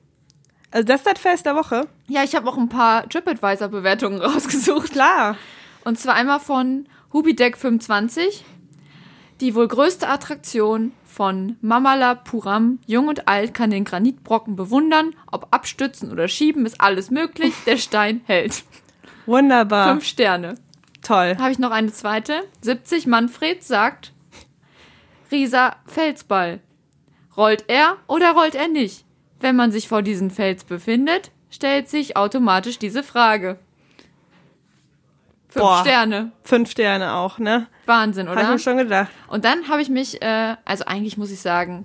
Also 0.71 0.87
das 0.87 1.01
ist 1.03 1.07
das 1.07 1.19
Fest 1.21 1.45
der 1.47 1.57
Woche. 1.57 1.89
Ja, 2.09 2.25
ich 2.25 2.35
habe 2.35 2.49
auch 2.49 2.57
ein 2.57 2.69
paar 2.71 3.07
TripAdvisor-Bewertungen 3.09 4.21
rausgesucht. 4.23 4.93
Klar. 4.93 5.37
Und 5.85 5.99
zwar 5.99 6.15
einmal 6.15 6.41
von 6.41 6.87
Hubideck25. 7.13 8.43
Die 9.41 9.55
wohl 9.55 9.69
größte 9.69 10.07
Attraktion 10.07 10.93
von 11.05 11.57
Mamalapuram. 11.63 12.79
Jung 12.87 13.09
und 13.09 13.27
alt 13.27 13.55
kann 13.55 13.71
den 13.71 13.85
Granitbrocken 13.85 14.55
bewundern. 14.55 15.15
Ob 15.31 15.49
abstützen 15.51 16.13
oder 16.13 16.29
schieben 16.29 16.67
ist 16.67 16.81
alles 16.81 17.11
möglich. 17.11 17.55
Der 17.67 17.79
Stein 17.79 18.21
hält. 18.27 18.65
Wunderbar. 19.25 19.89
Fünf 19.89 20.05
Sterne. 20.05 20.57
Toll. 21.03 21.37
Habe 21.39 21.53
ich 21.53 21.59
noch 21.59 21.71
eine 21.71 21.93
zweite. 21.93 22.43
70 22.61 23.07
Manfred 23.07 23.63
sagt, 23.65 24.13
Rieser 25.31 25.77
Felsball. 25.87 26.61
Rollt 27.37 27.65
er 27.69 27.97
oder 28.07 28.33
rollt 28.33 28.55
er 28.55 28.69
nicht? 28.69 29.05
Wenn 29.39 29.57
man 29.57 29.73
sich 29.73 29.89
vor 29.89 30.03
diesem 30.03 30.31
Fels 30.31 30.65
befindet, 30.65 31.31
stellt 31.49 31.89
sich 31.89 32.17
automatisch 32.17 32.79
diese 32.79 33.03
Frage. 33.03 33.59
Fünf 35.49 35.65
Boah. 35.65 35.81
Sterne. 35.81 36.33
Fünf 36.43 36.71
Sterne 36.71 37.15
auch, 37.15 37.39
ne? 37.39 37.67
Wahnsinn, 37.91 38.29
Hab 38.29 38.37
ich 38.37 38.43
oder? 38.43 38.53
mir 38.53 38.59
schon 38.59 38.77
gedacht. 38.79 39.11
Und 39.29 39.45
dann 39.45 39.69
habe 39.69 39.83
ich 39.83 39.89
mich, 39.91 40.23
äh, 40.23 40.57
also 40.65 40.85
eigentlich 40.87 41.17
muss 41.19 41.31
ich 41.31 41.41
sagen, 41.41 41.85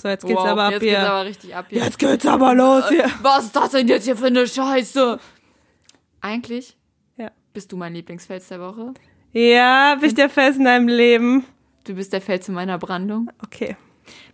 So, 0.00 0.08
jetzt 0.08 0.24
geht's 0.24 0.40
wow, 0.40 0.46
aber 0.48 0.64
ab 0.64 0.72
jetzt 0.72 0.82
hier. 0.82 0.92
geht's 0.92 1.04
aber 1.04 1.24
richtig 1.26 1.54
ab 1.56 1.66
hier. 1.68 1.82
jetzt 1.84 1.98
geht's 1.98 2.26
aber 2.26 2.54
los 2.54 2.88
hier. 2.88 3.10
Was 3.22 3.44
ist 3.44 3.56
das 3.56 3.70
denn 3.72 3.88
jetzt 3.88 4.04
hier 4.04 4.16
für 4.16 4.26
eine 4.26 4.46
Scheiße? 4.46 5.18
Eigentlich 6.20 6.76
Ja. 7.16 7.30
bist 7.52 7.72
du 7.72 7.76
mein 7.76 7.94
Lieblingsfels 7.94 8.48
der 8.48 8.60
Woche. 8.60 8.94
Ja, 9.32 9.94
bin 9.96 10.08
ich 10.08 10.14
der 10.14 10.28
Fels 10.30 10.56
in 10.56 10.64
deinem 10.64 10.88
Leben. 10.88 11.44
Du 11.84 11.94
bist 11.94 12.12
der 12.12 12.20
Fels 12.20 12.48
in 12.48 12.54
meiner 12.54 12.78
Brandung. 12.78 13.30
Okay. 13.44 13.76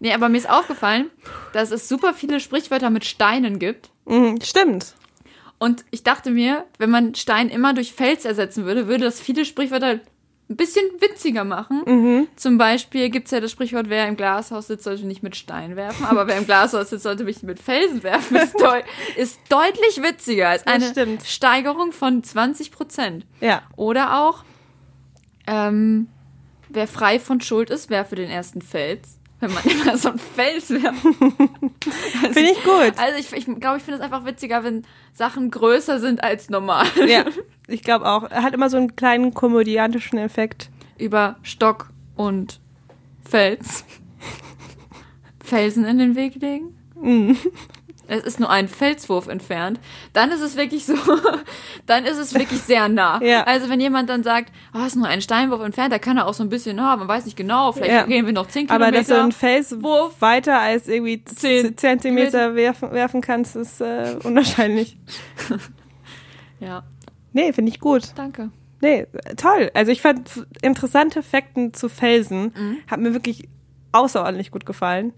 Nee, 0.01 0.13
aber 0.15 0.29
mir 0.29 0.39
ist 0.39 0.49
aufgefallen, 0.49 1.11
dass 1.53 1.71
es 1.71 1.89
super 1.89 2.15
viele 2.15 2.41
Sprichwörter 2.41 2.91
mit 2.91 3.05
Steinen 3.05 3.59
gibt. 3.59 3.91
Mhm, 4.07 4.41
stimmt. 4.43 4.95
Und 5.59 5.85
ich 5.91 6.03
dachte 6.03 6.31
mir, 6.31 6.65
wenn 6.79 6.91
man 6.91 7.15
Stein 7.15 7.49
immer 7.49 7.73
durch 7.75 7.93
Fels 7.93 8.25
ersetzen 8.25 8.65
würde, 8.65 8.89
würde 8.89 9.05
das 9.05 9.21
viele 9.21 9.45
Sprichwörter 9.45 10.01
ein 10.49 10.57
bisschen 10.57 10.85
witziger 11.01 11.45
machen. 11.45 12.29
Zum 12.37 12.57
Beispiel 12.57 13.11
gibt's 13.11 13.33
ja 13.33 13.41
das 13.41 13.51
Sprichwort, 13.51 13.89
wer 13.89 14.07
im 14.07 14.17
Glashaus 14.17 14.69
sitzt, 14.69 14.85
sollte 14.85 15.05
nicht 15.05 15.23
mit 15.23 15.35
Stein 15.35 15.75
werfen, 15.75 16.05
aber 16.07 16.29
wer 16.29 16.39
im 16.39 16.47
Glashaus 16.47 16.91
sitzt, 16.91 17.03
sollte 17.03 17.25
nicht 17.25 17.43
mit 17.43 17.59
Felsen 17.59 18.03
werfen. 18.05 18.37
Ist, 18.37 18.55
deu 18.61 18.83
ist 19.17 19.41
deutlich 19.49 20.03
witziger. 20.03 20.55
Ist 20.55 20.69
eine. 20.69 21.19
Steigerung 21.25 21.93
von 21.93 22.23
20 22.23 22.71
Prozent. 22.71 23.27
Ja. 23.41 23.63
Oder 23.75 24.21
auch, 24.21 24.45
ähm, 25.49 26.09
wer 26.69 26.87
frei 26.87 27.19
von 27.19 27.41
Schuld 27.41 27.71
ist, 27.71 27.91
werfe 27.91 28.15
den 28.15 28.31
ersten 28.31 28.63
Fels. 28.63 29.19
Wenn 29.41 29.53
man 29.53 29.65
immer 29.65 29.97
so 29.99 30.11
einen 30.11 30.19
Fels 30.19 30.71
werft. 30.71 31.01
Finde 31.03 32.51
ich 32.51 32.65
gut. 32.65 32.95
Also 32.97 33.19
ich, 33.19 33.33
ich 33.33 33.45
glaube, 33.61 33.79
ich 33.79 33.83
finde 33.83 33.99
es 33.99 34.01
einfach 34.01 34.25
witziger, 34.25 34.65
wenn 34.65 34.85
Sachen 35.13 35.51
größer 35.51 36.01
sind 36.01 36.23
als 36.25 36.49
normal. 36.49 36.87
Ja, 37.07 37.25
ich 37.69 37.83
glaube 37.83 38.07
auch. 38.07 38.25
Er 38.31 38.43
hat 38.43 38.55
immer 38.55 38.71
so 38.71 38.77
einen 38.77 38.97
kleinen 38.97 39.35
komödiantischen 39.35 40.19
Effekt. 40.19 40.71
Über 40.99 41.37
Stock 41.43 41.91
und 42.17 42.61
Fels. 43.29 43.85
Felsen 45.45 45.85
in 45.85 45.99
den 45.99 46.17
Weg 46.17 46.37
legen. 46.37 46.77
Mhm. 47.01 47.37
Es 48.09 48.23
ist 48.25 48.41
nur 48.41 48.51
ein 48.51 48.69
Felswurf 48.69 49.27
entfernt. 49.29 49.81
Dann 50.13 50.31
ist 50.31 50.41
es 50.41 50.57
wirklich 50.57 50.87
so, 50.87 50.95
dann 51.87 52.05
ist 52.05 52.19
es 52.19 52.35
wirklich 52.35 52.61
sehr 52.61 52.89
nah. 52.89 53.21
Ja. 53.27 53.43
Also 53.45 53.69
wenn 53.69 53.81
jemand 53.81 54.09
dann 54.11 54.23
sagt, 54.23 54.53
oh, 54.75 54.79
es 54.81 54.89
ist 54.89 54.97
nur 54.97 55.09
ein 55.09 55.21
Steinwurf 55.23 55.61
entfernt, 55.63 55.93
da 55.93 55.99
kann 55.99 56.17
er 56.17 56.27
auch 56.27 56.35
so 56.35 56.43
ein 56.43 56.49
bisschen, 56.49 56.79
oh, 56.79 56.83
man 56.83 57.09
weiß 57.09 57.25
nicht 57.25 57.37
genau, 57.37 57.73
vielleicht 57.73 57.93
Ja. 57.93 58.03
gehen 58.05 58.27
wir 58.27 58.33
noch 58.33 58.47
10 58.49 58.71
Aber 58.71 58.87
Kilometer. 58.87 58.99
dass 58.99 59.09
du 59.09 59.21
einen 59.23 59.33
Fels 59.33 59.83
Wurf. 59.83 60.21
weiter 60.21 60.59
als 60.61 60.89
irgendwie 60.89 61.25
Zehn 61.25 61.65
10 61.65 61.77
Zentimeter 61.77 62.55
werfen, 62.55 62.93
werfen 62.93 63.21
kannst, 63.21 63.57
ist 63.57 63.81
äh, 63.81 64.17
unwahrscheinlich. 64.23 64.97
ja, 66.61 66.83
Nee, 67.33 67.53
finde 67.53 67.71
ich 67.71 67.81
gut. 67.81 68.13
danke. 68.17 68.51
Nee, 68.81 69.07
toll. 69.37 69.71
Also 69.75 69.93
ich 69.93 70.01
fand 70.01 70.47
interessante 70.63 71.23
Fakten 71.23 71.75
zu 71.75 71.89
Felsen. 71.89 72.53
Mhm. 72.57 72.77
Hat 72.91 72.99
mir 73.01 73.13
wirklich 73.13 73.49
außerordentlich 73.93 74.51
gut 74.51 74.65
gefallen. 74.65 75.13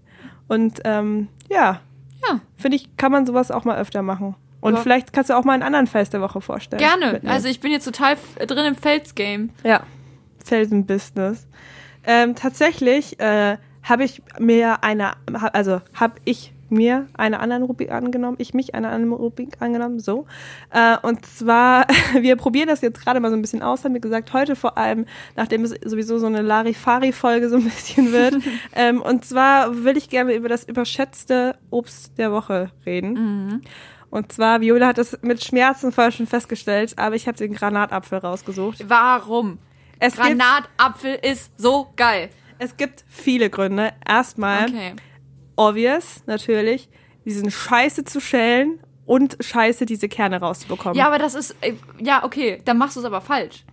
Und 0.47 0.79
ähm, 0.85 1.27
ja, 1.49 1.79
Ja. 2.27 2.39
finde 2.57 2.77
ich, 2.77 2.95
kann 2.97 3.11
man 3.11 3.25
sowas 3.25 3.51
auch 3.51 3.63
mal 3.65 3.77
öfter 3.77 4.01
machen. 4.01 4.35
Und 4.61 4.73
Ja. 4.75 4.81
vielleicht 4.81 5.13
kannst 5.13 5.29
du 5.29 5.35
auch 5.37 5.45
mal 5.45 5.53
einen 5.53 5.63
anderen 5.63 5.87
Fels 5.87 6.09
der 6.09 6.19
Woche 6.21 6.41
vorstellen. 6.41 6.79
Gerne. 6.81 7.21
Also 7.25 7.47
ich 7.47 7.59
bin 7.61 7.71
jetzt 7.71 7.85
total 7.85 8.13
f- 8.13 8.35
drin 8.45 8.65
im 8.65 8.75
Felsgame. 8.75 9.49
Ja, 9.63 9.83
Felsenbusiness. 10.43 11.47
Ähm, 12.03 12.35
tatsächlich 12.35 13.19
äh, 13.19 13.57
habe 13.83 14.03
ich 14.03 14.21
mir 14.39 14.83
eine, 14.83 15.13
also 15.53 15.81
habe 15.93 16.15
ich 16.25 16.53
mir 16.71 17.07
eine 17.13 17.39
anderen 17.39 17.63
Rubrik 17.63 17.91
angenommen, 17.91 18.37
ich 18.39 18.53
mich 18.53 18.75
eine 18.75 18.89
andere 18.89 19.19
Rubrik 19.19 19.57
angenommen, 19.59 19.99
so. 19.99 20.25
Äh, 20.71 20.97
und 21.01 21.25
zwar, 21.25 21.85
wir 22.19 22.35
probieren 22.35 22.67
das 22.67 22.81
jetzt 22.81 23.01
gerade 23.01 23.19
mal 23.19 23.29
so 23.29 23.35
ein 23.35 23.41
bisschen 23.41 23.61
aus, 23.61 23.83
haben 23.83 23.93
wir 23.93 24.01
gesagt, 24.01 24.33
heute 24.33 24.55
vor 24.55 24.77
allem, 24.77 25.05
nachdem 25.35 25.63
es 25.63 25.71
sowieso 25.83 26.17
so 26.19 26.27
eine 26.27 26.41
Larifari-Folge 26.41 27.49
so 27.49 27.57
ein 27.57 27.63
bisschen 27.63 28.11
wird. 28.11 28.35
ähm, 28.75 29.01
und 29.01 29.25
zwar 29.25 29.83
will 29.83 29.97
ich 29.97 30.09
gerne 30.09 30.33
über 30.33 30.49
das 30.49 30.63
überschätzte 30.63 31.55
Obst 31.69 32.17
der 32.17 32.31
Woche 32.31 32.71
reden. 32.85 33.61
Und 34.09 34.31
zwar, 34.31 34.61
Viola 34.61 34.87
hat 34.87 34.97
das 34.97 35.19
mit 35.21 35.43
Schmerzen 35.43 35.91
vorher 35.91 36.11
schon 36.11 36.27
festgestellt, 36.27 36.93
aber 36.97 37.15
ich 37.15 37.27
habe 37.27 37.37
den 37.37 37.53
Granatapfel 37.53 38.19
rausgesucht. 38.19 38.85
Warum? 38.87 39.59
Es 39.99 40.15
Granatapfel 40.15 41.19
ist 41.21 41.51
so 41.57 41.91
geil. 41.95 42.29
es 42.57 42.75
gibt 42.77 43.03
viele 43.07 43.49
Gründe. 43.49 43.91
Erstmal, 44.07 44.65
Okay. 44.69 44.93
Obvious, 45.59 46.23
natürlich, 46.25 46.89
diesen 47.25 47.51
Scheiße 47.51 48.05
zu 48.05 48.21
schälen 48.21 48.79
und 49.05 49.37
Scheiße 49.41 49.85
diese 49.85 50.07
Kerne 50.07 50.39
rauszubekommen. 50.39 50.97
Ja, 50.97 51.07
aber 51.07 51.19
das 51.19 51.35
ist, 51.35 51.55
äh, 51.61 51.73
ja, 51.99 52.23
okay, 52.23 52.61
dann 52.65 52.77
machst 52.77 52.95
du 52.95 53.01
es 53.01 53.05
aber 53.05 53.21
falsch. 53.21 53.65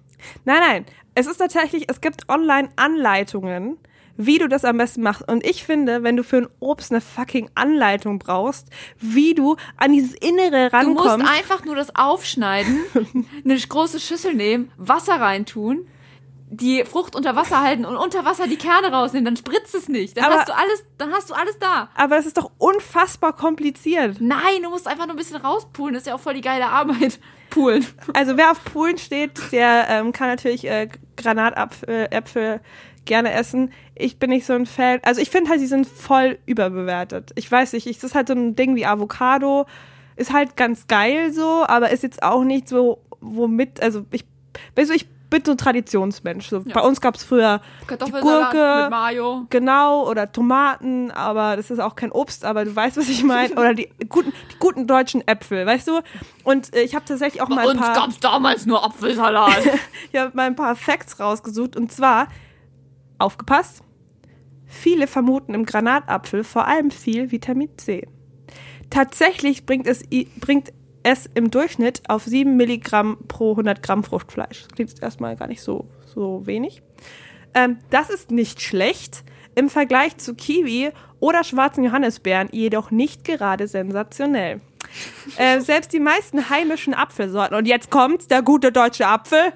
Nein, 0.44 0.61
nein. 0.61 0.87
Es 1.14 1.27
ist 1.27 1.38
tatsächlich, 1.38 1.85
es 1.88 2.01
gibt 2.01 2.29
online 2.29 2.68
Anleitungen, 2.77 3.79
wie 4.16 4.38
du 4.38 4.49
das 4.49 4.64
am 4.64 4.79
besten 4.79 5.03
machst. 5.03 5.27
Und 5.31 5.46
ich 5.46 5.64
finde, 5.64 6.03
wenn 6.03 6.16
du 6.16 6.25
für 6.25 6.38
ein 6.38 6.49
Obst 6.59 6.90
eine 6.90 7.01
fucking 7.01 7.51
Anleitung 7.55 8.18
brauchst, 8.18 8.68
wie 8.99 9.35
du 9.35 9.57
an 9.77 9.92
dieses 9.92 10.14
Innere 10.14 10.70
Du 10.70 10.88
musst 10.90 11.07
rankommst. 11.07 11.33
einfach 11.38 11.64
nur 11.64 11.77
das 11.77 11.94
aufschneiden, 11.94 12.81
eine 13.44 13.59
große 13.59 14.01
Schüssel 14.01 14.35
nehmen, 14.35 14.72
Wasser 14.77 15.20
reintun, 15.20 15.87
die 16.49 16.85
Frucht 16.85 17.17
unter 17.17 17.35
Wasser 17.35 17.61
halten 17.63 17.85
und 17.85 17.97
unter 17.97 18.25
Wasser 18.25 18.47
die 18.47 18.57
Kerne 18.57 18.93
rausnehmen, 18.93 19.25
dann 19.25 19.37
spritzt 19.37 19.75
es 19.75 19.89
nicht. 19.89 20.17
Dann 20.17 20.25
Aber- 20.27 20.37
hast 20.37 20.49
du 20.49 20.55
alles, 20.57 20.85
dann 20.99 21.13
hast 21.13 21.31
du 21.31 21.35
alles 21.35 21.59
da. 21.59 21.89
Aber 21.97 22.19
es 22.19 22.27
ist 22.27 22.37
doch 22.39 22.51
unfassbar 22.59 23.33
kompliziert. 23.35 24.21
Nein, 24.21 24.63
du 24.63 24.71
musst 24.71 24.87
einfach 24.87 25.07
nur 25.07 25.15
ein 25.15 25.19
bisschen 25.19 25.37
rauspulen. 25.37 25.95
Das 25.95 26.03
ist 26.05 26.07
ja 26.07 26.15
auch 26.15 26.21
voll 26.21 26.35
die 26.35 26.41
geile 26.43 26.67
Arbeit. 26.69 27.19
Poolen. 27.51 27.85
Also 28.15 28.37
wer 28.37 28.51
auf 28.51 28.63
Poolen 28.65 28.99
steht, 28.99 29.41
der 29.53 29.87
ähm, 29.89 30.13
kann 30.13 30.29
natürlich 30.29 30.67
äh, 30.67 30.89
Granatapfel 31.17 32.09
Äpfel 32.11 32.61
gerne 33.07 33.33
essen. 33.33 33.73
Ich 33.95 34.19
bin 34.19 34.31
nicht 34.31 34.47
so 34.47 34.53
ein 34.53 34.67
Fan. 34.67 35.01
Also 35.05 35.21
ich 35.21 35.31
finde 35.31 35.51
halt, 35.51 35.61
die 35.61 35.67
sind 35.67 35.87
voll 35.87 36.39
überbewertet. 36.47 37.31
Ich 37.37 37.51
weiß 37.51 37.73
nicht, 37.73 37.87
es 37.87 38.03
ist 38.05 38.15
halt 38.15 38.29
so 38.29 38.35
ein 38.35 38.57
Ding 38.57 38.75
wie 38.75 38.85
Avocado. 38.87 39.67
Ist 40.17 40.33
halt 40.33 40.57
ganz 40.57 40.87
geil 40.87 41.33
so, 41.33 41.65
aber 41.67 41.91
ist 41.91 42.03
jetzt 42.03 42.23
auch 42.23 42.43
nicht 42.43 42.69
so, 42.69 43.01
womit, 43.21 43.81
also 43.83 44.05
ich, 44.11 44.25
weißt 44.75 44.91
du, 44.91 44.95
ich 44.95 45.07
bin 45.31 45.45
so 45.45 45.53
ein 45.53 45.59
Traditionsmensch. 45.59 46.49
So, 46.49 46.62
Bei 46.62 46.81
uns 46.81 47.01
gab's 47.01 47.25
früher 47.25 47.61
die 47.91 48.11
Gurke, 48.11 48.83
mit 48.83 48.91
Mayo. 48.91 49.47
Genau, 49.51 50.09
oder 50.09 50.31
Tomaten, 50.31 51.11
aber 51.11 51.57
das 51.57 51.71
ist 51.71 51.81
auch 51.81 51.97
kein 51.97 52.12
Obst, 52.12 52.45
aber 52.45 52.65
du 52.65 52.75
weißt, 52.75 52.97
was 52.97 53.09
ich 53.09 53.25
meine. 53.25 53.55
Oder 53.57 53.75
die 53.75 53.89
guten, 54.09 54.33
die 54.53 54.59
guten 54.59 54.87
deutschen 54.87 55.27
Äpfel, 55.27 55.67
weißt 55.67 55.89
du? 55.89 56.01
Und 56.45 56.75
äh, 56.75 56.83
ich 56.83 56.95
habe 56.95 57.05
tatsächlich 57.05 57.43
auch 57.43 57.49
mal 57.49 57.57
Bei 57.57 57.62
ein 57.62 57.69
uns 57.77 57.81
paar, 57.81 57.95
gab's 57.95 58.21
damals 58.21 58.67
nur 58.67 58.85
Apfelsalat. 58.85 59.62
ich 60.12 60.21
habe 60.21 60.33
mal 60.35 60.47
ein 60.47 60.57
paar 60.57 60.77
Facts 60.77 61.19
rausgesucht. 61.19 61.77
Und 61.77 61.93
zwar, 61.93 62.29
aufgepasst, 63.19 63.83
viele 64.67 65.07
vermuten 65.07 65.55
im 65.55 65.65
Granatapfel 65.65 66.45
vor 66.45 66.67
allem 66.67 66.91
viel 66.91 67.33
Vitamin 67.33 67.77
C. 67.79 68.07
Tatsächlich 68.91 69.67
bringt 69.67 69.87
es, 69.87 70.05
bringt 70.41 70.73
es 71.07 71.31
im 71.35 71.53
Durchschnitt 71.53 72.03
auf 72.09 72.25
7 72.25 72.57
Milligramm 72.57 73.19
pro 73.29 73.53
100 73.53 73.81
Gramm 73.81 74.03
Fruchtfleisch. 74.03 74.64
Das 74.64 74.69
klingt 74.75 75.01
erstmal 75.01 75.37
gar 75.37 75.47
nicht 75.47 75.62
so, 75.62 75.87
so 76.05 76.45
wenig. 76.47 76.83
Ähm, 77.55 77.79
das 77.90 78.11
ist 78.11 78.33
nicht 78.33 78.61
schlecht. 78.61 79.23
Im 79.55 79.71
Vergleich 79.71 80.16
zu 80.16 80.35
Kiwi 80.35 80.90
oder 81.21 81.45
schwarzen 81.45 81.85
Johannisbeeren 81.85 82.49
jedoch 82.51 82.90
nicht 82.90 83.25
gerade 83.25 83.69
sensationell. 83.69 84.61
Äh, 85.37 85.61
selbst 85.61 85.92
die 85.92 86.01
meisten 86.01 86.51
heimischen 86.51 86.92
Apfelsorten, 86.92 87.57
und 87.57 87.66
jetzt 87.66 87.90
kommt 87.90 88.31
der 88.33 88.42
gute 88.42 88.73
deutsche 88.73 89.07
Apfel, 89.07 89.53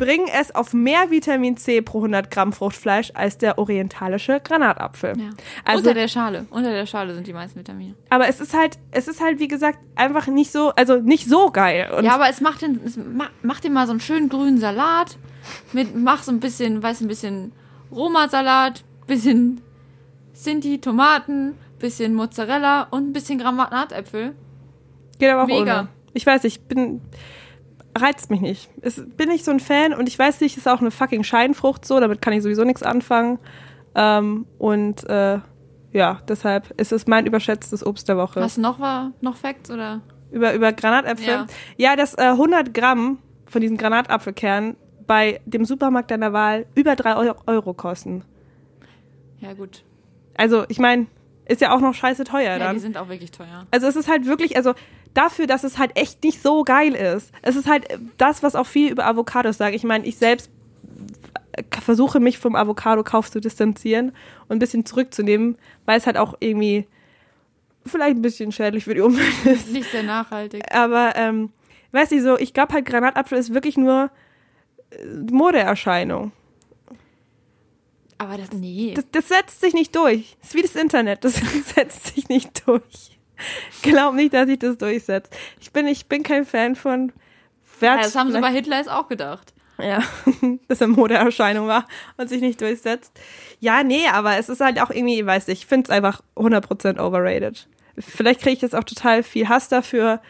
bringen 0.00 0.26
es 0.32 0.54
auf 0.54 0.72
mehr 0.72 1.10
Vitamin 1.10 1.56
C 1.56 1.82
pro 1.82 1.98
100 1.98 2.30
Gramm 2.30 2.52
Fruchtfleisch 2.52 3.12
als 3.14 3.36
der 3.38 3.58
orientalische 3.58 4.40
Granatapfel. 4.40 5.18
Ja. 5.18 5.30
Also, 5.64 5.78
Unter 5.80 5.94
der 5.94 6.08
Schale. 6.08 6.46
Unter 6.50 6.70
der 6.70 6.86
Schale 6.86 7.14
sind 7.14 7.26
die 7.26 7.32
meisten 7.32 7.58
Vitamine. 7.58 7.94
aber 8.08 8.26
es 8.28 8.40
ist 8.40 8.54
halt, 8.54 8.78
es 8.90 9.08
ist 9.08 9.20
halt, 9.22 9.38
wie 9.38 9.48
gesagt, 9.48 9.78
einfach 9.96 10.26
nicht 10.26 10.50
so, 10.50 10.70
also 10.70 10.96
nicht 10.96 11.28
so 11.28 11.50
geil. 11.50 11.90
Und 11.96 12.04
ja, 12.04 12.14
aber 12.14 12.28
es 12.28 12.40
macht 12.40 12.62
den, 12.62 12.80
es 12.84 12.96
ma- 12.96 13.30
macht 13.42 13.64
den 13.64 13.72
mal 13.74 13.86
so 13.86 13.92
einen 13.92 14.00
schönen 14.00 14.28
grünen 14.28 14.58
Salat. 14.58 15.18
Mit, 15.72 15.94
mach 15.94 16.22
so 16.22 16.32
ein 16.32 16.40
bisschen, 16.40 16.82
weiß 16.82 17.00
ein 17.02 17.08
bisschen 17.08 17.52
Roma-Salat, 17.92 18.82
bisschen 19.06 19.60
Sinti, 20.32 20.80
Tomaten, 20.80 21.54
bisschen 21.78 22.14
Mozzarella 22.14 22.84
und 22.90 23.08
ein 23.10 23.12
bisschen 23.12 23.38
Granatäpfel. 23.38 24.34
Geht 25.18 25.30
aber 25.30 25.42
auch 25.42 25.46
Mega. 25.46 25.80
ohne. 25.80 25.88
Ich 26.12 26.24
weiß, 26.26 26.44
ich 26.44 26.60
bin. 26.62 27.00
Reizt 27.96 28.30
mich 28.30 28.40
nicht. 28.40 28.70
Es, 28.82 29.02
bin 29.16 29.30
ich 29.30 29.42
so 29.44 29.50
ein 29.50 29.60
Fan 29.60 29.92
und 29.94 30.08
ich 30.08 30.18
weiß 30.18 30.40
nicht, 30.40 30.56
ist 30.56 30.68
auch 30.68 30.80
eine 30.80 30.90
fucking 30.90 31.24
Scheinfrucht 31.24 31.84
so, 31.84 31.98
damit 31.98 32.22
kann 32.22 32.32
ich 32.32 32.42
sowieso 32.42 32.64
nichts 32.64 32.82
anfangen. 32.82 33.38
Ähm, 33.96 34.46
und 34.58 35.08
äh, 35.10 35.38
ja, 35.92 36.20
deshalb 36.28 36.70
ist 36.80 36.92
es 36.92 37.06
mein 37.08 37.26
überschätztes 37.26 37.84
Obst 37.84 38.08
der 38.08 38.16
Woche. 38.16 38.40
Hast 38.40 38.58
du 38.58 38.60
noch, 38.60 38.78
wa- 38.78 39.10
noch 39.20 39.36
Facts 39.36 39.70
oder? 39.70 40.00
Über, 40.30 40.54
über 40.54 40.72
Granatäpfel. 40.72 41.26
Ja. 41.26 41.46
Ja, 41.76 41.96
dass 41.96 42.14
äh, 42.14 42.22
100 42.22 42.72
Gramm 42.72 43.18
von 43.46 43.60
diesen 43.60 43.76
Granatapfelkernen 43.76 44.76
bei 45.08 45.40
dem 45.44 45.64
Supermarkt 45.64 46.12
deiner 46.12 46.32
Wahl 46.32 46.66
über 46.76 46.94
3 46.94 47.16
Euro, 47.16 47.34
Euro 47.46 47.74
kosten. 47.74 48.22
Ja, 49.40 49.54
gut. 49.54 49.82
Also, 50.36 50.64
ich 50.68 50.78
meine, 50.78 51.06
ist 51.46 51.60
ja 51.60 51.74
auch 51.74 51.80
noch 51.80 51.94
scheiße 51.94 52.22
teuer 52.22 52.42
Ja, 52.52 52.58
dann. 52.60 52.74
die 52.76 52.80
sind 52.80 52.96
auch 52.96 53.08
wirklich 53.08 53.32
teuer. 53.32 53.66
Also 53.72 53.88
es 53.88 53.96
ist 53.96 54.08
halt 54.08 54.26
wirklich, 54.26 54.56
also 54.56 54.74
dafür, 55.14 55.46
dass 55.46 55.64
es 55.64 55.78
halt 55.78 55.92
echt 55.96 56.22
nicht 56.22 56.42
so 56.42 56.64
geil 56.64 56.94
ist. 56.94 57.32
Es 57.42 57.56
ist 57.56 57.68
halt 57.68 57.86
das, 58.16 58.42
was 58.42 58.54
auch 58.54 58.66
viel 58.66 58.90
über 58.90 59.06
Avocados 59.06 59.58
sagt. 59.58 59.74
Ich 59.74 59.84
meine, 59.84 60.06
ich 60.06 60.16
selbst 60.16 60.50
versuche 61.82 62.20
mich 62.20 62.38
vom 62.38 62.54
Avocado-Kauf 62.54 63.30
zu 63.30 63.40
distanzieren 63.40 64.12
und 64.48 64.56
ein 64.56 64.58
bisschen 64.58 64.86
zurückzunehmen, 64.86 65.58
weil 65.84 65.98
es 65.98 66.06
halt 66.06 66.16
auch 66.16 66.34
irgendwie 66.40 66.86
vielleicht 67.84 68.16
ein 68.16 68.22
bisschen 68.22 68.52
schädlich 68.52 68.84
für 68.84 68.94
die 68.94 69.00
Umwelt 69.00 69.44
ist. 69.44 69.70
Nicht 69.70 69.90
sehr 69.90 70.02
nachhaltig. 70.02 70.64
Aber 70.72 71.12
ähm, 71.16 71.50
weiß 71.92 72.10
nicht 72.10 72.22
so, 72.22 72.38
ich 72.38 72.54
glaube 72.54 72.74
halt 72.74 72.86
Granatapfel 72.86 73.38
ist 73.38 73.54
wirklich 73.54 73.76
nur 73.76 74.10
äh, 74.90 75.04
Modeerscheinung. 75.30 76.32
Aber 78.18 78.36
das, 78.36 78.52
nee. 78.52 78.92
Das, 78.94 79.06
das 79.12 79.28
setzt 79.28 79.60
sich 79.62 79.72
nicht 79.72 79.96
durch. 79.96 80.36
Das 80.40 80.50
ist 80.50 80.54
wie 80.54 80.62
das 80.62 80.76
Internet, 80.76 81.24
das 81.24 81.34
setzt 81.74 82.14
sich 82.14 82.28
nicht 82.28 82.66
durch. 82.66 83.09
Glaub 83.82 84.14
nicht, 84.14 84.34
dass 84.34 84.46
sich 84.46 84.58
das 84.58 84.78
durchsetzt. 84.78 85.36
Ich 85.60 85.72
bin, 85.72 85.86
ich 85.86 86.06
bin 86.06 86.22
kein 86.22 86.44
Fan 86.44 86.76
von. 86.76 87.12
ja, 87.80 87.96
das 87.96 88.14
haben 88.16 88.32
sie 88.32 88.40
bei 88.40 88.50
Hitler 88.50 88.78
jetzt 88.78 88.90
auch 88.90 89.08
gedacht. 89.08 89.52
Ja, 89.78 90.02
dass 90.68 90.80
er 90.80 90.88
Modeerscheinung 90.88 91.66
war 91.66 91.86
und 92.16 92.28
sich 92.28 92.40
nicht 92.40 92.60
durchsetzt. 92.60 93.12
Ja, 93.60 93.82
nee, 93.82 94.06
aber 94.12 94.36
es 94.36 94.48
ist 94.48 94.60
halt 94.60 94.80
auch 94.80 94.90
irgendwie, 94.90 95.24
weiß 95.24 95.48
ich, 95.48 95.60
ich 95.60 95.66
finde 95.66 95.84
es 95.84 95.90
einfach 95.90 96.22
100% 96.36 97.00
overrated. 97.00 97.66
Vielleicht 97.98 98.40
kriege 98.40 98.56
ich 98.56 98.62
jetzt 98.62 98.74
auch 98.74 98.84
total 98.84 99.22
viel 99.22 99.48
Hass 99.48 99.68
dafür, 99.68 100.20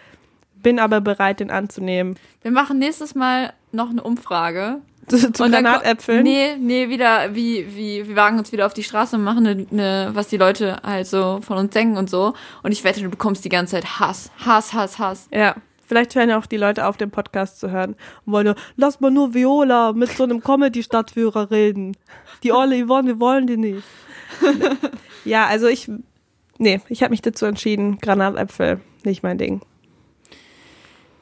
bin 0.54 0.78
aber 0.78 1.00
bereit, 1.00 1.40
den 1.40 1.50
anzunehmen. 1.50 2.16
Wir 2.42 2.50
machen 2.50 2.78
nächstes 2.78 3.14
Mal 3.14 3.52
noch 3.72 3.90
eine 3.90 4.02
Umfrage. 4.02 4.80
Zu, 5.08 5.32
zu 5.32 5.50
Granatäpfeln? 5.50 6.22
Nee, 6.22 6.56
nee, 6.56 6.88
wieder, 6.88 7.34
wie, 7.34 7.66
wie, 7.74 8.06
wir 8.06 8.16
wagen 8.16 8.38
uns 8.38 8.52
wieder 8.52 8.66
auf 8.66 8.74
die 8.74 8.84
Straße 8.84 9.16
und 9.16 9.24
machen 9.24 9.46
eine, 9.46 9.66
eine, 9.70 10.10
was 10.12 10.28
die 10.28 10.36
Leute 10.36 10.78
halt 10.84 11.06
so 11.06 11.40
von 11.42 11.58
uns 11.58 11.72
denken 11.72 11.96
und 11.96 12.08
so. 12.08 12.34
Und 12.62 12.72
ich 12.72 12.84
wette, 12.84 13.00
du 13.00 13.10
bekommst 13.10 13.44
die 13.44 13.48
ganze 13.48 13.72
Zeit 13.72 13.98
Hass. 13.98 14.30
Hass, 14.38 14.72
Hass, 14.72 14.98
Hass. 14.98 15.28
Ja, 15.32 15.56
vielleicht 15.86 16.14
hören 16.14 16.28
ja 16.28 16.38
auch 16.38 16.46
die 16.46 16.56
Leute 16.56 16.86
auf, 16.86 16.96
den 16.96 17.10
Podcast 17.10 17.58
zu 17.58 17.72
hören 17.72 17.96
und 18.24 18.32
wollen 18.32 18.46
nur, 18.46 18.54
lass 18.76 19.00
mal 19.00 19.10
nur 19.10 19.34
Viola 19.34 19.92
mit 19.92 20.10
so 20.10 20.22
einem 20.22 20.40
Comedy-Stadtführer 20.40 21.50
reden. 21.50 21.96
Die 22.44 22.52
Olle 22.52 22.86
Yvonne, 22.86 23.08
wir 23.08 23.20
wollen 23.20 23.48
die 23.48 23.56
nicht. 23.56 23.82
ja, 25.24 25.46
also 25.46 25.66
ich, 25.66 25.90
nee, 26.58 26.80
ich 26.88 27.02
habe 27.02 27.10
mich 27.10 27.22
dazu 27.22 27.46
entschieden, 27.46 27.98
Granatäpfel, 27.98 28.80
nicht 29.02 29.24
mein 29.24 29.38
Ding. 29.38 29.62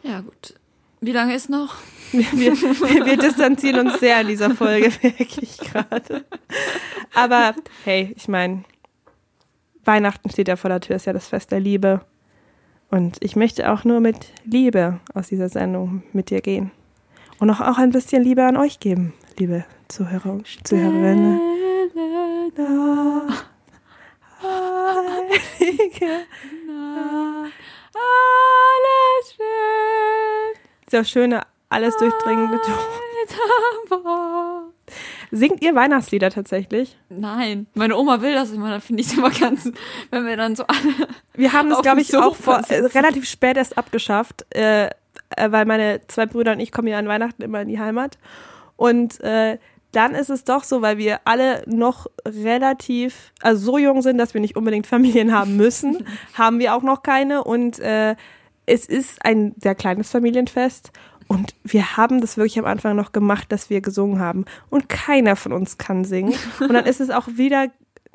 Ja, 0.02 0.20
gut. 0.20 0.57
Wie 1.00 1.12
lange 1.12 1.34
ist 1.34 1.48
noch? 1.48 1.76
Wir, 2.10 2.24
wir, 2.32 3.06
wir, 3.06 3.16
distanzieren 3.18 3.86
uns 3.86 4.00
sehr 4.00 4.22
in 4.22 4.28
dieser 4.28 4.50
Folge, 4.54 4.90
wirklich 5.02 5.58
gerade. 5.58 6.24
Aber 7.14 7.54
hey, 7.84 8.14
ich 8.16 8.28
meine, 8.28 8.64
Weihnachten 9.84 10.30
steht 10.30 10.48
ja 10.48 10.56
vor 10.56 10.70
der 10.70 10.80
Tür, 10.80 10.96
ist 10.96 11.06
ja 11.06 11.12
das 11.12 11.28
Fest 11.28 11.52
der 11.52 11.60
Liebe. 11.60 12.00
Und 12.90 13.18
ich 13.20 13.36
möchte 13.36 13.70
auch 13.70 13.84
nur 13.84 14.00
mit 14.00 14.32
Liebe 14.44 15.00
aus 15.12 15.28
dieser 15.28 15.50
Sendung 15.50 16.02
mit 16.12 16.30
dir 16.30 16.40
gehen. 16.40 16.70
Und 17.38 17.50
auch, 17.50 17.60
auch 17.60 17.78
ein 17.78 17.90
bisschen 17.90 18.22
Liebe 18.22 18.44
an 18.44 18.56
euch 18.56 18.80
geben, 18.80 19.12
liebe 19.38 19.64
Zuhörer 19.88 20.32
und 20.32 20.46
Zuhörerinnen. 20.66 21.38
Heilige 24.40 26.26
Alles 27.94 29.38
wird 29.38 29.57
Dieser 30.90 31.04
schöne, 31.04 31.42
alles 31.68 31.96
durchdringende 31.96 32.60
Ton. 32.60 32.74
Singt 35.30 35.62
ihr 35.62 35.74
Weihnachtslieder 35.74 36.30
tatsächlich? 36.30 36.96
Nein, 37.10 37.66
meine 37.74 37.96
Oma 37.96 38.22
will 38.22 38.32
das 38.32 38.50
immer, 38.52 38.70
dann 38.70 38.80
finde 38.80 39.02
ich 39.02 39.08
es 39.08 39.18
immer 39.18 39.30
ganz, 39.30 39.70
wenn 40.10 40.26
wir 40.26 40.36
dann 40.36 40.56
so 40.56 40.64
alle. 40.66 41.08
Wir 41.34 41.52
haben 41.52 41.68
das, 41.68 41.82
glaube 41.82 42.00
ich, 42.00 42.16
auch 42.16 42.34
Sofa 42.34 42.62
vor, 42.62 42.74
äh, 42.74 42.86
relativ 42.86 43.28
spät 43.28 43.58
erst 43.58 43.76
abgeschafft, 43.76 44.46
äh, 44.54 44.86
äh, 44.86 44.90
weil 45.50 45.66
meine 45.66 46.00
zwei 46.08 46.24
Brüder 46.24 46.52
und 46.52 46.60
ich 46.60 46.72
kommen 46.72 46.88
ja 46.88 46.98
an 46.98 47.08
Weihnachten 47.08 47.42
immer 47.42 47.60
in 47.60 47.68
die 47.68 47.78
Heimat. 47.78 48.16
Und 48.76 49.20
äh, 49.20 49.58
dann 49.92 50.14
ist 50.14 50.30
es 50.30 50.44
doch 50.44 50.64
so, 50.64 50.82
weil 50.82 50.98
wir 50.98 51.20
alle 51.24 51.62
noch 51.66 52.06
relativ, 52.26 53.32
also 53.40 53.72
so 53.72 53.78
jung 53.78 54.02
sind, 54.02 54.18
dass 54.18 54.34
wir 54.34 54.40
nicht 54.40 54.56
unbedingt 54.56 54.86
Familien 54.86 55.32
haben 55.32 55.56
müssen, 55.56 56.06
haben 56.34 56.58
wir 56.58 56.74
auch 56.74 56.82
noch 56.82 57.02
keine. 57.02 57.44
Und 57.44 57.78
äh, 57.80 58.16
es 58.68 58.86
ist 58.86 59.24
ein 59.24 59.54
sehr 59.58 59.74
kleines 59.74 60.10
Familienfest. 60.10 60.92
Und 61.26 61.54
wir 61.62 61.96
haben 61.96 62.20
das 62.20 62.36
wirklich 62.36 62.58
am 62.58 62.64
Anfang 62.64 62.96
noch 62.96 63.12
gemacht, 63.12 63.52
dass 63.52 63.68
wir 63.68 63.80
gesungen 63.80 64.18
haben. 64.18 64.46
Und 64.70 64.88
keiner 64.88 65.36
von 65.36 65.52
uns 65.52 65.76
kann 65.76 66.04
singen. 66.04 66.34
Und 66.60 66.72
dann 66.72 66.86
ist 66.86 67.00
es 67.00 67.10
auch 67.10 67.28
wieder 67.28 67.68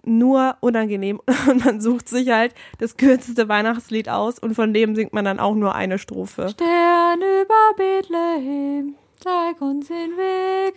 nur 0.04 0.58
unangenehm. 0.60 1.22
Und 1.48 1.66
man 1.66 1.80
sucht 1.80 2.10
sich 2.10 2.30
halt 2.30 2.54
das 2.80 2.98
kürzeste 2.98 3.48
Weihnachtslied 3.48 4.10
aus 4.10 4.38
und 4.40 4.54
von 4.54 4.74
dem 4.74 4.96
singt 4.96 5.14
man 5.14 5.24
dann 5.26 5.40
auch 5.40 5.56
nur 5.56 5.76
eine 5.76 5.98
Strophe. 5.98 6.50
Stern 6.50 7.20
über 7.20 7.74
Bethlehem, 7.78 8.96
zeig 9.20 9.62
uns 9.62 9.88
den 9.88 10.18
Weg. 10.18 10.76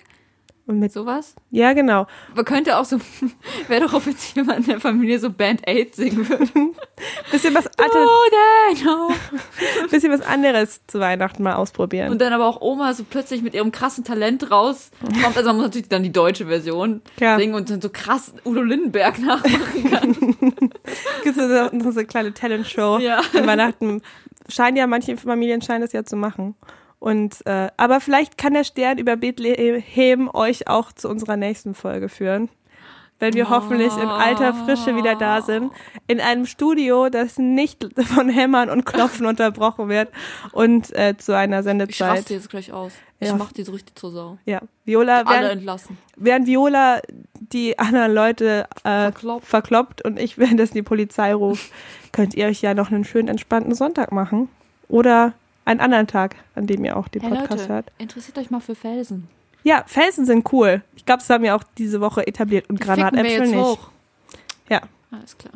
Und 0.69 0.81
mit 0.81 0.93
Sowas? 0.93 1.35
ja, 1.51 1.73
genau. 1.75 2.07
Man 2.35 2.45
könnte 2.45 2.77
auch 2.77 2.85
so, 2.85 2.99
wäre 3.69 3.83
doch 3.87 3.95
auch 3.95 4.05
witzig, 4.05 4.35
wenn 4.35 4.47
man 4.47 4.57
in 4.59 4.65
der 4.67 4.81
Familie 4.81 5.19
so 5.21 5.31
Band 5.31 5.63
Aid 5.69 5.95
singen 5.95 6.29
würde. 6.29 6.45
Bisschen 7.31 7.55
was, 7.55 7.65
Dano. 7.77 9.11
bisschen 9.91 10.11
was 10.13 10.23
anderes 10.23 10.81
zu 10.87 10.99
Weihnachten 10.99 11.43
mal 11.43 11.55
ausprobieren. 11.55 12.11
Und 12.11 12.21
dann 12.21 12.33
aber 12.33 12.47
auch 12.47 12.61
Oma 12.61 12.95
so 12.95 13.05
plötzlich 13.09 13.43
mit 13.43 13.55
ihrem 13.55 13.71
krassen 13.71 14.03
Talent 14.05 14.51
rauskommt. 14.51 15.37
Also 15.37 15.49
man 15.51 15.57
muss 15.57 15.65
natürlich 15.67 15.89
dann 15.89 16.03
die 16.03 16.13
deutsche 16.13 16.47
Version 16.47 17.03
Ja. 17.21 17.37
singen 17.39 17.55
und 17.55 17.71
dann 17.71 17.81
so 17.81 17.91
krass 17.91 18.33
Udo 18.45 18.63
Lindenberg 18.63 19.19
nachmachen 19.19 19.91
kann. 19.91 20.13
Gibt 21.23 21.37
es 21.37 21.73
noch 21.73 21.93
so 21.93 21.99
eine 21.99 22.07
kleine 22.07 22.35
Talentshow 22.35 22.99
Ja. 22.99 23.21
an 23.35 23.47
Weihnachten. 23.47 24.03
Scheinen 24.49 24.77
ja, 24.77 24.87
manche 24.87 25.17
Familien 25.17 25.61
scheinen 25.63 25.83
das 25.83 25.93
ja 25.93 26.05
zu 26.05 26.17
machen. 26.17 26.55
Und, 27.07 27.47
äh, 27.47 27.69
aber 27.77 28.01
vielleicht 28.01 28.37
kann 28.37 28.55
der 28.55 28.65
Stern 28.65 28.99
über 28.99 29.15
Bethlehem 29.17 30.29
euch 30.35 30.67
auch 30.67 30.91
zu 30.91 31.09
unserer 31.09 31.37
nächsten 31.37 31.73
Folge 31.75 32.09
führen. 32.09 32.49
Wenn 33.21 33.35
wir 33.35 33.49
hoffentlich 33.49 33.97
in 33.97 34.09
alter 34.09 34.53
Frische 34.53 34.97
wieder 34.97 35.15
da 35.15 35.41
sind. 35.41 35.71
In 36.09 36.21
einem 36.21 36.47
Studio, 36.47 37.09
das 37.09 37.39
nicht 37.39 37.87
von 38.05 38.29
Hämmern 38.29 38.71
und 38.71 38.85
Klopfen 38.85 39.25
unterbrochen 39.33 39.89
wird. 39.89 40.09
Und 40.51 40.93
äh, 40.97 41.17
zu 41.17 41.37
einer 41.37 41.61
Ich 41.61 41.65
Sendezeit. 41.65 42.19
raste 42.19 42.35
jetzt 42.35 42.51
gleich 42.51 42.73
aus. 42.73 42.93
Ich 43.21 43.29
Ja. 43.29 43.37
mach 43.37 43.53
die 43.53 43.63
so 43.63 43.71
richtig 43.71 43.95
zur 43.97 44.11
Sau. 44.11 44.39
Ja, 44.45 44.61
Viola, 44.85 45.21
Alle 45.21 45.29
während, 45.47 45.53
entlassen. 45.61 45.99
während 46.17 46.47
Viola 46.49 47.01
die 47.39 47.79
anderen 47.79 48.13
Leute 48.15 48.67
äh, 48.83 49.03
Verkloppt. 49.13 49.47
verkloppt 49.47 50.05
und 50.05 50.19
ich 50.19 50.39
währenddessen 50.39 50.75
die 50.75 50.83
Polizei 50.83 51.33
ruft, 51.35 51.71
könnt 52.11 52.35
ihr 52.35 52.47
euch 52.49 52.63
ja 52.63 52.75
noch 52.75 52.91
einen 52.91 53.05
schönen 53.05 53.29
entspannten 53.29 53.77
Sonntag 53.77 54.11
machen. 54.11 54.49
Oder 54.89 55.35
einen 55.67 55.81
anderen 55.81 56.07
Tag, 56.07 56.37
an 56.55 56.67
dem 56.67 56.85
ihr 56.85 56.97
auch 56.97 57.09
den 57.09 57.23
Hey 57.23 57.31
Podcast 57.31 57.63
Leute, 57.63 57.73
hört. 57.73 57.93
interessiert 57.99 58.39
euch 58.39 58.51
mal 58.51 58.61
für 58.61 58.75
Felsen. 58.75 59.29
Ja, 59.63 59.83
Felsen 59.87 60.25
sind 60.25 60.51
cool. 60.53 60.83
Ich 60.95 61.05
glaube, 61.05 61.19
das 61.21 61.29
haben 61.29 61.43
wir 61.45 61.55
auch 61.57 61.65
diese 61.77 62.01
Woche 62.01 62.27
etabliert 62.27 62.71
und 62.71 62.81
Die 62.81 62.85
Granatäpfel 62.85 63.47
nicht. 63.49 63.57
hoch. 63.57 63.91
Ja. 64.71 64.81
Alles 65.11 65.37
klar. 65.37 65.55